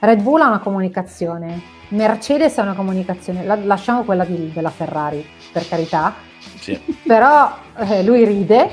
Red 0.00 0.22
Bull 0.22 0.40
ha 0.40 0.46
una 0.46 0.60
comunicazione, 0.60 1.60
Mercedes 1.88 2.58
ha 2.58 2.62
una 2.62 2.74
comunicazione, 2.74 3.44
la, 3.44 3.56
lasciamo 3.56 4.04
quella 4.04 4.24
di, 4.24 4.52
della 4.52 4.70
Ferrari, 4.70 5.26
per 5.52 5.66
carità, 5.66 6.14
sì. 6.56 6.78
però 7.04 7.52
eh, 7.78 8.04
lui 8.04 8.24
ride, 8.24 8.70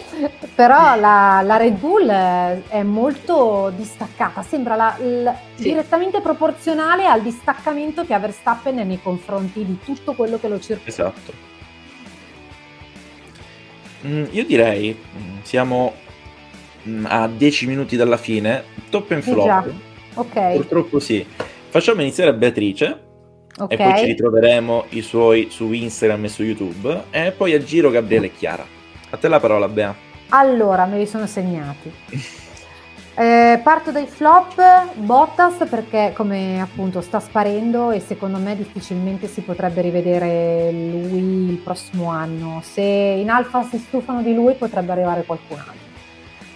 però 0.54 0.96
la, 0.96 1.42
la, 1.44 1.58
Red 1.58 1.78
Bull 1.80 2.08
è 2.08 2.84
molto 2.84 3.72
distaccata, 3.76 4.44
sembra 4.44 4.76
la, 4.76 4.96
la, 5.00 5.36
sì. 5.56 5.64
direttamente 5.64 6.22
proporzionale 6.22 7.08
al 7.08 7.22
distaccamento 7.22 8.06
che 8.06 8.14
ha 8.14 8.20
Verstappen 8.20 8.76
nei 8.76 9.02
confronti 9.02 9.66
di 9.66 9.80
tutto 9.84 10.14
quello 10.14 10.38
che 10.38 10.48
lo 10.48 10.60
circonda. 10.60 10.90
Esatto. 10.90 11.54
Mm, 14.06 14.26
io 14.32 14.46
direi, 14.46 14.96
mm, 14.96 15.38
siamo 15.44 15.94
mm, 16.88 17.06
a 17.08 17.28
10 17.28 17.68
minuti 17.68 17.96
dalla 17.96 18.18
fine, 18.18 18.64
top 18.90 19.12
and 19.12 19.22
flop. 19.24 19.74
Ok. 20.16 20.56
Purtroppo 20.56 21.00
sì. 21.00 21.26
Facciamo 21.70 22.02
iniziare 22.02 22.30
a 22.30 22.34
Beatrice. 22.34 23.04
Okay. 23.58 23.78
E 23.78 23.90
poi 23.90 24.00
ci 24.00 24.06
ritroveremo 24.06 24.86
i 24.90 25.02
suoi 25.02 25.48
su 25.50 25.72
Instagram 25.72 26.26
e 26.26 26.28
su 26.28 26.44
YouTube. 26.44 27.04
E 27.10 27.32
poi 27.32 27.54
a 27.54 27.64
giro 27.64 27.90
Gabriele 27.90 28.28
e 28.28 28.34
Chiara. 28.34 28.66
A 29.10 29.18
te 29.18 29.28
la 29.28 29.40
parola, 29.40 29.68
Bea. 29.68 29.96
Allora, 30.30 30.86
me 30.86 30.98
li 30.98 31.06
sono 31.06 31.26
segnati. 31.28 31.92
Eh, 33.18 33.62
parto 33.64 33.92
dai 33.92 34.08
flop 34.08 34.94
Bottas 34.96 35.66
perché 35.70 36.12
come 36.14 36.60
appunto 36.60 37.00
sta 37.00 37.22
sparendo 37.22 37.92
e 37.92 38.02
secondo 38.02 38.40
me 38.40 38.58
difficilmente 38.58 39.28
si 39.28 39.40
potrebbe 39.40 39.80
rivedere 39.80 40.70
lui 40.72 41.50
il 41.52 41.58
prossimo 41.58 42.10
anno. 42.10 42.62
Se 42.62 42.82
in 42.82 43.30
Alfa 43.30 43.64
si 43.64 43.78
stufano 43.78 44.22
di 44.22 44.34
lui 44.34 44.56
potrebbe 44.56 44.92
arrivare 44.92 45.24
qualcun 45.24 45.60
altro 45.60 45.86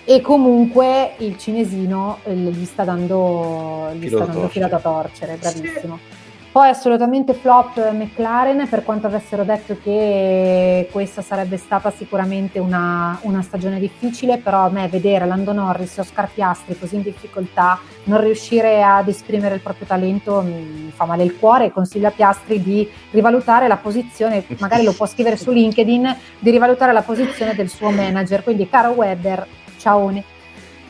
e 0.03 0.21
comunque 0.21 1.13
il 1.17 1.37
cinesino 1.37 2.19
eh, 2.23 2.33
gli 2.33 2.65
sta 2.65 2.83
dando, 2.83 3.91
gli 3.93 4.07
sta 4.07 4.25
dando 4.25 4.47
filo 4.49 4.67
da 4.67 4.79
torcere, 4.79 5.37
bravissimo. 5.37 5.99
Sì. 6.01 6.18
Poi 6.59 6.67
assolutamente 6.67 7.33
flop 7.33 7.89
McLaren 7.93 8.67
per 8.67 8.83
quanto 8.83 9.07
avessero 9.07 9.45
detto 9.45 9.77
che 9.81 10.89
questa 10.91 11.21
sarebbe 11.21 11.55
stata 11.55 11.89
sicuramente 11.89 12.59
una, 12.59 13.17
una, 13.21 13.41
stagione 13.41 13.79
difficile, 13.79 14.39
però 14.39 14.65
a 14.65 14.69
me 14.69 14.89
vedere 14.89 15.25
Lando 15.25 15.53
Norris 15.53 15.97
e 15.97 16.01
Oscar 16.01 16.29
Piastri 16.29 16.77
così 16.77 16.95
in 16.95 17.03
difficoltà, 17.03 17.79
non 18.03 18.19
riuscire 18.19 18.83
ad 18.83 19.07
esprimere 19.07 19.55
il 19.55 19.61
proprio 19.61 19.87
talento 19.87 20.41
mi 20.41 20.91
fa 20.93 21.05
male 21.05 21.23
il 21.23 21.37
cuore 21.39 21.67
e 21.67 21.71
consiglio 21.71 22.09
a 22.09 22.11
Piastri 22.11 22.61
di 22.61 22.85
rivalutare 23.11 23.69
la 23.69 23.77
posizione, 23.77 24.43
magari 24.57 24.83
lo 24.83 24.91
può 24.91 25.05
scrivere 25.05 25.37
su 25.37 25.51
LinkedIn, 25.51 26.17
di 26.39 26.51
rivalutare 26.51 26.91
la 26.91 27.03
posizione 27.03 27.55
del 27.55 27.69
suo 27.69 27.89
manager, 27.89 28.43
quindi 28.43 28.67
caro 28.67 28.89
Webber 28.89 29.47
ciaone. 29.77 30.38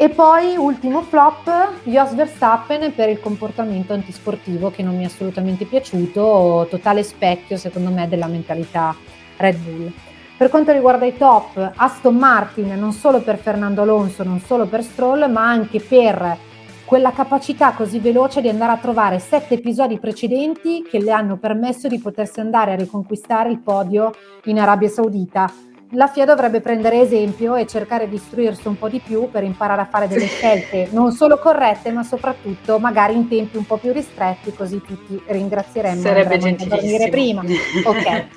E 0.01 0.07
poi 0.07 0.55
ultimo 0.55 1.01
flop, 1.01 1.51
Jos 1.83 2.15
Verstappen 2.15 2.95
per 2.95 3.09
il 3.09 3.19
comportamento 3.19 3.91
antisportivo 3.91 4.71
che 4.71 4.81
non 4.81 4.95
mi 4.95 5.03
è 5.03 5.07
assolutamente 5.07 5.65
piaciuto, 5.65 6.67
totale 6.69 7.03
specchio 7.03 7.57
secondo 7.57 7.89
me 7.89 8.07
della 8.07 8.27
mentalità 8.27 8.95
Red 9.35 9.57
Bull. 9.57 9.91
Per 10.37 10.47
quanto 10.47 10.71
riguarda 10.71 11.05
i 11.05 11.17
top, 11.17 11.73
Aston 11.75 12.15
Martin 12.15 12.79
non 12.79 12.93
solo 12.93 13.19
per 13.19 13.39
Fernando 13.39 13.81
Alonso, 13.81 14.23
non 14.23 14.39
solo 14.39 14.67
per 14.67 14.83
Stroll, 14.83 15.29
ma 15.29 15.49
anche 15.49 15.81
per 15.81 16.37
quella 16.85 17.11
capacità 17.11 17.73
così 17.73 17.99
veloce 17.99 18.39
di 18.39 18.47
andare 18.47 18.71
a 18.71 18.77
trovare 18.77 19.19
sette 19.19 19.55
episodi 19.55 19.99
precedenti 19.99 20.81
che 20.89 20.99
le 20.99 21.11
hanno 21.11 21.35
permesso 21.35 21.89
di 21.89 21.99
potersi 21.99 22.39
andare 22.39 22.71
a 22.71 22.75
riconquistare 22.77 23.49
il 23.49 23.59
podio 23.59 24.11
in 24.45 24.59
Arabia 24.59 24.87
Saudita 24.87 25.51
la 25.93 26.07
FIA 26.07 26.25
dovrebbe 26.25 26.61
prendere 26.61 27.01
esempio 27.01 27.55
e 27.55 27.65
cercare 27.65 28.07
di 28.07 28.15
istruirsi 28.15 28.67
un 28.67 28.77
po' 28.77 28.89
di 28.89 28.99
più 28.99 29.29
per 29.31 29.43
imparare 29.43 29.81
a 29.81 29.85
fare 29.85 30.07
delle 30.07 30.27
scelte 30.27 30.89
non 30.91 31.11
solo 31.11 31.39
corrette, 31.39 31.91
ma 31.91 32.03
soprattutto 32.03 32.77
magari 32.77 33.15
in 33.15 33.27
tempi 33.27 33.57
un 33.57 33.65
po' 33.65 33.77
più 33.77 33.91
ristretti, 33.91 34.53
così 34.53 34.81
tutti 34.81 35.19
ringrazieremmo 35.25 36.01
Sarebbe 36.01 36.37
gentilissimo. 36.37 37.09
prima. 37.09 37.43
Ok. 37.85 38.27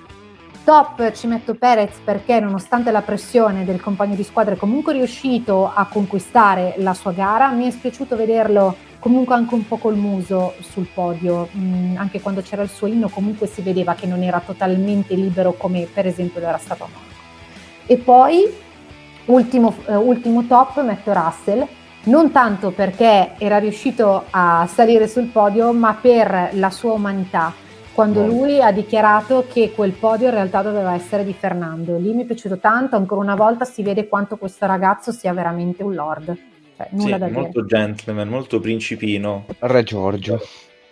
Top 0.65 1.11
ci 1.11 1.27
metto 1.27 1.55
Perez 1.55 1.99
perché 2.05 2.39
nonostante 2.39 2.93
la 2.93 3.03
pressione 3.03 3.65
del 3.65 3.81
compagno 3.81 4.15
di 4.15 4.23
squadra 4.23 4.55
è 4.55 4.57
comunque 4.57 4.93
riuscito 4.93 5.71
a 5.75 5.87
conquistare 5.87 6.75
la 6.79 6.95
sua 6.95 7.11
gara. 7.11 7.51
Mi 7.51 7.67
è 7.67 7.71
spiaciuto 7.71 8.15
vederlo 8.15 8.77
comunque 9.01 9.35
anche 9.35 9.55
un 9.55 9.67
po' 9.67 9.77
col 9.77 9.97
muso 9.97 10.55
sul 10.61 10.87
podio, 10.87 11.49
mm, 11.55 11.97
anche 11.97 12.21
quando 12.21 12.41
c'era 12.41 12.63
il 12.63 12.69
suo 12.69 12.87
inno 12.87 13.09
comunque 13.09 13.49
si 13.49 13.61
vedeva 13.61 13.95
che 13.95 14.07
non 14.07 14.23
era 14.23 14.41
totalmente 14.41 15.15
libero 15.17 15.53
come 15.55 15.89
per 15.93 16.07
esempio 16.07 16.41
lo 16.41 16.47
era 16.47 16.59
stato 16.59 16.85
a 16.85 16.87
Monaco. 16.87 17.12
E 17.87 17.97
poi, 17.97 18.45
ultimo, 19.27 19.75
eh, 19.87 19.97
ultimo 19.97 20.45
top, 20.47 20.83
metto 20.83 21.13
Russell, 21.13 21.67
non 22.05 22.33
tanto 22.33 22.71
perché 22.71 23.33
era 23.39 23.59
riuscito 23.59 24.25
a 24.31 24.67
salire 24.69 25.07
sul 25.07 25.27
podio, 25.27 25.73
ma 25.73 25.97
per 26.01 26.51
la 26.53 26.71
sua 26.71 26.93
umanità. 26.93 27.53
Quando 27.93 28.25
lui 28.25 28.63
ha 28.63 28.73
dichiarato 28.73 29.45
che 29.53 29.73
quel 29.73 29.93
podio 29.93 30.29
in 30.29 30.35
realtà 30.35 30.63
doveva 30.63 30.95
essere 30.95 31.25
di 31.25 31.35
Fernando. 31.35 31.99
Lì 31.99 32.15
mi 32.15 32.23
è 32.23 32.25
piaciuto 32.25 32.57
tanto, 32.57 32.97
ancora 32.97 33.21
una 33.21 33.35
volta 33.35 33.67
si 33.67 33.83
vede 33.83 34.09
quanto 34.09 34.39
questo 34.39 34.65
ragazzo 34.65 35.13
sia 35.13 35.35
veramente 35.35 35.83
un 35.83 35.95
lord. 35.95 36.37
Cioè, 36.75 36.89
nulla 36.93 37.15
sì, 37.17 37.21
da 37.21 37.29
molto 37.29 37.63
dire. 37.63 37.81
gentleman, 37.81 38.29
molto 38.29 38.61
principino. 38.61 39.45
Re 39.59 39.83
Giorgio. 39.83 40.41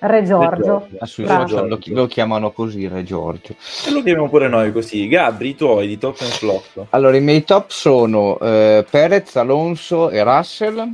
Re 0.01 0.25
Giorgio. 0.25 0.89
Ah, 0.99 1.07
sui 1.07 1.27
social 1.27 1.69
lo, 1.69 1.79
lo, 1.85 2.07
chiamano 2.07 2.53
così, 2.53 2.89
Re 2.89 3.05
Giorgio. 3.05 3.55
E 3.87 3.91
lo 3.91 4.03
chiamiamo 4.03 4.29
pure 4.29 4.49
noi 4.49 4.73
così. 4.73 5.07
Gabri, 5.09 5.51
i 5.51 5.55
tuoi 5.55 5.87
di 5.87 5.99
top 5.99 6.17
and 6.21 6.31
flop. 6.31 6.87
Allora, 6.91 7.17
i 7.17 7.21
miei 7.21 7.45
top 7.45 7.71
sono 7.71 8.39
eh, 8.39 8.85
Perez, 8.89 9.37
Alonso 9.37 10.09
e 10.09 10.23
Russell. 10.23 10.91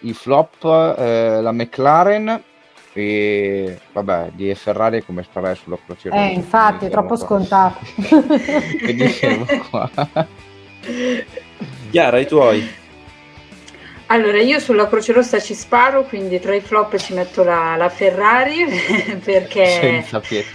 I 0.00 0.12
flop, 0.12 0.64
eh, 0.98 1.40
la 1.40 1.52
McLaren 1.52 2.42
e 2.94 3.78
vabbè, 3.92 4.32
di 4.34 4.54
Ferrari 4.54 5.02
come 5.02 5.22
sparare 5.22 5.54
sulla 5.54 5.78
crociera. 5.84 6.14
Eh, 6.16 6.32
infatti, 6.32 6.86
è 6.86 6.90
troppo 6.90 7.16
qua. 7.16 7.16
scontato. 7.16 7.78
e 8.86 8.94
dicevo 8.94 9.46
qua. 9.70 9.90
Chiara, 11.90 12.18
i 12.18 12.26
tuoi? 12.26 12.80
Allora, 14.12 14.38
io 14.42 14.58
sulla 14.58 14.88
Croce 14.88 15.14
Rossa 15.14 15.40
ci 15.40 15.54
sparo, 15.54 16.02
quindi 16.04 16.38
tra 16.38 16.54
i 16.54 16.60
flop 16.60 16.98
ci 16.98 17.14
metto 17.14 17.42
la, 17.42 17.76
la 17.76 17.88
Ferrari 17.88 18.66
perché 19.24 20.04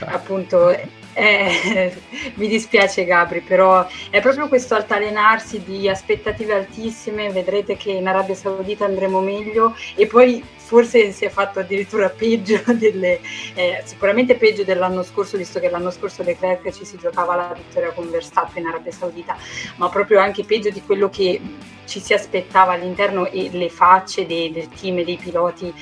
appunto 0.02 0.70
eh, 1.14 1.92
mi 2.36 2.48
dispiace 2.48 3.04
Gabri, 3.04 3.42
però 3.42 3.88
è 4.12 4.22
proprio 4.22 4.48
questo 4.48 4.76
altalenarsi 4.76 5.64
di 5.64 5.90
aspettative 5.90 6.54
altissime, 6.54 7.32
vedrete 7.32 7.76
che 7.76 7.90
in 7.90 8.08
Arabia 8.08 8.36
Saudita 8.36 8.86
andremo 8.86 9.22
meglio. 9.22 9.76
E 9.96 10.06
poi 10.06 10.44
forse 10.68 11.14
si 11.14 11.24
è 11.24 11.30
fatto 11.30 11.60
addirittura 11.60 12.10
peggio, 12.10 12.62
delle, 12.76 13.22
eh, 13.54 13.82
sicuramente 13.86 14.36
peggio 14.36 14.66
dell'anno 14.66 15.02
scorso, 15.02 15.38
visto 15.38 15.62
che 15.62 15.70
l'anno 15.70 15.92
scorso 15.92 16.24
Leclerc 16.24 16.72
ci 16.72 16.84
si 16.84 16.98
giocava 16.98 17.36
la 17.36 17.54
vittoria 17.56 17.92
con 17.92 18.10
Verstappen 18.12 18.64
in 18.64 18.68
Arabia 18.68 18.92
Saudita, 18.92 19.38
ma 19.78 19.88
proprio 19.88 20.20
anche 20.20 20.44
peggio 20.44 20.70
di 20.70 20.82
quello 20.82 21.10
che 21.10 21.40
ci 21.86 22.02
si 22.02 22.14
aspettava 22.14 22.74
all'interno 22.74 23.30
e 23.30 23.50
le 23.50 23.70
facce 23.70 24.26
dei, 24.26 24.52
del 24.52 24.68
team 24.68 24.98
e 24.98 25.06
dei 25.06 25.16
piloti 25.16 25.74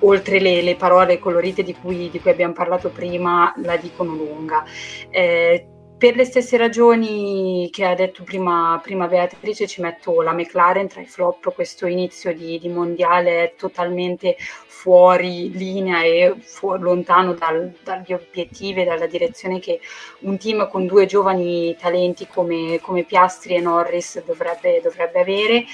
oltre 0.00 0.40
le, 0.40 0.62
le 0.62 0.74
parole 0.74 1.18
colorite 1.18 1.62
di 1.62 1.74
cui, 1.74 2.08
di 2.10 2.20
cui, 2.20 2.30
abbiamo 2.30 2.54
parlato 2.54 2.88
prima, 2.88 3.52
la 3.58 3.76
dicono 3.76 4.14
lunga. 4.14 4.64
Eh, 5.10 5.66
per 5.96 6.16
le 6.16 6.24
stesse 6.24 6.56
ragioni 6.56 7.68
che 7.70 7.84
ha 7.84 7.94
detto 7.94 8.24
prima, 8.24 8.78
prima, 8.82 9.06
Beatrice, 9.06 9.66
ci 9.66 9.80
metto 9.80 10.20
la 10.22 10.32
McLaren 10.32 10.88
tra 10.88 11.00
i 11.00 11.06
flop. 11.06 11.54
Questo 11.54 11.86
inizio 11.86 12.34
di, 12.34 12.58
di 12.58 12.68
mondiale 12.68 13.44
è 13.44 13.54
totalmente 13.56 14.36
fuori 14.38 15.50
linea 15.52 16.02
e 16.02 16.34
fu- 16.40 16.76
lontano 16.76 17.32
dal, 17.32 17.72
dagli 17.82 18.12
obiettivi 18.12 18.82
e 18.82 18.84
dalla 18.84 19.06
direzione 19.06 19.58
che 19.58 19.80
un 20.20 20.36
team 20.36 20.68
con 20.68 20.86
due 20.86 21.06
giovani 21.06 21.74
talenti 21.78 22.26
come, 22.26 22.78
come 22.82 23.04
Piastri 23.04 23.54
e 23.54 23.60
Norris 23.60 24.22
dovrebbe, 24.24 24.82
dovrebbe 24.82 25.20
avere 25.20 25.64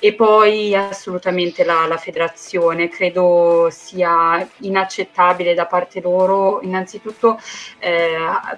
e 0.00 0.14
poi 0.14 0.74
assolutamente 0.74 1.62
la, 1.62 1.86
la, 1.86 1.98
federazione. 1.98 2.88
Credo 2.88 3.68
sia 3.70 4.46
inaccettabile 4.60 5.54
da 5.54 5.66
parte 5.66 6.00
loro 6.00 6.60
innanzitutto 6.62 7.38
eh, 7.78 8.16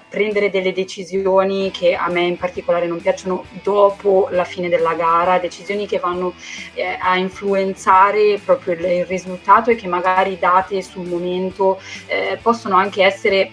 prendere 0.09 0.49
delle 0.49 0.71
decisioni 0.71 1.69
che 1.69 1.95
a 1.95 2.09
me 2.09 2.21
in 2.21 2.37
particolare 2.37 2.87
non 2.87 3.01
piacciono 3.01 3.45
dopo 3.61 4.29
la 4.31 4.45
fine 4.45 4.69
della 4.69 4.93
gara, 4.93 5.37
decisioni 5.37 5.85
che 5.85 5.99
vanno 5.99 6.33
eh, 6.73 6.97
a 6.99 7.17
influenzare 7.17 8.39
proprio 8.43 8.73
il, 8.75 8.85
il, 8.85 9.05
risultato 9.05 9.69
e 9.69 9.75
che 9.75 9.87
magari 9.87 10.39
date 10.39 10.81
sul 10.81 11.05
momento 11.05 11.79
eh, 12.07 12.39
possono 12.41 12.77
anche 12.77 13.03
essere 13.03 13.51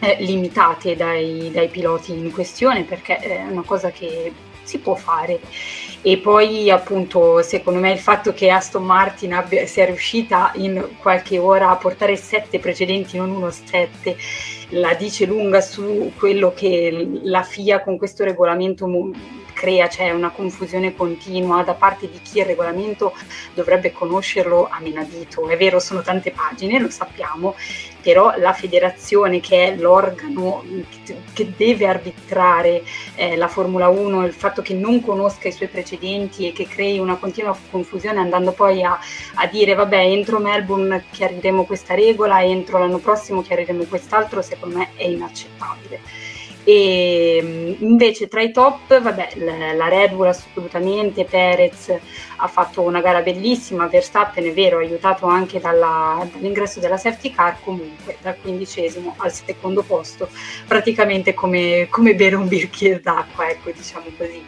eh, 0.00 0.16
limitate 0.20 0.96
dai, 0.96 1.50
dai 1.52 1.68
piloti 1.68 2.12
in 2.12 2.32
questione 2.32 2.82
perché 2.82 3.16
è 3.18 3.44
una 3.48 3.62
cosa 3.62 3.90
che 3.90 4.32
si 4.70 4.78
può 4.78 4.94
fare. 4.94 5.40
E 6.02 6.16
poi 6.16 6.70
appunto 6.70 7.42
secondo 7.42 7.80
me 7.80 7.92
il 7.92 7.98
fatto 7.98 8.32
che 8.32 8.50
Aston 8.50 8.84
Martin 8.84 9.34
abbia, 9.34 9.66
sia 9.66 9.84
riuscita 9.84 10.52
in 10.54 10.96
qualche 10.98 11.38
ora 11.38 11.70
a 11.70 11.76
portare 11.76 12.16
sette 12.16 12.58
precedenti, 12.58 13.18
non 13.18 13.30
uno 13.30 13.50
sette, 13.50 14.16
la 14.70 14.94
dice 14.94 15.26
lunga 15.26 15.60
su 15.60 16.12
quello 16.16 16.52
che 16.54 17.20
la 17.22 17.42
FIA 17.42 17.82
con 17.82 17.98
questo 17.98 18.24
regolamento 18.24 18.86
crea, 19.60 19.88
c'è 19.88 20.06
cioè 20.06 20.10
una 20.12 20.30
confusione 20.30 20.96
continua 20.96 21.62
da 21.62 21.74
parte 21.74 22.08
di 22.08 22.18
chi 22.22 22.38
il 22.38 22.46
regolamento 22.46 23.12
dovrebbe 23.52 23.92
conoscerlo 23.92 24.68
a 24.70 24.80
menadito. 24.80 25.46
È 25.48 25.56
vero, 25.58 25.78
sono 25.78 26.00
tante 26.00 26.30
pagine, 26.30 26.78
lo 26.80 26.88
sappiamo, 26.88 27.54
però 28.00 28.34
la 28.36 28.52
federazione 28.52 29.40
che 29.40 29.68
è 29.68 29.76
l'organo 29.76 30.64
che 31.32 31.52
deve 31.56 31.86
arbitrare 31.86 32.82
eh, 33.14 33.36
la 33.36 33.48
Formula 33.48 33.88
1, 33.88 34.26
il 34.26 34.32
fatto 34.32 34.62
che 34.62 34.74
non 34.74 35.00
conosca 35.02 35.48
i 35.48 35.52
suoi 35.52 35.68
precedenti 35.68 36.48
e 36.48 36.52
che 36.52 36.66
crei 36.66 36.98
una 36.98 37.16
continua 37.16 37.56
confusione 37.70 38.18
andando 38.18 38.52
poi 38.52 38.82
a, 38.82 38.98
a 39.34 39.46
dire 39.46 39.74
vabbè 39.74 39.98
entro 39.98 40.38
Melbourne 40.38 41.04
chiariremo 41.10 41.64
questa 41.64 41.94
regola, 41.94 42.42
entro 42.42 42.78
l'anno 42.78 42.98
prossimo 42.98 43.42
chiariremo 43.42 43.84
quest'altro, 43.84 44.42
secondo 44.42 44.78
me 44.78 44.90
è 44.94 45.04
inaccettabile. 45.04 46.00
E 46.64 47.40
mm, 47.42 47.72
invece 47.80 48.28
tra 48.28 48.42
i 48.42 48.52
top, 48.52 49.00
vabbè, 49.00 49.34
la 49.76 49.88
Red 49.88 50.12
Bull 50.12 50.26
assolutamente, 50.26 51.24
Perez 51.24 51.92
ha 52.36 52.46
fatto 52.48 52.82
una 52.82 53.00
gara 53.00 53.20
bellissima, 53.20 53.86
Verstappen 53.86 54.44
è 54.44 54.52
vero, 54.52 54.78
aiutato 54.78 55.26
anche 55.26 55.60
dalla, 55.60 56.26
dall'ingresso 56.32 56.80
della 56.80 56.96
safety 56.96 57.32
car, 57.32 57.58
comunque 57.62 58.16
dal 58.20 58.36
quindicesimo 58.40 59.14
al 59.18 59.32
secondo 59.32 59.82
posto, 59.82 60.28
praticamente 60.66 61.34
come, 61.34 61.86
come 61.90 62.14
bere 62.14 62.36
un 62.36 62.48
bicchiere 62.48 63.00
d'acqua, 63.00 63.48
ecco, 63.48 63.70
diciamo 63.70 64.06
così. 64.16 64.42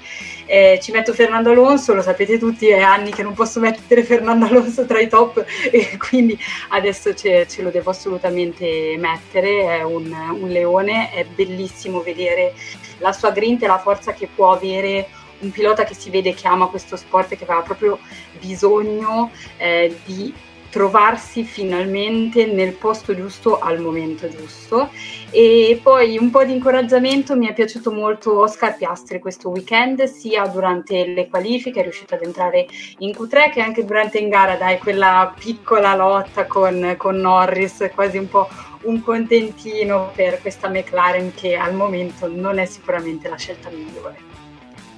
Eh, 0.46 0.78
ci 0.82 0.92
metto 0.92 1.12
Fernando 1.12 1.50
Alonso, 1.50 1.94
lo 1.94 2.02
sapete 2.02 2.38
tutti, 2.38 2.68
è 2.68 2.80
anni 2.80 3.10
che 3.10 3.22
non 3.22 3.34
posso 3.34 3.60
mettere 3.60 4.02
Fernando 4.04 4.46
Alonso 4.46 4.84
tra 4.84 5.00
i 5.00 5.08
top 5.08 5.44
e 5.70 5.96
quindi 5.98 6.38
adesso 6.68 7.14
ce, 7.14 7.46
ce 7.48 7.62
lo 7.62 7.70
devo 7.70 7.90
assolutamente 7.90 8.96
mettere, 8.98 9.78
è 9.78 9.82
un, 9.82 10.12
un 10.12 10.48
leone, 10.48 11.10
è 11.12 11.24
bellissimo 11.24 12.00
vedere 12.02 12.54
la 12.98 13.12
sua 13.12 13.30
grinta 13.30 13.64
e 13.64 13.68
la 13.68 13.78
forza 13.78 14.12
che 14.12 14.28
può 14.32 14.52
avere 14.52 15.08
un 15.40 15.50
pilota 15.50 15.84
che 15.84 15.94
si 15.94 16.10
vede 16.10 16.34
che 16.34 16.46
ama 16.46 16.66
questo 16.66 16.96
sport 16.96 17.32
e 17.32 17.36
che 17.36 17.44
aveva 17.44 17.62
proprio 17.62 17.98
bisogno 18.38 19.30
eh, 19.56 19.96
di 20.04 20.32
trovarsi 20.72 21.44
finalmente 21.44 22.46
nel 22.46 22.72
posto 22.72 23.14
giusto 23.14 23.58
al 23.58 23.78
momento 23.78 24.26
giusto. 24.30 24.88
E 25.30 25.78
poi 25.82 26.16
un 26.16 26.30
po' 26.30 26.44
di 26.44 26.54
incoraggiamento, 26.54 27.36
mi 27.36 27.46
è 27.46 27.52
piaciuto 27.52 27.92
molto 27.92 28.40
Oscar 28.40 28.76
Piastri 28.76 29.18
questo 29.18 29.50
weekend, 29.50 30.02
sia 30.04 30.46
durante 30.46 31.06
le 31.06 31.28
qualifiche, 31.28 31.80
è 31.80 31.82
riuscito 31.82 32.14
ad 32.14 32.22
entrare 32.22 32.66
in 32.98 33.10
Q3, 33.10 33.52
che 33.52 33.60
anche 33.60 33.84
durante 33.84 34.18
in 34.18 34.30
gara, 34.30 34.56
dai, 34.56 34.78
quella 34.78 35.34
piccola 35.38 35.94
lotta 35.94 36.46
con, 36.46 36.94
con 36.96 37.16
Norris, 37.16 37.90
quasi 37.94 38.16
un 38.16 38.28
po' 38.28 38.48
un 38.84 39.02
contentino 39.02 40.10
per 40.14 40.40
questa 40.40 40.68
McLaren 40.70 41.34
che 41.34 41.54
al 41.54 41.74
momento 41.74 42.28
non 42.28 42.58
è 42.58 42.64
sicuramente 42.64 43.28
la 43.28 43.36
scelta 43.36 43.68
migliore. 43.68 44.16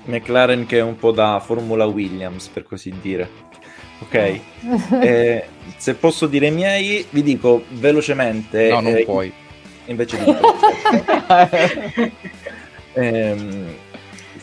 McLaren 0.05 0.67
che 0.67 0.79
è 0.79 0.83
un 0.83 0.97
po' 0.97 1.11
da 1.11 1.41
Formula 1.45 1.87
Williams, 1.87 2.47
per 2.49 2.63
così 2.63 2.95
dire. 3.01 3.44
Ok, 4.05 4.41
eh, 5.01 5.45
se 5.77 5.95
posso 5.95 6.27
dire 6.27 6.49
i 6.49 6.51
miei, 6.51 7.07
vi 7.11 7.23
dico 7.23 7.65
velocemente. 7.71 8.69
No, 8.69 8.81
non 8.81 8.97
eh, 8.97 9.05
puoi. 9.05 9.33
Invece 9.87 10.19
di. 10.23 10.35
ehm, 12.93 13.75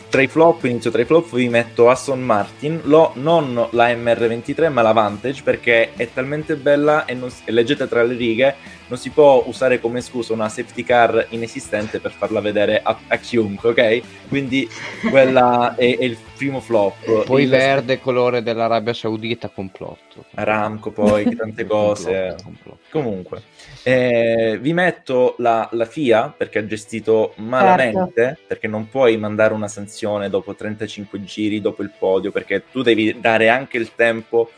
tra 0.08 0.20
i 0.20 0.26
flop, 0.26 0.64
inizio 0.64 0.90
tra 0.90 1.00
i 1.00 1.06
flop, 1.06 1.34
vi 1.34 1.48
metto 1.48 1.88
Aston 1.88 2.20
Martin, 2.20 2.80
lo, 2.84 3.12
non 3.14 3.68
la 3.70 3.88
MR23 3.88 4.70
ma 4.70 4.82
la 4.82 4.92
Vantage 4.92 5.42
perché 5.42 5.94
è 5.96 6.12
talmente 6.12 6.56
bella 6.56 7.06
e, 7.06 7.14
non, 7.14 7.30
e, 7.44 7.50
leggete 7.50 7.88
tra 7.88 8.02
le 8.02 8.14
righe, 8.14 8.54
non 8.92 9.00
si 9.00 9.08
può 9.08 9.42
usare 9.46 9.80
come 9.80 10.02
scusa 10.02 10.34
una 10.34 10.50
safety 10.50 10.82
car 10.82 11.28
inesistente 11.30 11.98
per 11.98 12.12
farla 12.12 12.40
vedere 12.40 12.82
a, 12.82 12.98
a 13.06 13.16
chiunque, 13.16 13.70
ok? 13.70 14.28
Quindi 14.28 14.68
quella 15.08 15.74
è, 15.76 15.96
è, 15.96 16.04
il 16.04 16.18
primo 16.36 16.60
flop. 16.60 17.24
Poi 17.24 17.44
il 17.44 17.48
verde 17.48 17.98
colore 17.98 18.42
dell'Arabia 18.42 18.92
Saudita, 18.92 19.48
complotto. 19.48 20.26
Aramco 20.34 20.90
poi, 20.90 21.34
tante 21.34 21.64
cose. 21.64 22.34
complotto, 22.36 22.42
complotto. 22.44 22.80
Comunque. 22.90 23.42
Eh, 23.82 24.58
vi 24.60 24.74
metto 24.74 25.36
la, 25.38 25.66
la, 25.72 25.86
FIA 25.86 26.34
perché 26.36 26.58
ha 26.58 26.66
gestito 26.66 27.32
malamente, 27.36 28.22
certo. 28.22 28.40
perché 28.46 28.68
non 28.68 28.90
puoi 28.90 29.16
mandare 29.16 29.54
una 29.54 29.68
sanzione 29.68 30.28
dopo 30.28 30.54
35 30.54 31.24
giri, 31.24 31.62
dopo 31.62 31.82
il 31.82 31.92
podio, 31.98 32.30
perché 32.30 32.64
tu 32.70 32.82
devi 32.82 33.18
dare 33.18 33.48
anche 33.48 33.78
il 33.78 33.94
tempo. 33.94 34.50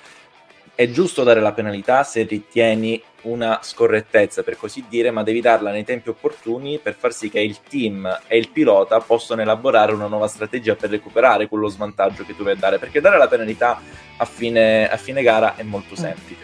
È 0.77 0.91
giusto 0.91 1.23
dare 1.23 1.41
la 1.41 1.53
penalità 1.53 2.03
se 2.03 2.25
ritieni 2.25 3.01
una 3.23 3.61
scorrettezza, 3.63 4.43
per 4.43 4.57
così 4.57 4.85
dire, 4.89 5.13
ma 5.13 5.23
devi 5.23 5.41
darla 5.41 5.71
nei 5.71 5.85
tempi 5.85 6.09
opportuni 6.09 6.81
per 6.83 6.97
far 6.97 7.13
sì 7.13 7.31
che 7.31 7.39
il 7.39 7.61
team 7.69 8.23
e 8.27 8.37
il 8.37 8.51
pilota 8.51 8.99
possano 8.99 9.43
elaborare 9.43 9.93
una 9.93 10.09
nuova 10.09 10.27
strategia 10.27 10.75
per 10.75 10.91
recuperare 10.91 11.47
quello 11.47 11.69
svantaggio 11.69 12.25
che 12.25 12.35
tu 12.35 12.43
vuoi 12.43 12.57
dare, 12.57 12.81
perché 12.81 13.01
dare 13.01 13.19
la 13.19 13.29
penalità 13.29 13.81
a 14.17 14.25
fine, 14.25 14.91
a 14.91 14.97
fine 14.97 15.23
gara 15.23 15.55
è 15.55 15.63
molto 15.63 15.93
mm. 15.93 15.97
semplice. 15.97 16.43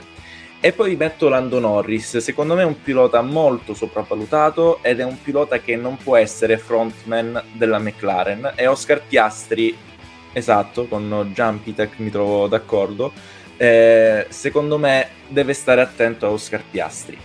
E 0.60 0.72
poi 0.72 0.94
metto 0.94 1.28
Lando 1.28 1.58
Norris, 1.58 2.18
secondo 2.18 2.54
me 2.54 2.62
è 2.62 2.66
un 2.66 2.80
pilota 2.82 3.22
molto 3.22 3.74
sopravvalutato 3.74 4.78
ed 4.82 5.00
è 5.00 5.04
un 5.04 5.20
pilota 5.20 5.58
che 5.58 5.74
non 5.74 5.96
può 5.96 6.16
essere 6.16 6.56
frontman 6.56 7.42
della 7.54 7.80
McLaren. 7.80 8.52
E 8.54 8.68
Oscar 8.68 9.02
Piastri, 9.08 9.76
esatto, 10.32 10.86
con 10.86 11.32
Jumpitech 11.34 11.98
mi 11.98 12.10
trovo 12.10 12.46
d'accordo, 12.46 13.10
eh, 13.62 14.24
secondo 14.30 14.78
me 14.78 15.08
deve 15.28 15.52
stare 15.52 15.82
attento 15.82 16.24
a 16.24 16.30
Oscar 16.30 16.62
Piastri. 16.70 17.18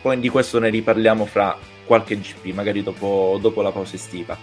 Poi 0.00 0.20
di 0.20 0.28
questo 0.28 0.60
ne 0.60 0.68
riparliamo 0.68 1.24
fra 1.26 1.58
qualche 1.84 2.16
GP, 2.16 2.54
magari 2.54 2.84
dopo, 2.84 3.36
dopo 3.40 3.60
la 3.60 3.72
pausa 3.72 3.96
estiva. 3.96 4.38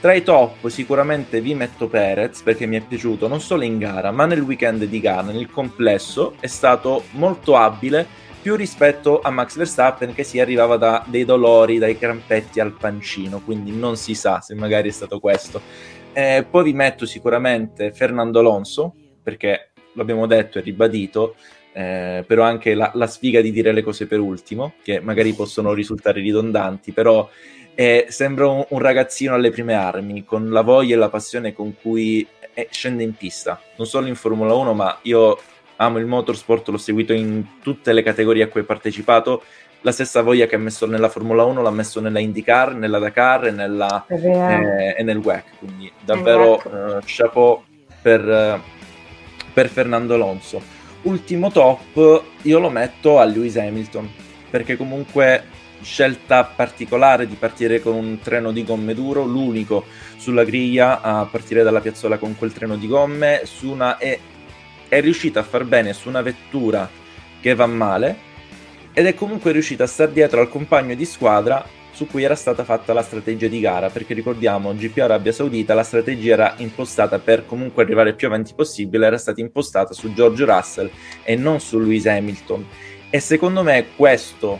Tra 0.00 0.14
i 0.14 0.24
top 0.24 0.66
sicuramente 0.66 1.40
vi 1.40 1.54
metto 1.54 1.86
Perez 1.86 2.42
perché 2.42 2.66
mi 2.66 2.76
è 2.76 2.80
piaciuto 2.80 3.28
non 3.28 3.40
solo 3.40 3.62
in 3.62 3.78
gara 3.78 4.10
ma 4.10 4.26
nel 4.26 4.40
weekend 4.40 4.82
di 4.82 4.98
gara, 4.98 5.30
nel 5.30 5.48
complesso 5.48 6.34
è 6.40 6.48
stato 6.48 7.04
molto 7.12 7.56
abile 7.56 8.04
più 8.42 8.56
rispetto 8.56 9.20
a 9.20 9.30
Max 9.30 9.56
Verstappen 9.56 10.12
che 10.12 10.24
si 10.24 10.40
arrivava 10.40 10.76
da 10.76 11.04
dei 11.06 11.24
dolori, 11.24 11.78
dai 11.78 11.96
crampetti 11.96 12.58
al 12.58 12.72
pancino, 12.72 13.40
quindi 13.44 13.70
non 13.70 13.96
si 13.96 14.16
sa 14.16 14.40
se 14.40 14.56
magari 14.56 14.88
è 14.88 14.92
stato 14.92 15.20
questo. 15.20 15.60
Eh, 16.12 16.44
poi 16.50 16.64
vi 16.64 16.72
metto 16.72 17.06
sicuramente 17.06 17.92
Fernando 17.92 18.40
Alonso 18.40 18.96
perché 19.22 19.71
l'abbiamo 19.94 20.26
detto 20.26 20.58
e 20.58 20.62
ribadito, 20.62 21.36
eh, 21.72 22.24
però 22.26 22.42
anche 22.42 22.74
la, 22.74 22.90
la, 22.94 23.06
sfiga 23.06 23.40
di 23.40 23.50
dire 23.50 23.72
le 23.72 23.82
cose 23.82 24.06
per 24.06 24.20
ultimo, 24.20 24.74
che 24.82 25.00
magari 25.00 25.32
possono 25.32 25.72
risultare 25.72 26.20
ridondanti, 26.20 26.92
però 26.92 27.28
e 27.74 28.06
sembra 28.10 28.48
un, 28.48 28.64
un, 28.68 28.78
ragazzino 28.78 29.34
alle 29.34 29.50
prime 29.50 29.74
armi, 29.74 30.24
con 30.24 30.50
la 30.50 30.60
voglia 30.60 30.94
e 30.94 30.98
la 30.98 31.08
passione 31.08 31.54
con 31.54 31.74
cui 31.80 32.26
eh, 32.54 32.68
scende 32.70 33.02
in 33.02 33.14
pista, 33.14 33.60
non 33.76 33.86
solo 33.86 34.06
in 34.06 34.14
Formula 34.14 34.52
1, 34.52 34.74
ma 34.74 34.98
io 35.02 35.38
amo 35.76 35.98
il 35.98 36.06
motorsport, 36.06 36.68
l'ho 36.68 36.78
seguito 36.78 37.12
in 37.12 37.60
tutte 37.62 37.92
le 37.92 38.02
categorie 38.02 38.44
a 38.44 38.48
cui 38.48 38.60
ho 38.60 38.64
partecipato. 38.64 39.42
La 39.84 39.90
stessa 39.90 40.22
voglia 40.22 40.46
che 40.46 40.54
ha 40.54 40.58
messo 40.58 40.86
nella 40.86 41.08
Formula 41.08 41.42
1 41.44 41.60
l'ha 41.60 41.70
messo 41.70 42.00
nella 42.00 42.20
IndyCar, 42.20 42.74
nella 42.74 43.00
Dakar 43.00 43.46
e, 43.46 43.50
nella, 43.50 44.04
eh, 44.06 44.94
e 44.96 45.02
nel 45.02 45.16
WEC. 45.16 45.58
Quindi 45.58 45.90
davvero 46.04 46.54
uh, 46.54 47.00
chapeau 47.04 47.64
per, 48.00 48.24
uh, 48.24 48.81
per 49.52 49.68
Fernando 49.68 50.14
Alonso. 50.14 50.80
ultimo 51.02 51.50
top 51.50 52.22
io 52.42 52.58
lo 52.58 52.70
metto 52.70 53.18
a 53.18 53.24
Lewis 53.24 53.56
Hamilton, 53.56 54.08
perché 54.50 54.76
comunque 54.76 55.44
scelta 55.82 56.44
particolare 56.44 57.26
di 57.26 57.34
partire 57.34 57.80
con 57.80 57.94
un 57.94 58.18
treno 58.20 58.52
di 58.52 58.64
gomme 58.64 58.94
duro, 58.94 59.24
l'unico 59.24 59.84
sulla 60.16 60.44
griglia 60.44 61.00
a 61.00 61.24
partire 61.24 61.62
dalla 61.62 61.80
piazzola 61.80 62.18
con 62.18 62.36
quel 62.36 62.52
treno 62.52 62.76
di 62.76 62.86
gomme, 62.86 63.42
su 63.44 63.70
una, 63.70 63.98
è, 63.98 64.18
è 64.88 65.00
riuscita 65.00 65.40
a 65.40 65.44
far 65.44 65.64
bene 65.64 65.92
su 65.92 66.08
una 66.08 66.22
vettura 66.22 66.88
che 67.40 67.54
va 67.54 67.66
male 67.66 68.30
ed 68.92 69.06
è 69.06 69.14
comunque 69.14 69.52
riuscita 69.52 69.84
a 69.84 69.88
stare 69.88 70.12
dietro 70.12 70.40
al 70.40 70.48
compagno 70.48 70.94
di 70.94 71.04
squadra 71.04 71.66
su 71.92 72.06
cui 72.06 72.22
era 72.22 72.34
stata 72.34 72.64
fatta 72.64 72.92
la 72.92 73.02
strategia 73.02 73.48
di 73.48 73.60
gara, 73.60 73.90
perché 73.90 74.14
ricordiamo 74.14 74.74
GP 74.74 74.98
Arabia 74.98 75.30
Saudita 75.30 75.74
la 75.74 75.82
strategia 75.82 76.32
era 76.32 76.54
impostata 76.56 77.18
per 77.18 77.44
comunque 77.46 77.82
arrivare 77.82 78.10
il 78.10 78.14
più 78.14 78.26
avanti 78.26 78.54
possibile, 78.54 79.06
era 79.06 79.18
stata 79.18 79.40
impostata 79.40 79.92
su 79.92 80.12
George 80.14 80.44
Russell 80.44 80.90
e 81.22 81.36
non 81.36 81.60
su 81.60 81.78
Lewis 81.78 82.06
Hamilton. 82.06 82.66
E 83.10 83.20
secondo 83.20 83.62
me 83.62 83.88
questo, 83.94 84.58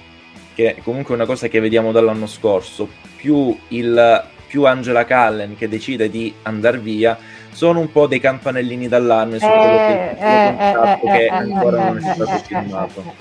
che 0.55 0.75
è 0.75 0.83
comunque 0.83 1.15
una 1.15 1.25
cosa 1.25 1.49
che 1.49 1.59
vediamo 1.59 1.91
dall'anno 1.91 2.27
scorso, 2.27 2.87
più, 3.17 3.57
il, 3.69 4.25
più 4.47 4.67
Angela 4.67 5.07
Callen 5.07 5.57
che 5.57 5.69
decide 5.69 6.11
di 6.11 6.35
andare 6.43 6.79
via, 6.79 7.19
sono 7.51 7.81
un 7.81 7.91
po' 7.91 8.07
dei 8.07 8.21
campanellini 8.21 8.89
d'allarme 8.89 9.39
su 9.39 9.47
quello 9.47 9.77
che, 9.77 10.11
eh, 10.11 10.55
eh, 10.59 10.71
eh, 10.71 10.99
che 11.03 11.29
ancora 11.29 11.85
non 11.85 11.99
è 11.99 12.15
stato 12.15 12.45
firmato. 12.45 13.15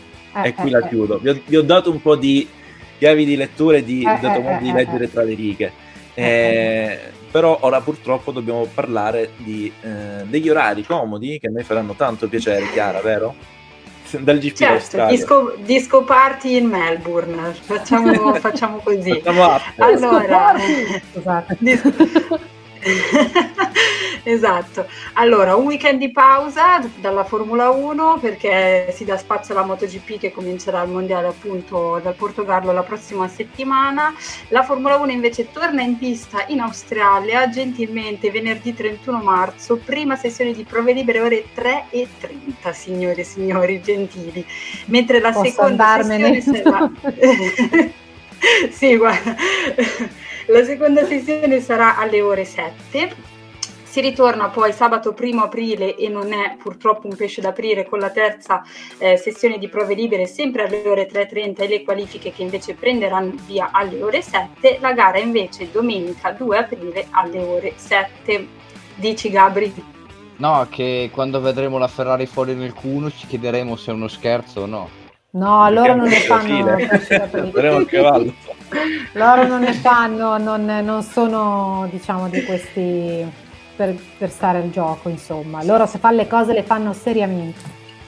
e 0.43 0.53
qui 0.53 0.69
la 0.69 0.85
chiudo. 0.87 1.17
Vi 1.19 1.29
ho, 1.29 1.41
vi 1.45 1.55
ho 1.55 1.61
dato 1.61 1.91
un 1.91 2.01
po' 2.01 2.15
di 2.15 2.47
chiavi 3.01 3.25
di 3.25 3.35
lettura 3.35 3.77
e 3.77 3.83
di, 3.83 4.01
eh, 4.01 4.19
dato 4.21 4.41
modo 4.41 4.57
eh, 4.57 4.61
di 4.61 4.71
leggere 4.71 5.09
tra 5.09 5.23
le 5.23 5.33
righe. 5.33 5.71
Eh, 6.13 6.99
però 7.31 7.57
ora 7.61 7.81
purtroppo 7.81 8.31
dobbiamo 8.31 8.65
parlare 8.71 9.31
di, 9.37 9.73
eh, 9.81 10.23
degli 10.25 10.47
orari 10.49 10.85
comodi 10.85 11.39
che 11.39 11.47
a 11.47 11.49
me 11.49 11.63
faranno 11.63 11.95
tanto 11.95 12.27
piacere, 12.27 12.69
Chiara, 12.71 13.01
vero? 13.01 13.33
Dal 14.19 14.37
GP 14.37 14.55
certo, 14.55 15.05
disco, 15.07 15.55
disco, 15.63 16.03
party 16.03 16.57
in 16.57 16.67
Melbourne, 16.67 17.53
facciamo, 17.53 18.35
facciamo 18.35 18.77
così. 18.83 19.19
Facciamo 19.19 19.59
allora, 19.77 20.55
scusate. 21.11 21.57
Disco... 21.57 22.49
esatto. 24.23 24.87
Allora, 25.13 25.55
un 25.55 25.65
weekend 25.65 25.99
di 25.99 26.11
pausa 26.11 26.79
dalla 26.95 27.23
Formula 27.23 27.69
1 27.69 28.19
perché 28.19 28.91
si 28.93 29.05
dà 29.05 29.17
spazio 29.17 29.53
alla 29.53 29.65
MotoGP 29.65 30.19
che 30.19 30.31
comincerà 30.31 30.81
il 30.83 30.89
mondiale 30.89 31.27
appunto 31.27 31.99
dal 32.01 32.15
Portogallo 32.15 32.71
la 32.71 32.83
prossima 32.83 33.27
settimana. 33.27 34.13
La 34.49 34.63
Formula 34.63 34.97
1 34.97 35.11
invece 35.11 35.51
torna 35.51 35.81
in 35.81 35.97
pista 35.97 36.45
in 36.47 36.59
Australia 36.59 37.49
gentilmente 37.49 38.31
venerdì 38.31 38.73
31 38.73 39.21
marzo, 39.21 39.77
prima 39.77 40.15
sessione 40.15 40.53
di 40.53 40.63
prove 40.63 40.93
libere 40.93 41.19
ore 41.19 41.45
3 41.53 41.85
e 41.89 42.07
30, 42.19 42.73
signore 42.73 43.21
e 43.21 43.25
signori 43.25 43.81
gentili. 43.81 44.45
Mentre 44.85 45.19
la 45.19 45.31
Posso 45.31 45.49
seconda 45.49 45.87
andarmene? 45.87 46.41
sessione 46.41 46.61
sarà 46.63 47.91
Sì, 48.71 48.97
guarda. 48.97 49.35
La 50.51 50.65
seconda 50.65 51.05
sessione 51.05 51.61
sarà 51.61 51.95
alle 51.97 52.19
ore 52.19 52.43
7. 52.43 53.15
Si 53.83 54.01
ritorna 54.01 54.49
poi 54.49 54.73
sabato 54.73 55.15
1 55.17 55.43
aprile 55.43 55.95
e 55.95 56.09
non 56.09 56.33
è 56.33 56.57
purtroppo 56.61 57.07
un 57.07 57.15
pesce 57.15 57.39
d'aprire 57.39 57.87
con 57.87 57.99
la 57.99 58.09
terza 58.09 58.61
eh, 58.97 59.15
sessione 59.15 59.57
di 59.57 59.69
prove 59.69 59.93
libere 59.93 60.25
sempre 60.25 60.65
alle 60.65 60.85
ore 60.85 61.07
3.30 61.09 61.61
e 61.61 61.67
le 61.69 61.83
qualifiche 61.83 62.33
che 62.33 62.41
invece 62.41 62.73
prenderanno 62.73 63.33
via 63.45 63.69
alle 63.71 64.03
ore 64.03 64.21
7. 64.21 64.79
La 64.81 64.91
gara 64.91 65.19
invece 65.19 65.71
domenica 65.71 66.31
2 66.31 66.57
aprile 66.57 67.07
alle 67.11 67.39
ore 67.39 67.73
7. 67.77 68.47
Dici 68.95 69.29
Gabri? 69.29 69.73
No, 70.35 70.67
che 70.69 71.09
quando 71.13 71.39
vedremo 71.39 71.77
la 71.77 71.87
Ferrari 71.87 72.25
fuori 72.25 72.55
nel 72.55 72.75
Q1 72.77 73.09
ci 73.17 73.25
chiederemo 73.25 73.77
se 73.77 73.91
è 73.91 73.93
uno 73.93 74.09
scherzo 74.09 74.61
o 74.61 74.65
no. 74.65 75.00
No, 75.31 75.69
loro 75.69 75.95
non 75.95 76.07
ne 76.07 76.19
fanno. 76.19 76.75
Loro 79.13 79.47
non 79.47 79.61
ne 79.61 79.73
fanno, 79.73 80.37
non, 80.37 80.65
non 80.65 81.03
sono 81.03 81.87
diciamo 81.91 82.29
di 82.29 82.43
questi 82.43 83.25
per, 83.75 83.95
per, 84.17 84.29
stare 84.29 84.59
al 84.59 84.69
gioco, 84.71 85.09
insomma. 85.09 85.63
Loro 85.63 85.85
se 85.85 85.99
fanno 85.99 86.17
le 86.17 86.27
cose 86.27 86.53
le 86.53 86.63
fanno 86.63 86.93
seriamente. 86.93 87.59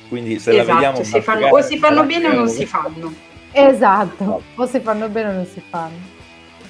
Quindi 0.09 0.38
se 0.39 0.51
esatto, 0.51 0.67
la 0.67 0.74
vediamo 0.74 1.03
si 1.03 1.21
fanno, 1.21 1.47
o 1.47 1.61
si 1.61 1.78
fanno 1.78 2.03
bene 2.03 2.28
o 2.28 2.34
non 2.34 2.47
si 2.49 2.65
fanno. 2.65 3.13
Esatto, 3.51 4.41
o 4.55 4.65
si 4.65 4.80
fanno 4.80 5.07
bene 5.09 5.30
o 5.30 5.34
non 5.34 5.45
si 5.45 5.61
fanno. 5.67 5.97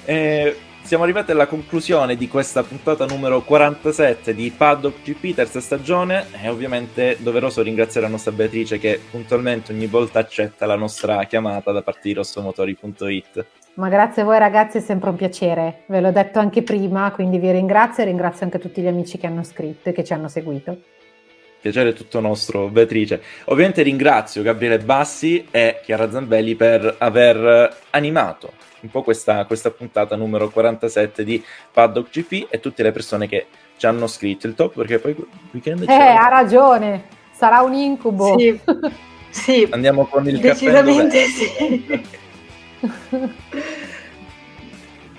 Eh, 0.04 0.56
siamo 0.84 1.04
arrivati 1.04 1.30
alla 1.30 1.46
conclusione 1.46 2.14
di 2.14 2.28
questa 2.28 2.62
puntata 2.62 3.06
numero 3.06 3.40
47 3.40 4.34
di 4.34 4.52
Paddock 4.54 5.02
GP, 5.02 5.34
terza 5.34 5.58
stagione. 5.58 6.26
È 6.30 6.50
ovviamente 6.50 7.16
doveroso 7.20 7.62
ringraziare 7.62 8.06
la 8.06 8.12
nostra 8.12 8.32
Beatrice 8.32 8.78
che 8.78 9.00
puntualmente 9.10 9.72
ogni 9.72 9.86
volta 9.86 10.18
accetta 10.18 10.66
la 10.66 10.76
nostra 10.76 11.24
chiamata 11.24 11.72
da 11.72 11.80
parte 11.80 12.00
di 12.02 12.12
rossomotori.it. 12.12 13.46
Ma 13.74 13.88
grazie 13.88 14.22
a 14.22 14.24
voi 14.26 14.38
ragazzi, 14.38 14.76
è 14.76 14.80
sempre 14.80 15.08
un 15.08 15.16
piacere. 15.16 15.84
Ve 15.86 16.00
l'ho 16.00 16.12
detto 16.12 16.38
anche 16.38 16.62
prima, 16.62 17.10
quindi 17.12 17.38
vi 17.38 17.50
ringrazio 17.50 18.02
e 18.02 18.06
ringrazio 18.06 18.44
anche 18.44 18.58
tutti 18.58 18.82
gli 18.82 18.86
amici 18.86 19.16
che 19.16 19.26
hanno 19.26 19.42
scritto 19.42 19.88
e 19.88 19.92
che 19.92 20.04
ci 20.04 20.12
hanno 20.12 20.28
seguito. 20.28 20.78
Piacere 21.64 21.94
tutto 21.94 22.20
nostro, 22.20 22.68
Beatrice. 22.68 23.22
Ovviamente 23.46 23.80
ringrazio 23.80 24.42
Gabriele 24.42 24.80
Bassi 24.80 25.46
e 25.50 25.80
Chiara 25.82 26.10
Zambelli 26.10 26.56
per 26.56 26.96
aver 26.98 27.74
animato 27.88 28.52
un 28.80 28.90
po' 28.90 29.02
questa, 29.02 29.46
questa 29.46 29.70
puntata 29.70 30.14
numero 30.14 30.50
47 30.50 31.24
di 31.24 31.42
Paddock 31.72 32.10
GP 32.10 32.48
e 32.50 32.60
tutte 32.60 32.82
le 32.82 32.92
persone 32.92 33.26
che 33.26 33.46
ci 33.78 33.86
hanno 33.86 34.06
scritto 34.06 34.46
il 34.46 34.54
top 34.54 34.74
perché 34.74 34.98
poi 34.98 35.12
il 35.12 35.26
weekend 35.52 35.88
Eh, 35.88 35.94
ha 35.94 36.28
ragione, 36.28 37.04
sarà 37.32 37.62
un 37.62 37.72
incubo. 37.72 38.38
Sì, 38.38 38.60
sì. 39.30 39.66
Andiamo 39.70 40.04
con 40.04 40.28
il 40.28 40.38
Decisamente 40.38 41.18
caffè. 41.18 41.62
Decisamente 41.62 42.08
sì. 42.90 43.82